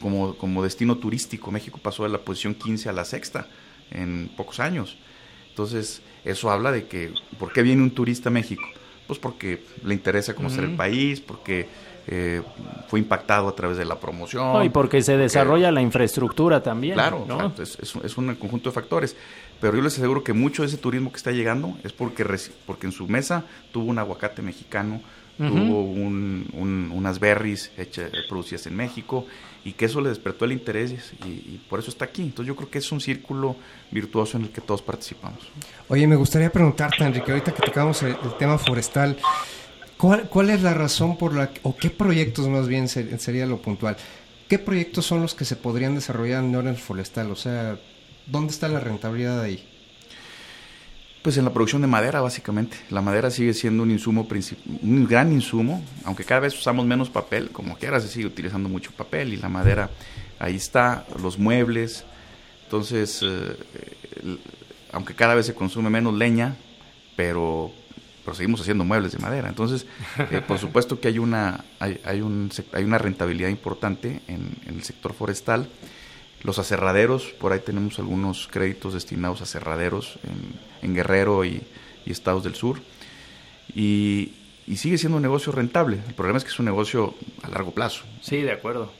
como, 0.00 0.36
como, 0.36 0.62
destino 0.62 0.96
turístico. 0.96 1.50
México 1.50 1.78
pasó 1.82 2.04
de 2.04 2.10
la 2.10 2.18
posición 2.18 2.54
15 2.54 2.88
a 2.88 2.92
la 2.92 3.04
sexta 3.04 3.48
en 3.90 4.30
pocos 4.36 4.60
años. 4.60 4.96
Entonces, 5.50 6.02
eso 6.24 6.50
habla 6.50 6.72
de 6.72 6.86
que, 6.86 7.12
¿por 7.38 7.52
qué 7.52 7.62
viene 7.62 7.82
un 7.82 7.90
turista 7.90 8.28
a 8.28 8.32
México? 8.32 8.64
Pues 9.06 9.18
porque 9.18 9.62
le 9.84 9.94
interesa 9.94 10.34
conocer 10.34 10.64
el 10.64 10.76
país, 10.76 11.20
porque 11.20 11.68
eh, 12.06 12.42
fue 12.88 13.00
impactado 13.00 13.48
a 13.48 13.54
través 13.54 13.76
de 13.76 13.84
la 13.84 13.98
promoción. 13.98 14.64
y 14.64 14.68
porque 14.68 15.02
se 15.02 15.16
desarrolla 15.16 15.72
la 15.72 15.82
infraestructura 15.82 16.62
también. 16.62 16.94
Claro, 16.94 17.26
es, 17.58 17.78
es, 17.80 18.18
un 18.18 18.34
conjunto 18.34 18.70
de 18.70 18.74
factores. 18.74 19.16
Pero 19.60 19.76
yo 19.76 19.82
les 19.82 19.96
aseguro 19.96 20.22
que 20.22 20.32
mucho 20.32 20.62
de 20.62 20.68
ese 20.68 20.76
turismo 20.76 21.10
que 21.10 21.16
está 21.16 21.30
llegando 21.30 21.76
es 21.84 21.92
porque, 21.92 22.26
porque 22.66 22.86
en 22.86 22.92
su 22.92 23.06
mesa 23.06 23.44
tuvo 23.72 23.86
un 23.86 23.98
aguacate 23.98 24.42
mexicano, 24.42 25.00
tuvo 25.38 25.82
unas 25.82 27.18
berries 27.18 27.72
hechas, 27.76 28.10
producidas 28.28 28.66
en 28.66 28.76
México 28.76 29.26
y 29.64 29.72
que 29.72 29.86
eso 29.86 30.00
le 30.00 30.10
despertó 30.10 30.44
el 30.44 30.52
interés 30.52 31.14
y, 31.24 31.58
por 31.68 31.78
eso 31.78 31.90
está 31.90 32.04
aquí. 32.04 32.22
Entonces 32.22 32.46
yo 32.46 32.56
creo 32.56 32.70
que 32.70 32.78
es 32.78 32.92
un 32.92 33.00
círculo 33.00 33.56
virtuoso 33.90 34.36
en 34.36 34.44
el 34.44 34.50
que 34.50 34.60
todos 34.60 34.82
participamos. 34.82 35.40
Oye, 35.88 36.06
me 36.06 36.16
gustaría 36.16 36.52
preguntarte, 36.52 37.02
Enrique, 37.02 37.32
ahorita 37.32 37.52
que 37.52 37.62
tocamos 37.62 38.02
el, 38.02 38.16
tema 38.38 38.58
forestal, 38.58 39.16
¿cuál, 40.04 40.28
¿cuál, 40.28 40.50
es 40.50 40.62
la 40.62 40.74
razón 40.74 41.16
por 41.16 41.34
la, 41.34 41.50
o 41.62 41.76
qué 41.76 41.88
proyectos 41.88 42.48
más 42.48 42.68
bien 42.68 42.88
sería 42.88 43.46
lo 43.46 43.62
puntual? 43.62 43.96
¿Qué 44.48 44.58
proyectos 44.58 45.06
son 45.06 45.22
los 45.22 45.34
que 45.34 45.44
se 45.44 45.56
podrían 45.56 45.94
desarrollar 45.94 46.44
en 46.44 46.54
orden 46.54 46.76
forestal? 46.76 47.30
O 47.30 47.36
sea, 47.36 47.78
¿Dónde 48.26 48.52
está 48.52 48.68
la 48.68 48.80
rentabilidad 48.80 49.40
ahí? 49.40 49.62
Pues 51.22 51.36
en 51.36 51.44
la 51.44 51.52
producción 51.52 51.82
de 51.82 51.88
madera, 51.88 52.20
básicamente. 52.20 52.76
La 52.90 53.00
madera 53.00 53.30
sigue 53.30 53.54
siendo 53.54 53.82
un 53.82 53.90
insumo 53.90 54.26
un 54.82 55.06
gran 55.06 55.32
insumo, 55.32 55.82
aunque 56.04 56.24
cada 56.24 56.40
vez 56.40 56.54
usamos 56.54 56.86
menos 56.86 57.10
papel, 57.10 57.50
como 57.50 57.76
quiera 57.76 58.00
se 58.00 58.08
sigue 58.08 58.26
utilizando 58.26 58.68
mucho 58.68 58.92
papel 58.92 59.32
y 59.32 59.36
la 59.36 59.48
madera 59.48 59.90
ahí 60.38 60.56
está, 60.56 61.06
los 61.22 61.38
muebles. 61.38 62.04
Entonces, 62.64 63.20
eh, 63.22 63.56
aunque 64.92 65.14
cada 65.14 65.34
vez 65.34 65.46
se 65.46 65.54
consume 65.54 65.90
menos 65.90 66.14
leña, 66.14 66.56
pero, 67.16 67.72
seguimos 68.32 68.62
haciendo 68.62 68.84
muebles 68.84 69.12
de 69.12 69.18
madera. 69.18 69.48
Entonces, 69.50 69.86
eh, 70.30 70.40
por 70.40 70.58
supuesto 70.58 71.00
que 71.00 71.08
hay 71.08 71.18
una, 71.18 71.64
hay, 71.78 72.00
hay, 72.04 72.22
un, 72.22 72.50
hay 72.72 72.84
una 72.84 72.96
rentabilidad 72.96 73.50
importante 73.50 74.22
en, 74.28 74.56
en 74.66 74.76
el 74.76 74.82
sector 74.82 75.12
forestal 75.12 75.68
los 76.44 76.58
aserraderos, 76.58 77.34
por 77.40 77.52
ahí 77.52 77.60
tenemos 77.60 77.98
algunos 77.98 78.48
créditos 78.48 78.92
destinados 78.92 79.40
a 79.40 79.44
aserraderos 79.44 80.18
en, 80.82 80.94
Guerrero 80.94 81.44
y, 81.44 81.62
estados 82.04 82.44
del 82.44 82.54
sur. 82.54 82.80
Y, 83.74 84.32
sigue 84.76 84.98
siendo 84.98 85.16
un 85.16 85.22
negocio 85.22 85.52
rentable. 85.52 86.00
El 86.06 86.14
problema 86.14 86.36
es 86.36 86.44
que 86.44 86.50
es 86.50 86.58
un 86.58 86.66
negocio 86.66 87.14
a 87.42 87.48
largo 87.48 87.70
plazo. 87.72 88.04
Sí, 88.20 88.42
de 88.42 88.52
acuerdo. 88.52 88.92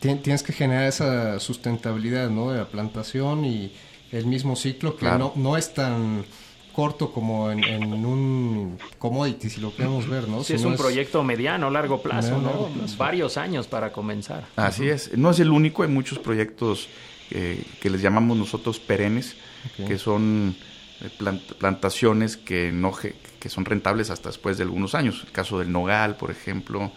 Tienes 0.00 0.42
que 0.42 0.52
generar 0.52 0.84
esa 0.84 1.40
sustentabilidad 1.40 2.28
¿no? 2.28 2.52
de 2.52 2.58
la 2.58 2.66
plantación 2.66 3.46
y 3.46 3.72
el 4.12 4.26
mismo 4.26 4.54
ciclo 4.54 4.96
que 4.96 5.06
no, 5.06 5.32
no 5.36 5.56
es 5.56 5.72
tan 5.72 6.26
corto 6.72 7.12
como 7.12 7.50
en, 7.50 7.92
un 8.04 8.78
commodity, 8.98 9.50
si 9.50 9.60
lo 9.60 9.74
queremos 9.74 10.08
ver, 10.08 10.28
¿no? 10.28 10.42
Si 10.44 10.54
es 10.54 10.64
un 10.64 10.76
proyecto 10.76 11.22
mediano, 11.22 11.70
largo 11.70 12.02
plazo, 12.02 12.40
¿no? 12.40 12.68
Varios 12.96 13.36
años 13.36 13.66
para 13.66 13.92
comenzar. 13.92 14.46
Así 14.56 14.88
es. 14.88 15.16
No 15.16 15.30
es 15.30 15.40
el 15.40 15.50
único, 15.50 15.82
hay 15.82 15.88
muchos 15.88 16.18
proyectos 16.18 16.88
eh, 17.30 17.62
que 17.80 17.90
les 17.90 18.02
llamamos 18.02 18.36
nosotros 18.36 18.78
perennes, 18.80 19.36
que 19.76 19.98
son 19.98 20.56
eh, 21.00 21.38
plantaciones 21.58 22.36
que, 22.36 22.72
no, 22.72 22.92
que 22.92 23.48
son 23.48 23.64
rentables 23.64 24.10
hasta 24.10 24.30
después 24.30 24.58
de 24.58 24.64
algunos 24.64 24.94
años. 24.94 25.22
El 25.24 25.32
caso 25.32 25.58
del 25.58 25.70
nogal, 25.70 26.16
por 26.16 26.30
ejemplo, 26.30 26.92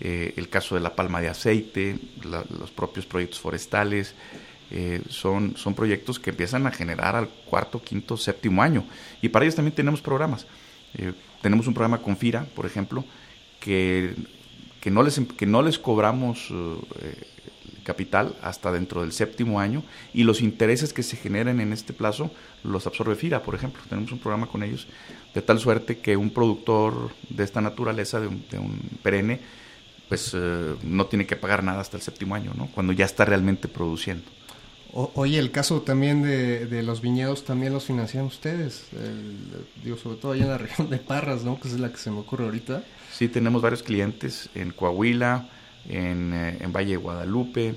eh, 0.00 0.34
el 0.36 0.48
caso 0.48 0.74
de 0.74 0.80
la 0.80 0.94
palma 0.94 1.20
de 1.20 1.28
aceite, 1.28 1.98
los 2.22 2.70
propios 2.70 3.06
proyectos 3.06 3.40
forestales, 3.40 4.14
eh, 4.70 5.02
son, 5.08 5.56
son 5.56 5.74
proyectos 5.74 6.18
que 6.18 6.30
empiezan 6.30 6.66
a 6.66 6.72
generar 6.72 7.14
al 7.14 7.28
cuarto, 7.28 7.80
quinto, 7.80 8.16
séptimo 8.16 8.62
año. 8.62 8.84
Y 9.22 9.28
para 9.28 9.44
ellos 9.44 9.54
también 9.54 9.74
tenemos 9.74 10.00
programas. 10.00 10.46
Eh, 10.94 11.12
tenemos 11.40 11.66
un 11.66 11.74
programa 11.74 11.98
con 11.98 12.16
FIRA, 12.16 12.44
por 12.54 12.66
ejemplo, 12.66 13.04
que, 13.60 14.14
que, 14.80 14.90
no, 14.90 15.02
les, 15.02 15.20
que 15.20 15.46
no 15.46 15.62
les 15.62 15.78
cobramos 15.78 16.48
eh, 16.50 17.22
capital 17.84 18.34
hasta 18.42 18.72
dentro 18.72 19.02
del 19.02 19.12
séptimo 19.12 19.60
año 19.60 19.84
y 20.12 20.24
los 20.24 20.40
intereses 20.40 20.92
que 20.92 21.04
se 21.04 21.16
generen 21.16 21.60
en 21.60 21.72
este 21.72 21.92
plazo 21.92 22.32
los 22.64 22.88
absorbe 22.88 23.14
FIRA, 23.14 23.42
por 23.42 23.54
ejemplo. 23.54 23.80
Tenemos 23.88 24.10
un 24.10 24.18
programa 24.18 24.48
con 24.48 24.64
ellos 24.64 24.88
de 25.32 25.42
tal 25.42 25.60
suerte 25.60 25.98
que 25.98 26.16
un 26.16 26.30
productor 26.30 27.10
de 27.28 27.44
esta 27.44 27.60
naturaleza, 27.60 28.18
de 28.18 28.26
un, 28.26 28.44
de 28.50 28.58
un 28.58 28.80
perenne, 29.02 29.40
pues 30.08 30.36
no 30.84 31.06
tiene 31.06 31.26
que 31.26 31.34
pagar 31.34 31.64
nada 31.64 31.80
hasta 31.80 31.96
el 31.96 32.02
séptimo 32.02 32.36
año, 32.36 32.52
¿no? 32.56 32.68
cuando 32.68 32.92
ya 32.92 33.04
está 33.04 33.24
realmente 33.24 33.66
produciendo 33.66 34.24
oye, 34.92 35.38
el 35.38 35.50
caso 35.50 35.82
también 35.82 36.22
de, 36.22 36.82
los 36.82 37.00
viñedos 37.00 37.44
también 37.44 37.72
los 37.72 37.84
financian 37.84 38.24
ustedes, 38.24 38.86
digo, 39.82 39.96
sobre 39.96 40.16
todo 40.16 40.32
allá 40.32 40.44
en 40.44 40.50
la 40.50 40.58
región 40.58 40.90
de 40.90 40.98
Parras, 40.98 41.44
¿no? 41.44 41.60
Que 41.60 41.68
es 41.68 41.78
la 41.78 41.90
que 41.90 41.98
se 41.98 42.10
me 42.10 42.20
ocurre 42.20 42.44
ahorita. 42.44 42.82
Sí, 43.12 43.28
tenemos 43.28 43.62
varios 43.62 43.82
clientes 43.82 44.50
en 44.54 44.72
Coahuila, 44.72 45.48
en, 45.88 46.32
eh, 46.34 46.66
Valle 46.68 46.92
de 46.92 46.96
Guadalupe, 46.96 47.74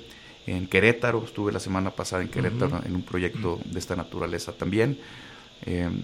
en 0.48 0.68
Querétaro, 0.68 1.24
estuve 1.24 1.52
la 1.52 1.60
semana 1.60 1.92
pasada 1.92 2.22
en 2.22 2.30
Querétaro 2.30 2.82
en 2.86 2.96
un 2.96 3.04
proyecto 3.04 3.60
de 3.66 3.80
esta 3.80 3.96
naturaleza 3.96 4.52
también. 4.54 4.98
Em, 5.66 6.02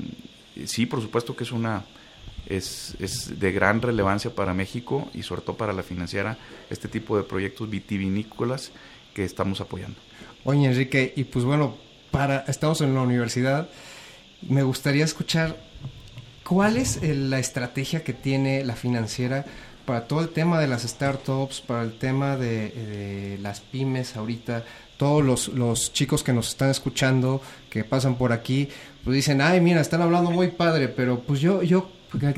sí, 0.65 0.85
por 0.85 1.01
supuesto 1.01 1.35
que 1.35 1.43
es 1.43 1.51
una 1.51 1.83
es, 2.45 2.95
es, 2.99 3.39
de 3.39 3.51
gran 3.51 3.81
relevancia 3.81 4.33
para 4.33 4.53
México 4.53 5.09
y 5.13 5.23
sobre 5.23 5.41
todo 5.41 5.57
para 5.57 5.73
la 5.73 5.83
financiera 5.83 6.37
este 6.69 6.87
tipo 6.87 7.17
de 7.17 7.23
proyectos 7.23 7.69
vitivinícolas 7.69 8.71
que 9.13 9.23
estamos 9.23 9.61
apoyando. 9.61 9.97
Oye, 10.47 10.67
Enrique, 10.67 11.11
y 11.15 11.23
pues 11.23 11.43
bueno, 11.43 11.75
para 12.11 12.45
estamos 12.47 12.79
en 12.81 12.93
la 12.93 13.01
universidad, 13.01 13.67
me 14.47 14.61
gustaría 14.61 15.03
escuchar 15.03 15.57
cuál 16.43 16.77
es 16.77 17.01
la 17.01 17.39
estrategia 17.39 18.03
que 18.03 18.13
tiene 18.13 18.63
la 18.63 18.75
financiera 18.75 19.43
para 19.87 20.07
todo 20.07 20.21
el 20.21 20.29
tema 20.29 20.59
de 20.59 20.67
las 20.67 20.83
startups, 20.83 21.61
para 21.61 21.81
el 21.81 21.97
tema 21.97 22.37
de, 22.37 22.69
de 22.69 23.39
las 23.41 23.59
pymes 23.59 24.15
ahorita, 24.15 24.63
todos 24.97 25.25
los, 25.25 25.47
los, 25.47 25.91
chicos 25.93 26.21
que 26.21 26.31
nos 26.31 26.49
están 26.49 26.69
escuchando, 26.69 27.41
que 27.71 27.83
pasan 27.83 28.13
por 28.13 28.31
aquí, 28.31 28.69
pues 29.03 29.15
dicen, 29.15 29.41
ay, 29.41 29.61
mira, 29.61 29.81
están 29.81 30.03
hablando 30.03 30.29
muy 30.29 30.49
padre, 30.49 30.89
pero 30.89 31.21
pues 31.21 31.39
yo, 31.39 31.63
yo, 31.63 31.89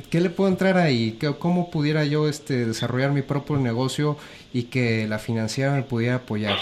¿qué 0.09 0.21
le 0.21 0.29
puedo 0.29 0.49
entrar 0.49 0.77
ahí? 0.77 1.19
¿Cómo 1.39 1.69
pudiera 1.71 2.05
yo 2.05 2.29
este, 2.29 2.65
desarrollar 2.65 3.11
mi 3.11 3.21
propio 3.21 3.57
negocio 3.57 4.15
y 4.53 4.63
que 4.63 5.09
la 5.09 5.19
financiera 5.19 5.73
me 5.73 5.83
pudiera 5.83 6.15
apoyar? 6.15 6.55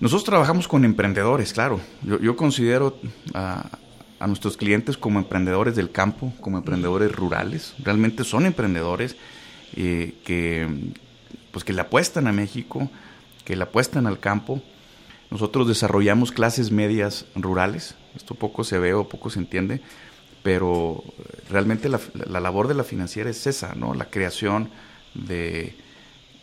Nosotros 0.00 0.24
trabajamos 0.24 0.68
con 0.68 0.84
emprendedores, 0.84 1.52
claro. 1.52 1.80
Yo, 2.02 2.18
yo 2.20 2.36
considero 2.36 2.98
a, 3.32 3.78
nuestros 4.26 4.56
clientes 4.56 4.96
como 4.96 5.18
emprendedores 5.18 5.76
del 5.76 5.90
campo, 5.90 6.32
como 6.40 6.56
emprendedores 6.56 7.12
rurales. 7.12 7.74
Realmente 7.78 8.24
son 8.24 8.46
emprendedores 8.46 9.16
eh, 9.76 10.14
que, 10.24 10.66
pues 11.52 11.64
que 11.64 11.74
le 11.74 11.82
apuestan 11.82 12.26
a 12.26 12.32
México, 12.32 12.90
que 13.44 13.54
le 13.54 13.62
apuestan 13.62 14.06
al 14.06 14.18
campo. 14.18 14.62
Nosotros 15.30 15.68
desarrollamos 15.68 16.32
clases 16.32 16.70
medias 16.70 17.26
rurales. 17.34 17.96
Esto 18.16 18.34
poco 18.34 18.64
se 18.64 18.78
ve 18.78 18.94
o 18.94 19.08
poco 19.08 19.28
se 19.28 19.40
entiende, 19.40 19.82
pero 20.42 21.04
realmente 21.50 21.88
la, 21.88 22.00
la 22.26 22.40
labor 22.40 22.68
de 22.68 22.74
la 22.74 22.84
financiera 22.84 23.28
es 23.28 23.46
esa, 23.46 23.74
¿no? 23.74 23.92
La 23.92 24.06
creación 24.06 24.70
de, 25.14 25.76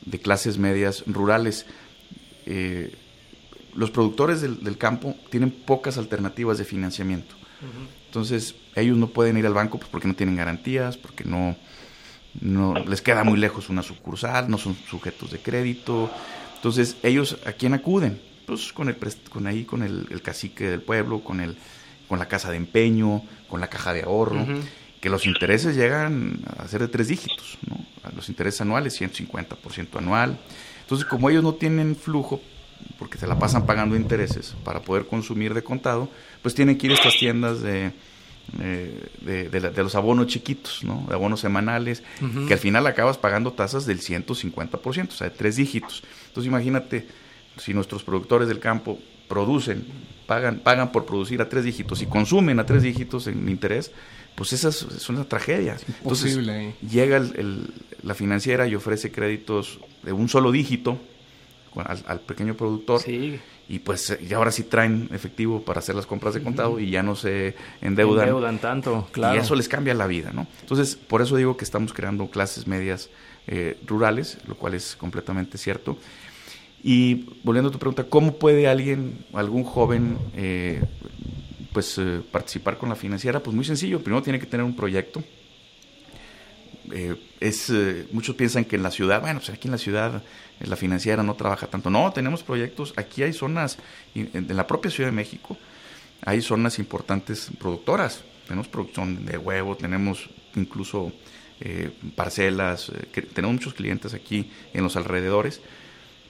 de 0.05 0.19
clases 0.19 0.57
medias 0.57 1.03
rurales. 1.07 1.65
Eh, 2.45 2.95
los 3.75 3.91
productores 3.91 4.41
del, 4.41 4.63
del, 4.63 4.77
campo 4.77 5.15
tienen 5.29 5.51
pocas 5.51 5.97
alternativas 5.97 6.57
de 6.57 6.65
financiamiento. 6.65 7.35
Uh 7.61 7.65
-huh. 7.65 7.87
Entonces, 8.07 8.55
ellos 8.75 8.97
no 8.97 9.07
pueden 9.07 9.37
ir 9.37 9.45
al 9.45 9.53
banco 9.53 9.77
pues, 9.77 9.89
porque 9.89 10.07
no 10.07 10.15
tienen 10.15 10.35
garantías, 10.35 10.97
porque 10.97 11.23
no, 11.23 11.55
no 12.39 12.73
les 12.73 13.01
queda 13.01 13.23
muy 13.23 13.39
lejos 13.39 13.69
una 13.69 13.83
sucursal, 13.83 14.49
no 14.49 14.57
son 14.57 14.75
sujetos 14.75 15.31
de 15.31 15.39
crédito. 15.39 16.11
Entonces, 16.55 16.97
ellos 17.03 17.37
a 17.45 17.53
quién 17.53 17.73
acuden? 17.73 18.21
Pues 18.45 18.73
con 18.73 18.89
el 18.89 18.97
con 19.29 19.47
ahí 19.47 19.63
con 19.63 19.83
el, 19.83 20.07
el 20.11 20.21
cacique 20.21 20.69
del 20.69 20.81
pueblo, 20.81 21.23
con 21.23 21.39
el 21.39 21.55
con 22.07 22.19
la 22.19 22.27
casa 22.27 22.51
de 22.51 22.57
empeño, 22.57 23.23
con 23.47 23.61
la 23.61 23.69
caja 23.69 23.93
de 23.93 24.03
ahorro, 24.03 24.41
uh 24.41 24.45
-huh. 24.45 24.61
que 24.99 25.09
los 25.09 25.25
intereses 25.25 25.77
llegan 25.77 26.41
a 26.57 26.67
ser 26.67 26.81
de 26.81 26.89
tres 26.89 27.07
dígitos, 27.07 27.57
¿no? 27.69 27.85
Los 28.13 28.27
intereses 28.27 28.59
anuales 28.59 28.99
150% 28.99 29.97
anual. 29.97 30.37
Entonces, 30.81 31.07
como 31.07 31.29
ellos 31.29 31.41
no 31.41 31.53
tienen 31.53 31.95
flujo 31.95 32.41
porque 32.97 33.17
se 33.17 33.27
la 33.27 33.37
pasan 33.39 33.65
pagando 33.65 33.95
intereses 33.95 34.55
para 34.63 34.81
poder 34.81 35.07
consumir 35.07 35.53
de 35.53 35.63
contado, 35.63 36.09
pues 36.41 36.55
tienen 36.55 36.77
que 36.77 36.87
ir 36.87 36.91
a 36.93 36.95
estas 36.95 37.17
tiendas 37.17 37.61
de, 37.61 37.91
eh, 38.59 39.09
de, 39.21 39.49
de, 39.49 39.59
de, 39.69 39.83
los 39.83 39.95
abonos 39.95 40.27
chiquitos, 40.27 40.83
¿no? 40.83 41.05
de 41.07 41.15
abonos 41.15 41.39
semanales, 41.39 42.03
uh 42.21 42.25
-huh. 42.25 42.47
que 42.47 42.53
al 42.53 42.59
final 42.59 42.85
acabas 42.87 43.17
pagando 43.17 43.53
tasas 43.53 43.85
del 43.85 44.01
150%, 44.01 45.07
o 45.07 45.11
sea, 45.11 45.29
de 45.29 45.35
tres 45.35 45.55
dígitos. 45.55 46.03
Entonces 46.27 46.47
imagínate, 46.47 47.07
si 47.57 47.73
nuestros 47.73 48.03
productores 48.03 48.47
del 48.47 48.59
campo 48.59 48.99
producen, 49.27 49.85
pagan, 50.27 50.59
pagan 50.59 50.91
por 50.91 51.05
producir 51.05 51.41
a 51.41 51.47
tres 51.47 51.63
dígitos 51.63 52.01
y 52.01 52.07
consumen 52.07 52.59
a 52.59 52.65
tres 52.65 52.83
dígitos 52.83 53.27
en 53.27 53.47
interés, 53.47 53.91
pues 54.35 54.53
esa 54.53 54.69
es, 54.69 55.09
una 55.09 55.23
tragedia. 55.25 55.75
Es. 55.75 55.85
Entonces, 56.01 56.37
llega 56.81 57.17
el, 57.17 57.33
el, 57.37 57.73
la 58.03 58.15
financiera 58.15 58.67
y 58.67 58.75
ofrece 58.75 59.11
créditos 59.11 59.79
de 60.03 60.11
un 60.13 60.27
solo 60.27 60.51
dígito, 60.51 60.99
al, 61.75 62.03
al, 62.05 62.19
pequeño 62.19 62.55
productor 62.55 63.01
sí. 63.01 63.39
y 63.69 63.79
pues 63.79 64.17
y 64.21 64.33
ahora 64.33 64.51
sí 64.51 64.63
traen 64.63 65.09
efectivo 65.13 65.61
para 65.61 65.79
hacer 65.79 65.95
las 65.95 66.05
compras 66.05 66.33
de 66.33 66.41
contado 66.41 66.71
uh 66.71 66.79
-huh. 66.79 66.83
y 66.83 66.91
ya 66.91 67.03
no 67.03 67.15
se 67.15 67.55
endeudan. 67.81 68.27
endeudan 68.27 68.59
tanto, 68.59 69.07
claro. 69.11 69.35
Y 69.35 69.39
eso 69.39 69.55
les 69.55 69.69
cambia 69.69 69.93
la 69.93 70.07
vida, 70.07 70.31
¿no? 70.33 70.47
Entonces, 70.61 70.95
por 70.95 71.21
eso 71.21 71.35
digo 71.35 71.55
que 71.55 71.63
estamos 71.63 71.93
creando 71.93 72.27
clases 72.29 72.67
medias 72.67 73.09
eh, 73.47 73.77
rurales, 73.87 74.37
lo 74.47 74.55
cual 74.55 74.73
es 74.73 74.95
completamente 74.95 75.57
cierto. 75.57 75.97
Y 76.83 77.27
volviendo 77.43 77.69
a 77.69 77.71
tu 77.71 77.79
pregunta, 77.79 78.03
¿cómo 78.05 78.37
puede 78.37 78.67
alguien, 78.67 79.25
algún 79.33 79.63
joven, 79.63 80.17
eh, 80.35 80.81
pues 81.73 81.97
eh, 81.97 82.21
participar 82.31 82.77
con 82.77 82.89
la 82.89 82.95
financiera? 82.95 83.39
Pues 83.41 83.55
muy 83.55 83.65
sencillo, 83.65 83.99
primero 83.99 84.21
tiene 84.23 84.39
que 84.39 84.45
tener 84.45 84.65
un 84.65 84.75
proyecto, 84.75 85.23
eh, 86.93 87.15
es 87.39 87.69
eh, 87.69 88.07
muchos 88.11 88.35
piensan 88.35 88.65
que 88.65 88.75
en 88.75 88.83
la 88.83 88.91
ciudad, 88.91 89.21
bueno, 89.21 89.39
pues 89.39 89.49
aquí 89.49 89.67
en 89.67 89.71
la 89.71 89.77
ciudad 89.77 90.23
eh, 90.59 90.67
la 90.67 90.75
financiera 90.75 91.23
no 91.23 91.35
trabaja 91.35 91.67
tanto. 91.67 91.89
No, 91.89 92.11
tenemos 92.13 92.43
proyectos, 92.43 92.93
aquí 92.95 93.23
hay 93.23 93.33
zonas, 93.33 93.77
en 94.15 94.55
la 94.55 94.67
propia 94.67 94.91
Ciudad 94.91 95.09
de 95.09 95.15
México, 95.15 95.57
hay 96.23 96.41
zonas 96.41 96.79
importantes 96.79 97.49
productoras. 97.59 98.23
Tenemos 98.45 98.67
producción 98.67 99.25
de 99.25 99.37
huevo, 99.37 99.75
tenemos 99.75 100.29
incluso 100.55 101.11
eh, 101.59 101.91
parcelas, 102.15 102.91
que, 103.11 103.21
tenemos 103.21 103.55
muchos 103.55 103.73
clientes 103.73 104.13
aquí 104.13 104.51
en 104.73 104.83
los 104.83 104.95
alrededores, 104.95 105.61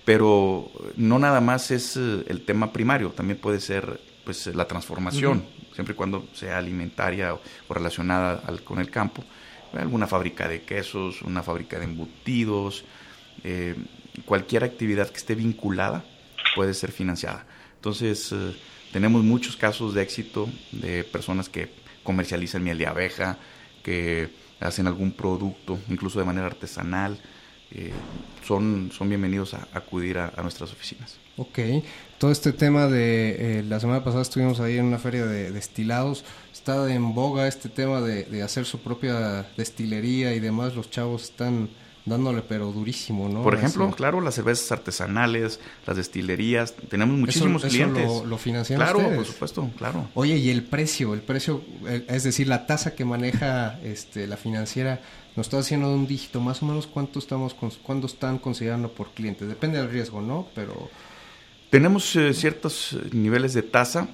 pero 0.06 0.72
no 0.96 1.20
nada 1.20 1.42
más 1.42 1.72
es 1.72 1.96
el 1.96 2.44
tema 2.46 2.72
primario, 2.74 3.10
también 3.10 3.40
puede 3.40 3.60
ser 3.60 4.00
pues 4.24 4.48
la 4.48 4.68
transformación, 4.68 5.40
uh 5.40 5.42
-huh. 5.42 5.76
siempre 5.76 5.94
y 5.94 5.96
cuando 5.98 6.28
sea 6.34 6.58
alimentaria 6.58 7.34
o, 7.34 7.42
o 7.68 7.74
relacionada 7.74 8.44
al, 8.46 8.64
con 8.64 8.80
el 8.80 8.90
campo 8.90 9.24
alguna 9.74 10.08
fábrica 10.08 10.48
de 10.48 10.62
quesos, 10.62 11.22
una 11.22 11.44
fábrica 11.44 11.80
de 11.80 11.86
embutidos, 11.86 12.84
eh, 13.44 13.76
cualquier 14.26 14.64
actividad 14.64 15.10
que 15.10 15.18
esté 15.18 15.36
vinculada 15.36 16.04
puede 16.56 16.74
ser 16.74 16.92
financiada. 16.92 17.46
Entonces, 17.76 18.32
eh, 18.32 18.56
tenemos 18.92 19.24
muchos 19.24 19.56
casos 19.56 19.94
de 19.94 20.02
éxito 20.02 20.50
de 20.72 21.04
personas 21.04 21.50
que 21.50 21.70
comercializan 22.04 22.64
miel 22.64 22.78
de 22.78 22.88
abeja, 22.88 23.38
que 23.84 24.30
hacen 24.60 24.88
algún 24.88 25.12
producto, 25.12 25.80
incluso 25.90 26.20
de 26.20 26.26
manera 26.26 26.48
artesanal. 26.48 27.20
Eh, 27.72 27.92
son, 28.46 28.92
son 28.92 29.08
bienvenidos 29.08 29.54
a, 29.54 29.68
acudir 29.74 30.18
a, 30.18 30.34
nuestras 30.42 30.74
oficinas. 30.74 31.18
Ok, 31.38 31.60
todo 32.18 32.32
este 32.32 32.52
tema 32.52 32.88
de, 32.88 33.64
la 33.68 33.80
semana 33.80 34.04
pasada 34.04 34.22
estuvimos 34.22 34.60
ahí 34.60 34.78
en 34.78 34.86
una 34.86 35.00
feria 35.00 35.26
de 35.26 35.52
destilados, 35.52 36.26
está 36.62 36.94
en 36.94 37.16
boga 37.16 37.48
este 37.48 37.70
tema 37.70 38.02
de, 38.02 38.24
de, 38.26 38.44
hacer 38.44 38.66
su 38.66 38.80
propia 38.80 39.48
destilería 39.58 40.36
y 40.36 40.40
demás, 40.40 40.76
los 40.76 40.92
chavos 40.92 41.24
están 41.24 41.70
dándole 42.06 42.44
pero 42.44 42.72
durísimo, 42.72 43.28
¿no? 43.28 43.42
Por 43.42 43.56
ejemplo, 43.56 43.86
Así. 43.86 43.96
claro, 43.96 44.22
las 44.22 44.36
cervezas 44.36 44.72
artesanales, 44.72 45.60
las 45.88 45.98
destilerías, 45.98 46.76
tenemos 46.90 47.18
muchísimos 47.18 47.64
eso, 47.64 47.70
clientes. 47.72 48.04
Eso 48.04 48.22
lo, 48.24 48.30
lo 48.30 48.38
financian 48.38 48.78
Claro, 48.78 49.00
ustedes? 49.00 49.18
por 49.18 49.26
supuesto, 49.26 49.70
claro. 49.76 50.08
Oye, 50.14 50.38
y 50.38 50.50
el 50.52 50.64
precio, 50.64 51.16
el 51.16 51.22
precio, 51.22 51.64
eh, 51.88 52.06
es 52.08 52.24
decir, 52.24 52.48
la 52.48 52.68
tasa 52.68 52.94
que 52.94 53.06
maneja 53.06 53.80
este, 53.84 54.28
la 54.28 54.38
financiera, 54.38 55.02
nos 55.36 55.48
está 55.48 55.58
haciendo 55.58 55.90
de 55.90 55.96
un 55.96 56.06
dígito, 56.06 56.42
más 56.42 56.62
o 56.62 56.68
menos 56.68 56.86
cuánto 56.86 57.18
estamos, 57.18 57.56
cuánto 57.56 58.06
están 58.06 58.38
considerando 58.38 58.92
por 58.92 59.12
cliente, 59.12 59.48
depende 59.48 59.80
del 59.80 59.90
riesgo, 59.90 60.22
¿no? 60.22 60.48
Pero... 60.54 60.90
Tenemos 61.72 62.16
eh, 62.18 62.34
ciertos 62.34 62.98
niveles 63.14 63.54
de 63.54 63.64
tasa, 63.64 64.10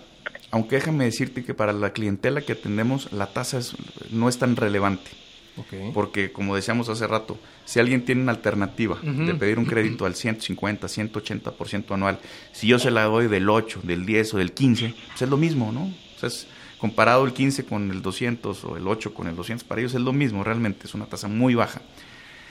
aunque 0.51 0.75
déjame 0.75 1.05
decirte 1.05 1.43
que 1.43 1.53
para 1.53 1.73
la 1.73 1.93
clientela 1.93 2.41
que 2.41 2.53
atendemos 2.53 3.11
la 3.11 3.27
tasa 3.27 3.57
es, 3.57 3.75
no 4.11 4.29
es 4.29 4.37
tan 4.37 4.55
relevante. 4.55 5.11
Okay. 5.57 5.91
Porque, 5.91 6.31
como 6.31 6.55
decíamos 6.55 6.87
hace 6.87 7.07
rato, 7.07 7.39
si 7.65 7.79
alguien 7.79 8.05
tiene 8.05 8.21
una 8.21 8.31
alternativa 8.31 8.99
uh 9.01 9.05
-huh. 9.05 9.25
de 9.25 9.33
pedir 9.33 9.57
un 9.57 9.65
crédito 9.65 10.05
al 10.05 10.13
150, 10.13 10.87
180% 10.87 11.91
anual, 11.93 12.19
si 12.51 12.67
yo 12.67 12.77
se 12.77 12.91
la 12.91 13.05
doy 13.05 13.27
del 13.27 13.49
8, 13.49 13.81
del 13.83 14.05
10 14.05 14.35
o 14.35 14.37
del 14.37 14.53
15, 14.53 14.93
pues 15.07 15.21
es 15.21 15.29
lo 15.29 15.37
mismo, 15.37 15.71
¿no? 15.71 15.85
O 15.85 16.19
sea, 16.19 16.27
es, 16.27 16.47
comparado 16.77 17.25
el 17.25 17.33
15 17.33 17.65
con 17.65 17.89
el 17.91 18.01
200 18.01 18.63
o 18.65 18.77
el 18.77 18.87
8 18.87 19.13
con 19.13 19.27
el 19.27 19.35
200, 19.35 19.63
para 19.63 19.81
ellos 19.81 19.95
es 19.95 20.01
lo 20.01 20.13
mismo, 20.13 20.43
realmente 20.43 20.85
es 20.85 20.93
una 20.93 21.05
tasa 21.05 21.27
muy 21.27 21.55
baja. 21.55 21.81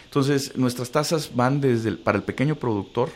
Entonces, 0.05 0.57
nuestras 0.57 0.90
tasas 0.90 1.34
van 1.34 1.61
desde, 1.61 1.90
el, 1.90 1.99
para 1.99 2.18
el 2.18 2.24
pequeño 2.24 2.57
productor, 2.57 3.11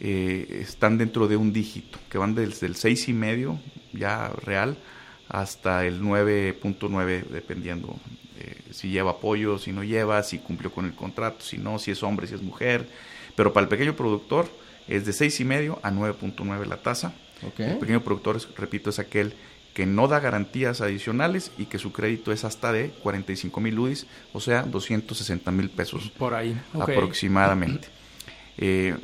eh, 0.00 0.60
están 0.62 0.98
dentro 0.98 1.28
de 1.28 1.36
un 1.36 1.52
dígito, 1.52 1.98
que 2.08 2.18
van 2.18 2.34
desde 2.34 2.66
el 2.66 2.74
6,5 2.74 3.58
ya 3.92 4.28
real 4.44 4.76
hasta 5.28 5.86
el 5.86 6.02
9.9 6.02 7.26
dependiendo 7.28 7.96
eh, 8.38 8.56
si 8.70 8.90
lleva 8.90 9.12
apoyo, 9.12 9.58
si 9.58 9.72
no 9.72 9.84
lleva, 9.84 10.22
si 10.22 10.38
cumplió 10.38 10.72
con 10.72 10.86
el 10.86 10.94
contrato, 10.94 11.44
si 11.44 11.58
no, 11.58 11.78
si 11.78 11.90
es 11.90 12.02
hombre, 12.02 12.26
si 12.26 12.34
es 12.34 12.42
mujer. 12.42 12.88
Pero 13.36 13.52
para 13.52 13.64
el 13.64 13.68
pequeño 13.68 13.94
productor 13.94 14.48
es 14.88 15.06
de 15.06 15.12
6,5 15.12 15.78
a 15.82 15.90
9.9 15.90 16.66
la 16.66 16.76
tasa. 16.78 17.14
Okay. 17.46 17.70
El 17.70 17.78
pequeño 17.78 18.02
productor, 18.02 18.40
repito, 18.56 18.90
es 18.90 18.98
aquel 18.98 19.34
que 19.74 19.86
no 19.86 20.06
da 20.06 20.20
garantías 20.20 20.80
adicionales 20.80 21.50
y 21.56 21.64
que 21.64 21.78
su 21.78 21.92
crédito 21.92 22.30
es 22.32 22.44
hasta 22.44 22.72
de 22.72 22.90
45 23.02 23.60
mil 23.60 23.78
UDIs, 23.78 24.06
o 24.32 24.40
sea, 24.40 24.62
260 24.62 25.50
mil 25.50 25.70
pesos 25.70 26.10
por 26.18 26.34
ahí 26.34 26.60
okay. 26.74 26.94
aproximadamente. 26.94 27.88
Eh, 28.58 28.94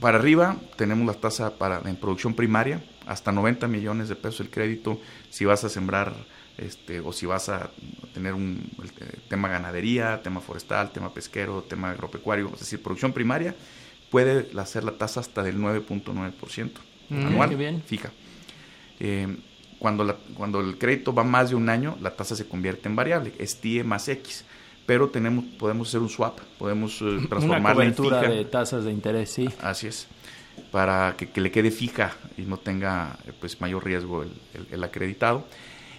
para 0.00 0.18
arriba 0.18 0.56
tenemos 0.76 1.06
la 1.06 1.14
tasa 1.14 1.56
para 1.56 1.80
en 1.88 1.96
producción 1.96 2.34
primaria, 2.34 2.82
hasta 3.06 3.32
90 3.32 3.68
millones 3.68 4.08
de 4.08 4.16
pesos 4.16 4.40
el 4.40 4.50
crédito 4.50 5.00
si 5.30 5.44
vas 5.44 5.64
a 5.64 5.68
sembrar 5.68 6.14
este, 6.58 7.00
o 7.00 7.12
si 7.12 7.26
vas 7.26 7.48
a 7.48 7.70
tener 8.14 8.34
un 8.34 8.70
el, 8.82 8.90
tema 9.28 9.48
ganadería, 9.48 10.22
tema 10.22 10.40
forestal, 10.40 10.90
tema 10.90 11.12
pesquero, 11.12 11.62
tema 11.62 11.90
agropecuario, 11.90 12.50
es 12.54 12.60
decir, 12.60 12.82
producción 12.82 13.12
primaria, 13.12 13.54
puede 14.10 14.48
hacer 14.58 14.84
la 14.84 14.92
tasa 14.92 15.20
hasta 15.20 15.42
del 15.42 15.58
9.9% 15.58 16.70
mm, 17.08 17.26
anual, 17.26 17.56
bien. 17.56 17.82
fija. 17.82 18.10
Eh, 19.00 19.36
cuando, 19.78 20.04
la, 20.04 20.16
cuando 20.34 20.60
el 20.60 20.78
crédito 20.78 21.12
va 21.14 21.24
más 21.24 21.50
de 21.50 21.56
un 21.56 21.68
año, 21.68 21.98
la 22.00 22.16
tasa 22.16 22.34
se 22.34 22.48
convierte 22.48 22.88
en 22.88 22.96
variable, 22.96 23.34
es 23.38 23.60
TIE 23.60 23.84
más 23.84 24.08
X. 24.08 24.44
pero 24.86 25.08
tenemos, 25.10 25.44
podemos 25.58 25.88
hacer 25.88 26.00
un 26.00 26.08
swap, 26.08 26.38
podemos 26.58 27.00
eh, 27.02 27.26
transformarla 27.28 27.58
Una 27.58 27.74
cobertura 27.74 28.18
en 28.18 28.24
fija. 28.24 28.34
de 28.36 28.44
tasas 28.46 28.84
de 28.84 28.92
interés, 28.92 29.30
sí. 29.30 29.48
Así 29.60 29.88
es, 29.88 30.06
para 30.70 31.14
que, 31.16 31.28
que 31.30 31.40
le 31.40 31.50
quede 31.50 31.70
fija 31.70 32.14
y 32.38 32.42
no 32.42 32.56
tenga 32.58 33.18
eh, 33.26 33.32
pues 33.38 33.60
mayor 33.60 33.84
riesgo 33.84 34.22
el, 34.22 34.30
el- 34.54 34.66
el 34.70 34.84
acreditado. 34.84 35.44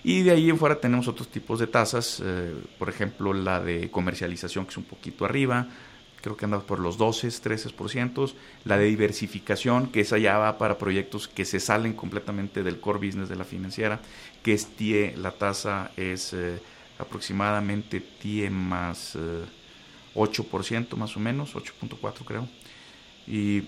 Y 0.03 0.21
de 0.21 0.31
ahí 0.31 0.49
en 0.49 0.57
fuera 0.57 0.79
tenemos 0.79 1.07
otros 1.09 1.27
tipos 1.27 1.59
de 1.59 1.67
tasas, 1.67 2.21
eh, 2.23 2.53
por 2.79 2.87
ejemplo 2.87 3.33
la 3.33 3.59
de 3.61 3.89
comercialización 3.91 4.65
que 4.65 4.71
es 4.71 4.77
un 4.77 4.85
poquito 4.85 5.25
arriba, 5.25 5.67
creo 6.21 6.37
que 6.37 6.45
anda 6.45 6.59
por 6.61 6.79
los 6.79 6.97
12, 6.97 7.27
13%, 7.27 8.31
la 8.63 8.77
de 8.77 8.85
diversificación 8.85 9.87
que 9.87 10.01
esa 10.01 10.17
ya 10.17 10.37
va 10.37 10.57
para 10.57 10.77
proyectos 10.77 11.27
que 11.27 11.43
se 11.45 11.59
salen 11.59 11.93
completamente 11.93 12.63
del 12.63 12.79
core 12.79 13.05
business 13.05 13.27
de 13.29 13.35
la 13.35 13.43
financiera, 13.43 13.99
que 14.43 14.53
es 14.53 14.67
TIE, 14.67 15.13
la 15.17 15.31
tasa 15.31 15.91
es 15.97 16.31
eh, 16.33 16.59
aproximadamente 16.99 17.99
TIE 18.01 18.49
más 18.49 19.15
eh, 19.15 19.45
8% 20.15 20.95
más 20.95 21.15
o 21.15 21.19
menos, 21.19 21.53
8.4 21.55 22.25
creo. 22.25 22.47
Y 23.27 23.63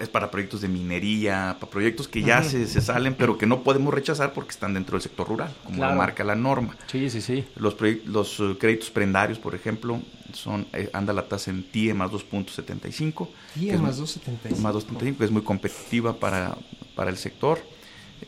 es 0.00 0.08
para 0.08 0.30
proyectos 0.30 0.60
de 0.60 0.68
minería, 0.68 1.56
para 1.58 1.70
proyectos 1.70 2.06
que 2.06 2.22
ya 2.22 2.44
se, 2.44 2.66
se 2.68 2.80
salen, 2.80 3.14
pero 3.14 3.36
que 3.36 3.46
no 3.46 3.62
podemos 3.64 3.92
rechazar 3.92 4.32
porque 4.32 4.50
están 4.50 4.72
dentro 4.72 4.92
del 4.96 5.02
sector 5.02 5.26
rural, 5.26 5.52
como 5.64 5.78
Claro. 5.78 5.94
lo 5.94 5.98
marca 5.98 6.22
la 6.22 6.36
norma. 6.36 6.76
Sí, 6.86 7.10
sí, 7.10 7.20
sí. 7.20 7.44
Los, 7.56 7.74
eh, 7.82 8.56
créditos 8.60 8.90
prendarios, 8.90 9.38
por 9.40 9.54
ejemplo, 9.56 10.00
son 10.32 10.66
eh, 10.74 10.90
anda 10.92 11.12
la 11.12 11.26
tasa 11.26 11.50
en 11.50 11.64
TIE 11.64 11.92
más 11.92 12.10
2.75. 12.12 13.28
TIE 13.54 13.72
más 13.78 13.98
muy- 13.98 14.06
2.75. 14.06 14.58
Más 14.60 14.74
2.75, 14.76 15.16
que 15.18 15.24
es 15.24 15.30
muy 15.32 15.42
competitiva 15.42 16.14
para, 16.20 16.56
para 16.94 17.10
el 17.10 17.16
sector. 17.16 17.58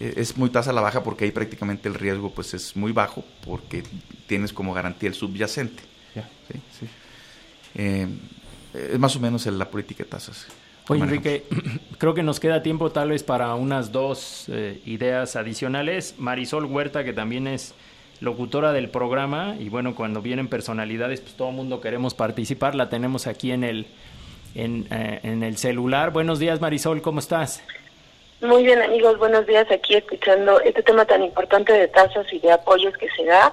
Eh, 0.01 0.15
es 0.17 0.37
muy 0.37 0.51
tasa 0.51 0.71
a 0.71 0.73
la 0.73 0.81
baja 0.81 1.03
porque 1.03 1.25
ahí 1.25 1.31
prácticamente 1.31 1.89
el 1.89 1.95
riesgo 1.95 2.31
pues 2.31 2.55
es 2.55 2.77
muy 2.77 2.93
bajo 2.93 3.25
porque 3.45 3.83
tienes 4.27 4.53
como 4.53 4.75
garantía 4.75 5.09
el 5.09 5.15
subyacente. 5.15 5.83
Ya. 6.15 6.29
Sí, 6.49 6.61
sí. 6.81 6.87
Eh, 7.75 8.07
es 8.75 8.99
más 8.99 9.15
o 9.17 9.21
menos 9.21 9.47
la 9.47 9.71
política 9.71 10.05
de 10.05 10.11
tasas. 10.11 10.47
Oye. 10.89 11.03
Enrique, 11.03 11.45
creo 11.99 12.15
que 12.15 12.23
nos 12.23 12.41
queda 12.41 12.63
tiempo 12.63 12.91
tal 12.91 13.11
vez 13.11 13.23
para 13.23 13.55
unas 13.55 13.93
dos 13.93 14.47
eh, 14.49 14.81
ideas 14.85 15.37
adicionales. 15.37 16.17
Marisol 16.19 16.65
Huerta, 16.65 17.05
que 17.05 17.13
también 17.13 17.47
es 17.47 17.75
locutora 18.21 18.73
del 18.73 18.89
programa, 18.89 19.57
y 19.59 19.69
bueno, 19.69 19.95
cuando 19.95 20.23
vienen 20.23 20.49
personalidades, 20.49 21.21
pues 21.21 21.35
todo 21.35 21.51
el 21.51 21.57
mundo 21.57 21.81
queremos 21.81 22.15
participar, 22.15 22.75
la 22.77 22.89
tenemos 22.89 23.27
aquí 23.27 23.51
en 23.51 23.65
el, 23.65 23.87
en, 24.55 24.87
eh, 24.91 25.21
en 25.25 25.43
el 25.43 25.57
celular. 25.57 26.13
Buenos 26.13 26.39
días, 26.39 26.61
Marisol, 26.61 27.03
¿cómo 27.03 27.19
estás? 27.19 27.63
Muy 28.43 28.65
bien, 28.65 28.83
amigos, 28.83 29.19
buenos 29.19 29.47
días. 29.47 29.71
Aquí 29.71 29.95
escuchando 29.95 30.61
este 30.63 30.83
tema 30.83 31.05
tan 31.05 31.23
importante 31.23 31.73
de 31.73 31.87
tasas 31.87 32.27
y 32.33 32.41
de 32.41 32.51
apoyos 32.51 32.97
que 32.97 33.09
se 33.11 33.25
da, 33.25 33.53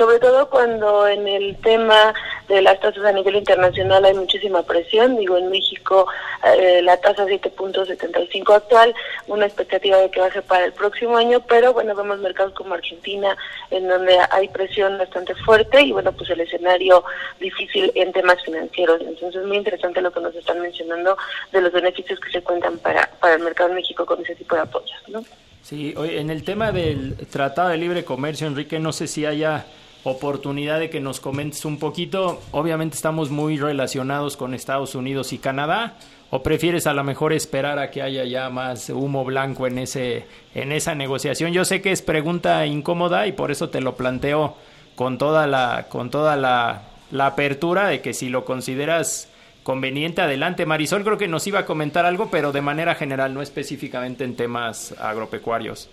sobre 0.00 0.18
todo 0.18 0.48
cuando 0.48 1.06
en 1.06 1.28
el 1.28 1.58
tema 1.58 2.14
de 2.48 2.62
las 2.62 2.80
tasas 2.80 3.04
a 3.04 3.12
nivel 3.12 3.36
internacional 3.36 4.02
hay 4.02 4.14
muchísima 4.14 4.62
presión. 4.62 5.18
Digo, 5.18 5.36
en 5.36 5.50
México 5.50 6.06
eh, 6.42 6.80
la 6.82 6.96
tasa 6.96 7.26
7.75 7.26 8.54
actual, 8.54 8.94
una 9.26 9.44
expectativa 9.44 9.98
de 9.98 10.10
que 10.10 10.20
baje 10.20 10.40
para 10.40 10.64
el 10.64 10.72
próximo 10.72 11.18
año, 11.18 11.40
pero 11.46 11.74
bueno, 11.74 11.94
vemos 11.94 12.18
mercados 12.20 12.54
como 12.54 12.72
Argentina 12.72 13.36
en 13.70 13.88
donde 13.88 14.16
hay 14.30 14.48
presión 14.48 14.96
bastante 14.96 15.34
fuerte 15.34 15.82
y 15.82 15.92
bueno, 15.92 16.12
pues 16.12 16.30
el 16.30 16.40
escenario 16.40 17.04
difícil 17.38 17.92
en 17.94 18.10
temas 18.12 18.42
financieros. 18.42 19.02
Entonces, 19.02 19.44
muy 19.44 19.58
interesante 19.58 20.00
lo 20.00 20.10
que 20.10 20.20
nos 20.20 20.34
están 20.34 20.62
mencionando 20.62 21.14
de 21.52 21.60
los 21.60 21.72
beneficios 21.72 22.18
que 22.20 22.30
se 22.30 22.42
cuentan 22.42 22.78
para, 22.78 23.06
para 23.20 23.34
el 23.34 23.42
mercado 23.42 23.68
en 23.68 23.76
México 23.76 24.06
con 24.06 24.22
ese 24.22 24.34
tipo 24.34 24.54
de 24.54 24.62
apoyos, 24.62 25.02
¿no? 25.08 25.22
Sí, 25.62 25.94
en 25.94 26.30
el 26.30 26.42
tema 26.42 26.72
del 26.72 27.18
Tratado 27.28 27.68
de 27.68 27.76
Libre 27.76 28.02
Comercio, 28.02 28.46
Enrique, 28.46 28.78
no 28.78 28.92
sé 28.94 29.06
si 29.06 29.26
haya 29.26 29.66
oportunidad 30.04 30.78
de 30.78 30.90
que 30.90 31.00
nos 31.00 31.20
comentes 31.20 31.64
un 31.64 31.78
poquito. 31.78 32.40
Obviamente 32.52 32.96
estamos 32.96 33.30
muy 33.30 33.58
relacionados 33.58 34.36
con 34.36 34.54
Estados 34.54 34.94
Unidos 34.94 35.32
y 35.32 35.38
Canadá. 35.38 35.96
¿O 36.30 36.42
prefieres 36.42 36.86
a 36.86 36.94
lo 36.94 37.02
mejor 37.02 37.32
esperar 37.32 37.78
a 37.80 37.90
que 37.90 38.02
haya 38.02 38.24
ya 38.24 38.50
más 38.50 38.88
humo 38.88 39.24
blanco 39.24 39.66
en 39.66 39.78
ese 39.78 40.26
en 40.54 40.70
esa 40.70 40.94
negociación? 40.94 41.52
Yo 41.52 41.64
sé 41.64 41.82
que 41.82 41.90
es 41.90 42.02
pregunta 42.02 42.64
incómoda 42.66 43.26
y 43.26 43.32
por 43.32 43.50
eso 43.50 43.68
te 43.68 43.80
lo 43.80 43.96
planteo 43.96 44.56
con 44.94 45.18
toda 45.18 45.48
la 45.48 45.86
con 45.88 46.10
toda 46.10 46.36
la, 46.36 46.82
la 47.10 47.26
apertura 47.26 47.88
de 47.88 48.00
que 48.00 48.14
si 48.14 48.28
lo 48.28 48.44
consideras 48.44 49.28
conveniente 49.62 50.22
adelante. 50.22 50.66
Marisol 50.66 51.04
creo 51.04 51.18
que 51.18 51.28
nos 51.28 51.46
iba 51.46 51.60
a 51.60 51.66
comentar 51.66 52.06
algo, 52.06 52.30
pero 52.30 52.52
de 52.52 52.60
manera 52.60 52.94
general, 52.94 53.34
no 53.34 53.42
específicamente 53.42 54.24
en 54.24 54.36
temas 54.36 54.94
agropecuarios. 54.98 55.88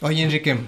Oye, 0.00 0.22
Enrique, 0.22 0.58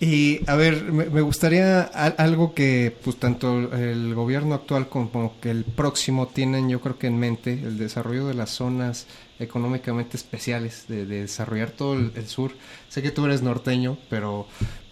y 0.00 0.40
a 0.48 0.56
ver, 0.56 0.90
me, 0.92 1.20
gustaría 1.20 1.82
al- 1.82 2.14
algo 2.18 2.54
que 2.54 2.96
pues 3.04 3.16
tanto 3.16 3.58
el 3.76 4.14
gobierno 4.14 4.54
actual 4.54 4.88
como 4.88 5.38
que 5.40 5.50
el 5.50 5.64
próximo 5.64 6.26
tienen 6.28 6.68
yo 6.70 6.80
creo 6.80 6.98
que 6.98 7.06
en 7.06 7.18
mente, 7.18 7.52
el 7.52 7.76
desarrollo 7.76 8.26
de 8.26 8.34
las 8.34 8.50
zonas 8.50 9.06
económicamente 9.38 10.16
especiales, 10.16 10.86
de, 10.88 11.04
de 11.06 11.20
desarrollar 11.22 11.70
todo 11.70 11.94
el, 11.94 12.26
sur. 12.28 12.52
Sé 12.88 13.02
que 13.02 13.10
tú 13.10 13.26
eres 13.26 13.42
norteño, 13.42 13.98
pero 14.08 14.46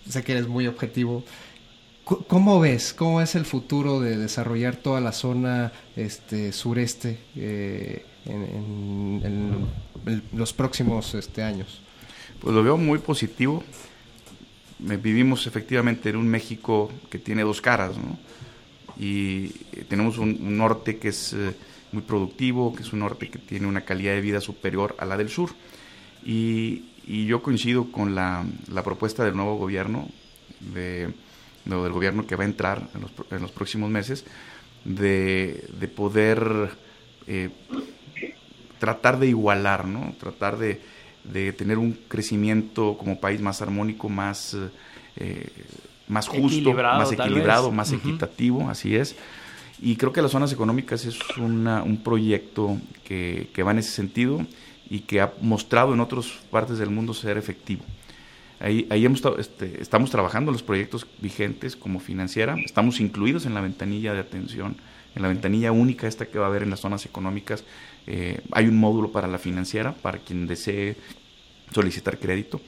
sé 0.09 0.23
que 0.25 0.33
eres 0.33 0.47
muy 0.47 0.67
objetivo. 0.67 1.25
¿Cómo 2.05 2.59
ves? 2.61 2.95
¿Cómo 2.95 3.21
es 3.21 3.35
el 3.35 3.45
futuro 3.45 4.01
de 4.01 4.17
desarrollar 4.17 4.77
toda 4.77 5.01
la 5.03 5.13
zona 5.13 5.73
este, 5.97 6.53
sureste 6.53 7.19
eh, 7.37 8.05
en- 8.25 9.23
en 9.25 10.29
los 10.33 10.55
próximos 10.55 11.15
este, 11.15 11.43
años? 11.43 11.81
Pues 12.41 12.55
lo 12.55 12.63
veo 12.63 12.77
muy 12.79 12.99
positivo. 12.99 13.63
Vivimos 14.79 15.47
efectivamente 15.47 16.09
en 16.09 16.17
un 16.17 16.29
México 16.29 16.91
que 17.11 17.19
tiene 17.19 17.43
dos 17.43 17.61
caras, 17.61 17.97
¿no? 17.97 18.19
Y 18.99 19.53
eh, 19.73 19.85
tenemos 19.89 20.19
un, 20.19 20.57
norte 20.57 20.99
que 20.99 21.09
es 21.09 21.33
eh, 21.33 21.55
muy 21.93 22.03
productivo, 22.03 22.75
que 22.75 22.83
es 22.83 22.93
un 22.93 23.01
norte 23.01 23.29
que 23.29 23.39
tiene 23.39 23.67
una 23.67 23.85
calidad 23.85 24.13
de 24.13 24.21
vida 24.21 24.41
superior 24.41 24.97
a 24.99 25.05
la 25.05 25.17
del 25.17 25.29
sur. 25.29 25.51
Y, 26.25 26.85
yo 27.09 27.43
coincido 27.43 27.91
con 27.91 28.15
la, 28.15 28.45
la 28.71 28.83
propuesta 28.83 29.25
del 29.25 29.35
nuevo 29.35 29.57
gobierno, 29.57 30.11
de, 30.61 31.09
no, 31.65 31.83
del 31.83 31.93
gobierno 31.95 32.27
que 32.27 32.37
va 32.37 32.45
a 32.45 32.47
entrar 32.47 32.87
en 32.95 33.01
los, 33.01 33.13
en 33.31 33.41
los 33.41 33.51
próximos 33.51 33.89
meses, 33.89 34.27
de, 34.85 35.67
de 35.81 35.89
poder 35.89 36.71
eh, 37.27 37.49
tratar 38.79 39.19
de 39.19 39.29
igualar, 39.29 39.87
¿no? 39.87 40.15
Tratar 40.21 40.59
de, 40.59 40.83
de 41.33 41.53
tener 41.53 41.79
un 41.79 41.93
crecimiento 42.09 42.97
como 42.99 43.21
país 43.21 43.41
más 43.41 43.61
armónico, 43.63 44.09
más, 44.09 44.57
eh, 45.17 45.47
más 46.09 46.27
justo, 46.29 46.47
Equilibrado, 46.59 46.99
más 46.99 47.13
equilibrado, 47.13 47.71
más 47.73 47.93
equitativo, 47.93 48.69
así 48.71 48.97
es. 48.97 49.17
Y 49.81 49.97
creo 49.97 50.13
que 50.13 50.23
las 50.23 50.33
zonas 50.33 50.53
económicas 50.53 51.05
es 51.05 51.19
una- 51.37 51.83
un 51.83 51.99
proyecto 52.03 52.79
que, 53.05 53.49
que 53.55 53.63
va 53.63 53.71
en 53.73 53.79
ese 53.79 53.91
sentido 53.91 54.45
y 54.91 55.01
que 55.01 55.21
ha 55.21 55.33
mostrado 55.41 55.93
en 55.95 56.01
otras 56.01 56.27
partes 56.51 56.79
del 56.79 56.91
mundo 56.91 57.15
ser 57.15 57.37
efectivo. 57.37 57.83
Ahí, 58.61 58.87
ahí 58.91 59.05
hemos, 59.05 59.23
este, 59.39 59.81
estamos 59.81 60.11
trabajando 60.11 60.51
en 60.51 60.55
los 60.55 60.65
proyectos 60.65 61.07
vigentes 61.21 61.77
como 61.77 62.01
financiera, 62.01 62.57
estamos 62.65 62.99
incluidos 63.01 63.47
en 63.47 63.55
la 63.55 63.61
ventanilla 63.61 64.13
de 64.15 64.19
atención, 64.21 64.77
en 65.15 65.23
la 65.23 65.29
ventanilla 65.29 65.71
única 65.71 66.09
esta 66.09 66.27
que 66.27 66.39
va 66.41 66.47
a 66.47 66.49
haber 66.49 66.65
en 66.65 66.71
las 66.71 66.81
zonas 66.81 67.07
económicas. 67.07 67.63
Eh, 68.11 68.41
hay 68.53 68.67
un 68.67 68.79
módulo 68.79 69.13
para 69.13 69.29
la 69.29 69.37
financiera, 69.37 69.93
para 69.93 70.17
quien 70.19 70.47
desee 70.47 70.97
solicitar 71.75 72.19
crédito, 72.19 72.59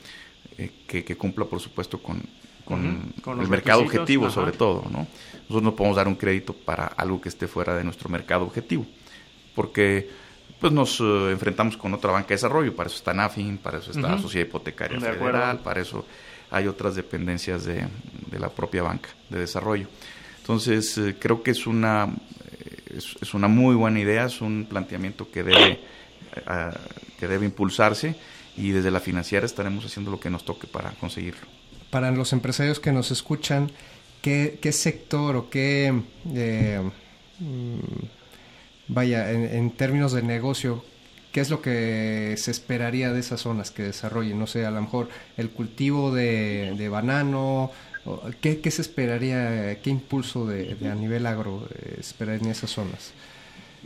eh, 0.59 0.70
que, 0.86 1.03
que 1.03 1.16
cumpla 1.16 1.47
por 1.47 1.61
supuesto 1.61 2.03
con, 2.03 2.22
con 2.66 2.86
Ujú, 2.86 3.22
con 3.22 3.41
el 3.41 3.49
mercado 3.49 3.80
objetivo 3.80 4.26
ajá. 4.26 4.34
sobre 4.34 4.53
todo. 4.53 4.84
¿no? 4.91 5.07
Nosotros 5.49 5.62
no 5.62 5.74
podemos 5.74 5.97
dar 5.97 6.09
un 6.09 6.16
crédito 6.16 6.53
para 6.53 6.84
algo 6.88 7.22
que 7.22 7.30
esté 7.30 7.47
fuera 7.49 7.74
de 7.74 7.84
nuestro 7.84 8.11
mercado 8.11 8.45
objetivo, 8.45 8.84
porque 9.55 10.11
pues 10.61 10.74
nos 10.74 11.01
eh, 11.01 11.30
enfrentamos 11.32 11.78
con 11.78 11.95
otra 11.95 12.12
banca 12.12 12.28
de 12.28 12.34
desarrollo, 12.34 12.76
para 12.76 12.88
eso 12.88 12.99
está 12.99 13.14
NAFIN, 13.14 13.57
para 13.57 13.78
eso 13.78 13.93
está 13.93 14.09
la. 14.12 14.18
Sociedad 14.18 14.47
Hipotecaria 14.47 14.99
De 14.99 15.09
acuerdo. 15.09 15.38
Federal, 15.38 15.61
para 15.61 15.80
eso 15.80 16.05
hay 16.51 16.66
otras 16.66 16.97
dependencias 16.97 17.64
de, 17.64 17.86
de 18.30 18.38
la 18.38 18.51
propia 18.51 18.82
banca 18.82 19.09
de 19.30 19.38
desarrollo. 19.38 19.88
Entonces, 20.41 20.99
eh, 20.99 21.16
creo 21.18 21.43
que 21.43 21.53
es 21.53 21.66
una, 21.66 22.09
es, 23.20 23.34
una 23.34 23.48
muy 23.48 23.74
buena 23.74 24.01
idea, 24.01 24.26
es 24.26 24.40
un 24.40 24.66
planteamiento 24.68 25.30
que 25.30 25.42
debe, 25.42 25.80
que 27.18 27.28
debe 27.28 27.46
impulsarse 27.46 28.14
y 28.57 28.70
desde 28.70 28.90
la 28.90 29.01
financiera 29.01 29.46
estaremos 29.46 29.84
haciendo 29.84 30.11
lo 30.11 30.20
que 30.20 30.30
nos 30.30 30.44
toque 30.44 30.66
para 30.66 30.90
conseguirlo. 30.92 31.46
para 31.90 32.11
los 32.11 32.32
empresarios 32.32 32.78
que 32.78 32.92
nos 32.92 33.11
escuchan, 33.11 33.70
¿qué, 34.22 34.59
qué 34.61 34.72
sector 34.72 35.34
o 35.36 35.51
qué, 35.51 35.92
eh, 36.34 36.90
mm, 37.40 37.78
vaya, 38.88 39.32
en, 39.32 39.44
en 39.44 39.70
términos 39.72 40.12
de 40.12 40.22
negocio, 40.22 40.84
qué 41.32 41.40
es 41.40 41.51
lo 41.51 41.62
que 41.62 42.34
se 42.36 42.51
esperaría 42.51 43.12
de 43.12 43.20
esas 43.20 43.40
zonas 43.40 43.70
que 43.70 43.82
desarrollen? 43.82 44.38
No 44.38 44.46
sé, 44.46 44.66
a 44.66 44.70
lo 44.70 44.80
mejor 44.80 45.09
el 45.36 45.51
cultivo 45.51 46.12
de, 46.14 46.74
de 46.76 46.88
banano, 46.88 47.72
¿qué, 48.40 48.61
qué 48.61 48.70
se 48.70 48.82
esperaría, 48.82 49.80
qué 49.82 49.90
impulso 49.90 50.46
de, 50.46 50.74
de 50.74 50.90
a 50.90 50.94
nivel 50.94 51.26
agro 51.26 51.68
eh, 51.74 51.96
esperaría 51.98 52.42
en 52.44 52.51
esas 52.51 52.70
zonas? 52.70 53.12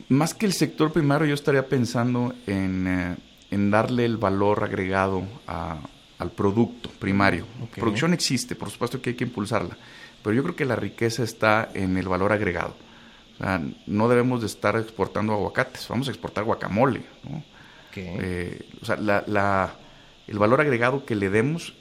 Más 0.08 0.34
que 0.34 0.46
el 0.46 0.52
sector 0.52 0.92
primario, 0.92 1.26
yo 1.26 1.34
estaría 1.34 1.68
pensando 1.68 2.34
en, 2.46 2.86
eh, 2.86 3.16
en 3.50 3.70
darle 3.70 4.04
el 4.04 4.16
valor 4.16 4.64
agregado 4.64 5.24
a, 5.46 5.78
al 6.18 6.30
producto 6.32 6.90
primario. 6.98 7.46
Producción 7.74 8.12
existe, 8.12 8.54
por 8.56 8.70
supuesto 8.70 9.00
que 9.00 9.10
hay 9.10 9.16
que 9.16 9.24
impulsarla, 9.24 9.76
pero 10.22 10.34
yo 10.34 10.42
creo 10.42 10.56
que 10.56 10.64
la 10.64 10.76
riqueza 10.76 11.22
está 11.22 11.70
en 11.74 11.96
el 11.96 12.08
valor 12.08 12.32
agregado. 12.32 12.74
O 13.34 13.36
sea, 13.38 13.60
no 13.86 14.08
debemos 14.08 14.40
de 14.40 14.46
estar 14.46 14.76
exportando 14.76 15.32
aguacates, 15.32 15.86
vamos 15.88 16.08
a 16.08 16.10
exportar 16.10 16.44
guacamole. 16.44 17.02
Eh, 17.96 18.68
o 18.80 18.84
sea, 18.84 18.96
la, 18.96 19.74
el 20.26 20.38
valor 20.38 20.60
agregado 20.60 21.04
que 21.04 21.14
le 21.14 21.30
demos 21.30 21.74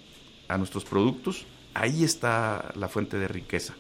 a 0.48 0.58
nuestros 0.58 0.84
productos, 0.86 1.46
ahí 1.74 2.04
está 2.04 2.72
la 2.76 2.88
fuente 2.88 3.18
de 3.18 3.28
riqueza. 3.28 3.74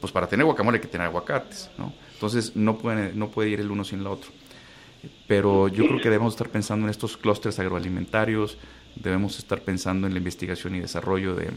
Pues 0.00 0.12
para 0.12 0.26
tener 0.26 0.44
guacamole 0.44 0.78
hay 0.78 0.82
que 0.82 0.88
tener 0.88 1.06
aguacates, 1.06 1.70
¿no? 1.78 1.92
Entonces 2.14 2.56
no 2.56 2.78
puede, 2.78 3.12
no 3.12 3.30
puede 3.30 3.50
ir 3.50 3.60
el 3.60 3.70
uno 3.70 3.84
sin 3.84 4.00
el 4.00 4.06
otro. 4.06 4.30
Pero 5.26 5.68
yo 5.68 5.86
creo 5.86 5.98
que 5.98 6.10
debemos 6.10 6.34
estar 6.34 6.48
pensando 6.48 6.86
en 6.86 6.90
estos 6.90 7.16
clústeres 7.16 7.58
agroalimentarios, 7.58 8.58
debemos 8.94 9.38
estar 9.38 9.62
pensando 9.62 10.06
en 10.06 10.12
la 10.12 10.18
investigación 10.18 10.74
y 10.74 10.80
desarrollo 10.80 11.34
de, 11.34 11.50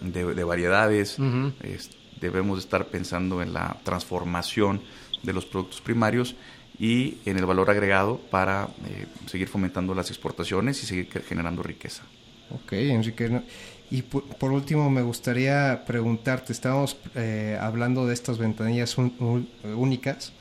de, 0.00 0.44
variedades, 0.44 1.16
debemos 2.20 2.60
estar 2.60 2.86
pensando 2.86 3.42
en 3.42 3.52
la 3.52 3.76
transformación 3.82 4.80
de 5.22 5.32
los 5.32 5.44
productos 5.44 5.80
primarios 5.80 6.36
y 6.78 7.18
en 7.24 7.36
el 7.36 7.46
valor 7.46 7.70
agregado 7.70 8.18
para 8.18 8.68
eh, 8.86 9.06
seguir 9.26 9.48
fomentando 9.48 9.94
las 9.94 10.10
exportaciones 10.10 10.82
y 10.82 10.86
seguir 10.86 11.08
generando 11.28 11.62
riqueza. 11.62 12.02
Ok, 12.50 12.72
Enrique. 12.72 13.42
Y 13.92 14.00
por, 14.00 14.52
último, 14.52 14.88
me 14.88 15.02
gustaría 15.02 15.82
preguntarte, 15.86 16.54
estábamos 16.54 16.96
eh, 17.14 17.58
hablando 17.60 18.06
de 18.06 18.14
estas 18.14 18.38
ventanillas 18.38 18.96
únicas. 18.96 20.32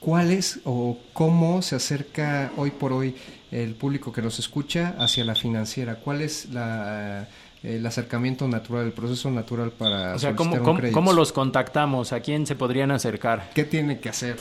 ¿Cuál 0.00 0.32
es 0.32 0.58
o 0.64 0.98
cómo 1.12 1.62
se 1.62 1.76
acerca 1.76 2.50
hoy 2.56 2.72
por 2.72 2.92
hoy 2.92 3.14
el 3.52 3.76
público 3.76 4.12
que 4.12 4.22
nos 4.22 4.40
escucha 4.40 4.96
hacia 4.98 5.24
la 5.24 5.36
financiera? 5.36 6.00
¿Cuál 6.00 6.22
es 6.22 6.50
la, 6.50 7.22
eh, 7.22 7.28
el 7.76 7.86
acercamiento 7.86 8.48
natural, 8.48 8.86
el 8.86 8.92
proceso 8.92 9.30
natural 9.30 9.70
para... 9.70 10.16
O 10.16 10.18
sea, 10.18 10.34
¿cómo, 10.34 10.60
cómo, 10.92 11.12
los 11.12 11.32
contactamos? 11.32 12.12
¿A 12.12 12.18
quién 12.18 12.44
se 12.44 12.56
podrían 12.56 12.90
acercar? 12.90 13.50
¿Qué 13.54 13.62
tiene 13.62 14.00
que 14.00 14.08
hacer? 14.08 14.36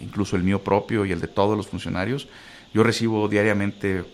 incluso 0.00 0.36
el 0.36 0.44
mío 0.44 0.64
propio 0.64 1.04
y 1.04 1.12
el 1.12 1.20
de 1.20 1.28
todos 1.28 1.58
los 1.58 1.66
funcionarios. 1.66 2.26
Yo 2.72 2.84
recibo 2.84 3.28
diariamente 3.28 4.04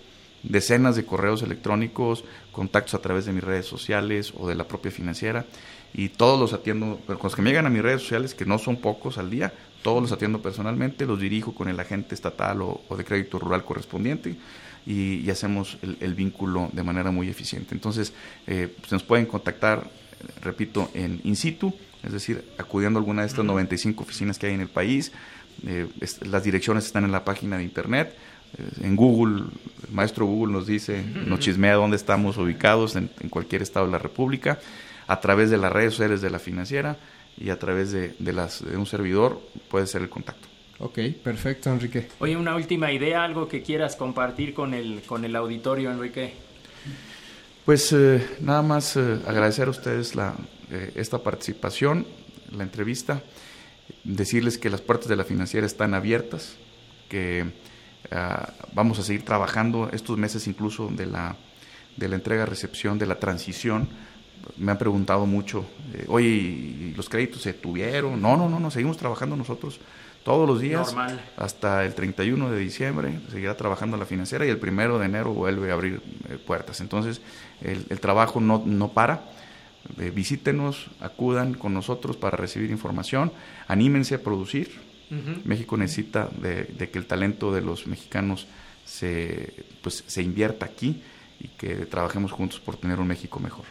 decenas 0.48 0.96
de 0.96 1.04
correos 1.04 1.42
electrónicos, 1.42 2.24
contactos 2.52 2.94
a 2.94 2.98
través 2.98 3.26
de 3.26 3.32
mis 3.32 3.44
redes 3.44 3.66
sociales 3.66 4.32
o 4.36 4.48
de 4.48 4.54
la 4.54 4.66
propia 4.66 4.90
financiera 4.90 5.44
y 5.92 6.10
todos 6.10 6.38
los 6.38 6.52
atiendo, 6.52 7.00
pero 7.06 7.18
con 7.18 7.28
los 7.28 7.36
que 7.36 7.42
me 7.42 7.50
llegan 7.50 7.66
a 7.66 7.70
mis 7.70 7.82
redes 7.82 8.02
sociales, 8.02 8.34
que 8.34 8.44
no 8.44 8.58
son 8.58 8.76
pocos 8.76 9.18
al 9.18 9.30
día, 9.30 9.52
todos 9.82 10.02
los 10.02 10.12
atiendo 10.12 10.42
personalmente, 10.42 11.06
los 11.06 11.20
dirijo 11.20 11.54
con 11.54 11.68
el 11.68 11.78
agente 11.80 12.14
estatal 12.14 12.60
o, 12.60 12.82
de 12.96 13.04
crédito 13.04 13.38
rural 13.38 13.64
correspondiente 13.64 14.36
y, 14.86 15.28
hacemos 15.30 15.78
el, 15.82 16.14
vínculo 16.14 16.68
de 16.72 16.82
manera 16.82 17.10
muy 17.10 17.28
eficiente. 17.28 17.74
Entonces, 17.74 18.12
eh, 18.46 18.74
se 18.86 18.94
nos 18.94 19.02
pueden 19.02 19.26
contactar, 19.26 19.88
repito, 20.42 20.90
en 20.92 21.20
in 21.24 21.34
situ, 21.34 21.74
es 22.02 22.12
decir, 22.12 22.44
acudiendo 22.58 22.98
a 22.98 23.00
alguna 23.00 23.22
de 23.22 23.28
estas 23.28 23.44
95 23.44 24.02
oficinas 24.02 24.38
que 24.38 24.46
hay 24.46 24.54
en 24.54 24.60
el 24.60 24.68
país. 24.68 25.12
Eh, 25.66 25.88
las 26.22 26.44
direcciones 26.44 26.84
están 26.84 27.04
en 27.04 27.12
la 27.12 27.24
página 27.24 27.56
de 27.56 27.64
internet. 27.64 28.16
En 28.80 28.96
Google, 28.96 29.44
el 29.88 29.94
maestro 29.94 30.26
Google 30.26 30.52
nos 30.52 30.66
dice, 30.66 31.02
nos 31.26 31.40
chismea 31.40 31.74
dónde 31.74 31.96
estamos 31.96 32.38
ubicados 32.38 32.96
en, 32.96 33.10
en 33.20 33.28
cualquier 33.28 33.62
estado 33.62 33.86
de 33.86 33.92
la 33.92 33.98
República, 33.98 34.58
a 35.06 35.20
través 35.20 35.50
de 35.50 35.58
las 35.58 35.72
redes 35.72 35.92
sociales 35.92 36.20
de 36.20 36.30
la 36.30 36.38
financiera 36.38 36.96
y 37.38 37.50
a 37.50 37.58
través 37.58 37.92
de, 37.92 38.14
de, 38.18 38.32
las, 38.32 38.64
de 38.64 38.76
un 38.76 38.86
servidor 38.86 39.40
puede 39.68 39.86
ser 39.86 40.02
el 40.02 40.08
contacto. 40.08 40.48
Ok, 40.78 40.98
perfecto, 41.22 41.70
Enrique. 41.70 42.08
Oye, 42.18 42.36
una 42.36 42.54
última 42.54 42.92
idea, 42.92 43.24
algo 43.24 43.48
que 43.48 43.62
quieras 43.62 43.96
compartir 43.96 44.52
con 44.52 44.74
el, 44.74 45.02
con 45.06 45.24
el 45.24 45.34
auditorio, 45.34 45.90
Enrique. 45.90 46.34
Pues 47.64 47.92
eh, 47.92 48.26
nada 48.40 48.62
más 48.62 48.96
eh, 48.96 49.18
agradecer 49.26 49.68
a 49.68 49.70
ustedes 49.70 50.14
la, 50.14 50.34
eh, 50.70 50.92
esta 50.94 51.22
participación, 51.22 52.06
la 52.52 52.62
entrevista, 52.62 53.22
decirles 54.04 54.58
que 54.58 54.70
las 54.70 54.82
puertas 54.82 55.08
de 55.08 55.16
la 55.16 55.24
financiera 55.24 55.66
están 55.66 55.94
abiertas, 55.94 56.56
que 57.08 57.46
ah, 58.10 58.52
vamos 58.72 58.98
a 58.98 59.02
seguir 59.02 59.24
trabajando 59.24 59.90
estos 59.92 60.16
meses 60.18 60.46
incluso 60.46 60.88
de 60.88 61.06
la, 61.06 61.36
de 61.96 62.08
la 62.08 62.16
entrega-recepción, 62.16 62.98
de 62.98 63.06
la 63.06 63.18
transición 63.18 63.88
me 64.56 64.72
han 64.72 64.78
preguntado 64.78 65.26
mucho, 65.26 65.64
eh, 65.92 66.04
oye, 66.08 66.92
¿los 66.96 67.08
créditos 67.08 67.42
se 67.42 67.52
tuvieron? 67.52 68.20
No, 68.20 68.36
no, 68.36 68.48
no, 68.48 68.60
no, 68.60 68.70
seguimos 68.70 68.96
trabajando 68.96 69.36
nosotros 69.36 69.80
todos 70.24 70.48
los 70.48 70.60
días 70.60 70.94
hasta 71.36 71.84
el 71.84 71.94
31 71.94 72.50
de 72.50 72.58
diciembre, 72.58 73.20
seguirá 73.30 73.56
trabajando 73.56 73.96
la 73.96 74.06
financiera 74.06 74.44
y 74.44 74.48
el 74.48 74.58
primero 74.58 74.98
de 74.98 75.06
enero 75.06 75.32
vuelve 75.32 75.70
a 75.70 75.74
abrir 75.74 76.02
eh, 76.28 76.36
puertas. 76.44 76.80
Entonces, 76.80 77.20
el, 77.60 78.00
trabajo 78.00 78.40
no, 78.40 78.62
no 78.64 78.88
para. 78.88 79.22
Eh, 80.00 80.10
visítenos, 80.12 80.88
acudan 81.00 81.54
con 81.54 81.72
nosotros 81.72 82.16
para 82.16 82.36
recibir 82.36 82.70
información, 82.70 83.32
anímense 83.68 84.16
a 84.16 84.22
producir. 84.22 84.80
México 85.44 85.76
necesita 85.76 86.28
de, 86.40 86.64
de, 86.64 86.90
que 86.90 86.98
el 86.98 87.06
talento 87.06 87.52
de 87.52 87.60
los 87.60 87.86
mexicanos 87.86 88.46
se, 88.84 89.52
pues, 89.82 90.02
se 90.06 90.22
invierta 90.22 90.66
aquí 90.66 91.02
y 91.38 91.48
que 91.48 91.86
trabajemos 91.86 92.32
juntos 92.32 92.60
por 92.60 92.76
tener 92.76 92.98
un 92.98 93.06
México 93.06 93.38
mejor. 93.38 93.64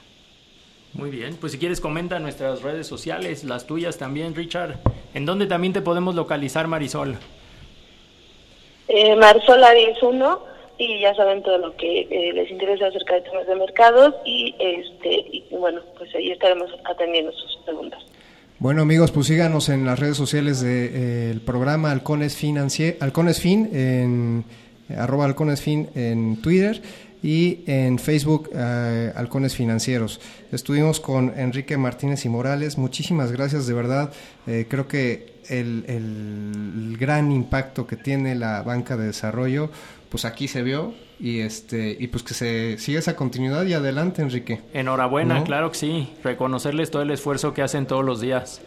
Muy 0.93 1.09
bien, 1.09 1.35
pues 1.35 1.51
si 1.51 1.59
quieres 1.59 1.81
comenta 1.81 2.19
nuestras 2.19 2.61
redes 2.61 2.87
sociales, 2.87 3.43
las 3.43 3.67
tuyas 3.67 3.97
también, 3.97 4.33
Richard. 4.33 4.79
¿En 5.13 5.25
dónde 5.25 5.45
también 5.45 5.73
te 5.73 5.81
podemos 5.81 6.15
localizar, 6.15 6.67
Marisol? 6.67 7.17
Eh, 8.87 9.15
Marisol 9.17 9.61
Arias 9.63 10.01
1 10.01 10.39
y 10.77 11.01
ya 11.01 11.13
saben 11.15 11.43
todo 11.43 11.57
lo 11.57 11.75
que 11.75 12.01
eh, 12.01 12.31
les 12.33 12.49
interesa 12.49 12.87
acerca 12.87 13.15
de 13.15 13.21
temas 13.21 13.47
de 13.47 13.55
mercados 13.55 14.13
y 14.25 14.55
este 14.59 15.25
y 15.31 15.43
bueno, 15.51 15.81
pues 15.97 16.13
ahí 16.15 16.31
estaremos 16.31 16.69
atendiendo 16.85 17.31
sus 17.33 17.57
preguntas. 17.65 18.01
Bueno 18.57 18.83
amigos, 18.83 19.11
pues 19.11 19.27
síganos 19.27 19.67
en 19.67 19.85
las 19.85 19.99
redes 19.99 20.15
sociales 20.15 20.61
del 20.61 21.41
programa 21.41 21.91
Halcones, 21.91 22.37
Financier, 22.37 22.97
Halcones 23.01 23.41
Fin, 23.41 23.69
en 23.73 24.45
arroba 24.95 25.25
Halcones 25.25 25.59
Fin 25.59 25.89
en 25.93 26.41
Twitter 26.41 26.81
y 27.21 27.65
en 27.67 27.99
Facebook 27.99 28.49
eh, 28.55 29.11
Halcones 29.13 29.55
Financieros. 29.55 30.21
Estuvimos 30.53 31.01
con 31.01 31.37
Enrique 31.37 31.75
Martínez 31.75 32.23
y 32.23 32.29
Morales. 32.29 32.77
Muchísimas 32.77 33.33
gracias, 33.33 33.67
de 33.67 33.73
verdad. 33.73 34.13
Eh, 34.47 34.67
creo 34.69 34.87
que 34.87 35.33
el, 35.49 35.83
el, 35.89 36.95
gran 36.97 37.33
impacto 37.33 37.85
que 37.85 37.97
tiene 37.97 38.35
la 38.35 38.61
banca 38.61 38.95
de 38.95 39.07
desarrollo, 39.07 39.69
pues 40.09 40.23
aquí 40.23 40.47
se 40.47 40.63
vio 40.63 40.93
y 41.19 41.39
este 41.39 41.95
y 41.99 42.07
pues 42.07 42.23
que 42.23 42.33
se 42.33 42.77
siga 42.77 42.99
esa 42.99 43.15
continuidad 43.15 43.65
y 43.65 43.73
adelante, 43.73 44.21
Enrique. 44.21 44.61
Enhorabuena, 44.73 45.43
claro 45.43 45.71
que 45.71 45.77
sí. 45.77 46.13
Reconocerles 46.23 46.91
todo 46.91 47.01
el 47.01 47.11
esfuerzo 47.11 47.53
que 47.53 47.61
hacen 47.61 47.85
todos 47.85 48.03
los 48.03 48.21
días. 48.21 48.61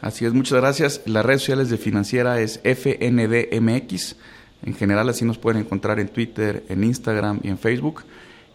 Así 0.00 0.24
es, 0.24 0.32
muchas 0.32 0.60
gracias. 0.60 1.02
Las 1.04 1.24
redes 1.24 1.42
sociales 1.42 1.68
de 1.68 1.76
Financiera 1.76 2.40
es 2.40 2.60
FNDMX. 2.64 4.16
En 4.64 4.74
general 4.74 5.08
así 5.08 5.24
nos 5.24 5.38
pueden 5.38 5.60
encontrar 5.60 6.00
en 6.00 6.08
Twitter, 6.08 6.64
en 6.68 6.84
Instagram 6.84 7.40
y 7.42 7.48
en 7.48 7.58
Facebook. 7.58 8.04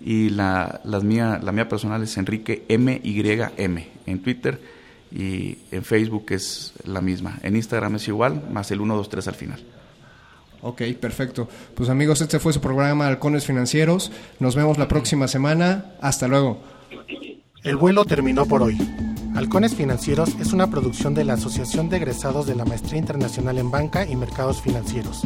Y 0.01 0.29
la, 0.29 0.81
mía, 1.03 1.39
la 1.41 1.51
mía 1.51 1.69
personal 1.69 2.01
es 2.03 2.17
Enrique 2.17 2.63
MYM 2.67 3.85
en 4.05 4.19
Twitter 4.21 4.59
y 5.11 5.57
en 5.71 5.83
Facebook 5.83 6.25
es 6.29 6.73
la 6.83 7.01
misma. 7.01 7.39
En 7.43 7.55
Instagram 7.55 7.95
es 7.95 8.07
igual, 8.07 8.43
más 8.51 8.69
el 8.71 8.79
123 8.79 9.27
al 9.27 9.35
final. 9.35 9.63
Ok, 10.65 10.81
perfecto. 10.99 11.47
Pues 11.75 11.89
amigos, 11.89 12.21
este 12.21 12.39
fue 12.39 12.51
su 12.51 12.59
programa 12.59 13.05
Halcones 13.05 13.45
Financieros. 13.45 14.11
Nos 14.39 14.55
vemos 14.55 14.79
la 14.79 14.87
próxima 14.87 15.27
semana. 15.27 15.93
Hasta 16.01 16.27
luego. 16.27 16.57
El 17.63 17.75
vuelo 17.75 18.03
terminó 18.03 18.47
por 18.47 18.63
hoy. 18.63 18.75
Halcones 19.35 19.75
Financieros 19.75 20.29
es 20.41 20.53
una 20.53 20.65
producción 20.71 21.13
de 21.13 21.23
la 21.23 21.33
Asociación 21.33 21.87
de 21.87 21.97
Egresados 21.97 22.47
de 22.47 22.55
la 22.55 22.65
Maestría 22.65 22.97
Internacional 22.97 23.59
en 23.59 23.69
Banca 23.69 24.07
y 24.07 24.15
Mercados 24.15 24.59
Financieros. 24.59 25.21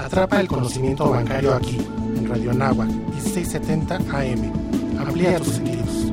Atrapa 0.00 0.40
el 0.40 0.48
conocimiento 0.48 1.08
bancario 1.08 1.54
aquí, 1.54 1.78
en 2.16 2.28
Radio 2.28 2.52
Nagua, 2.52 2.86
1670 2.86 3.94
AM. 3.94 4.52
Amplía 4.98 5.38
tus 5.38 5.54
sentidos. 5.54 6.12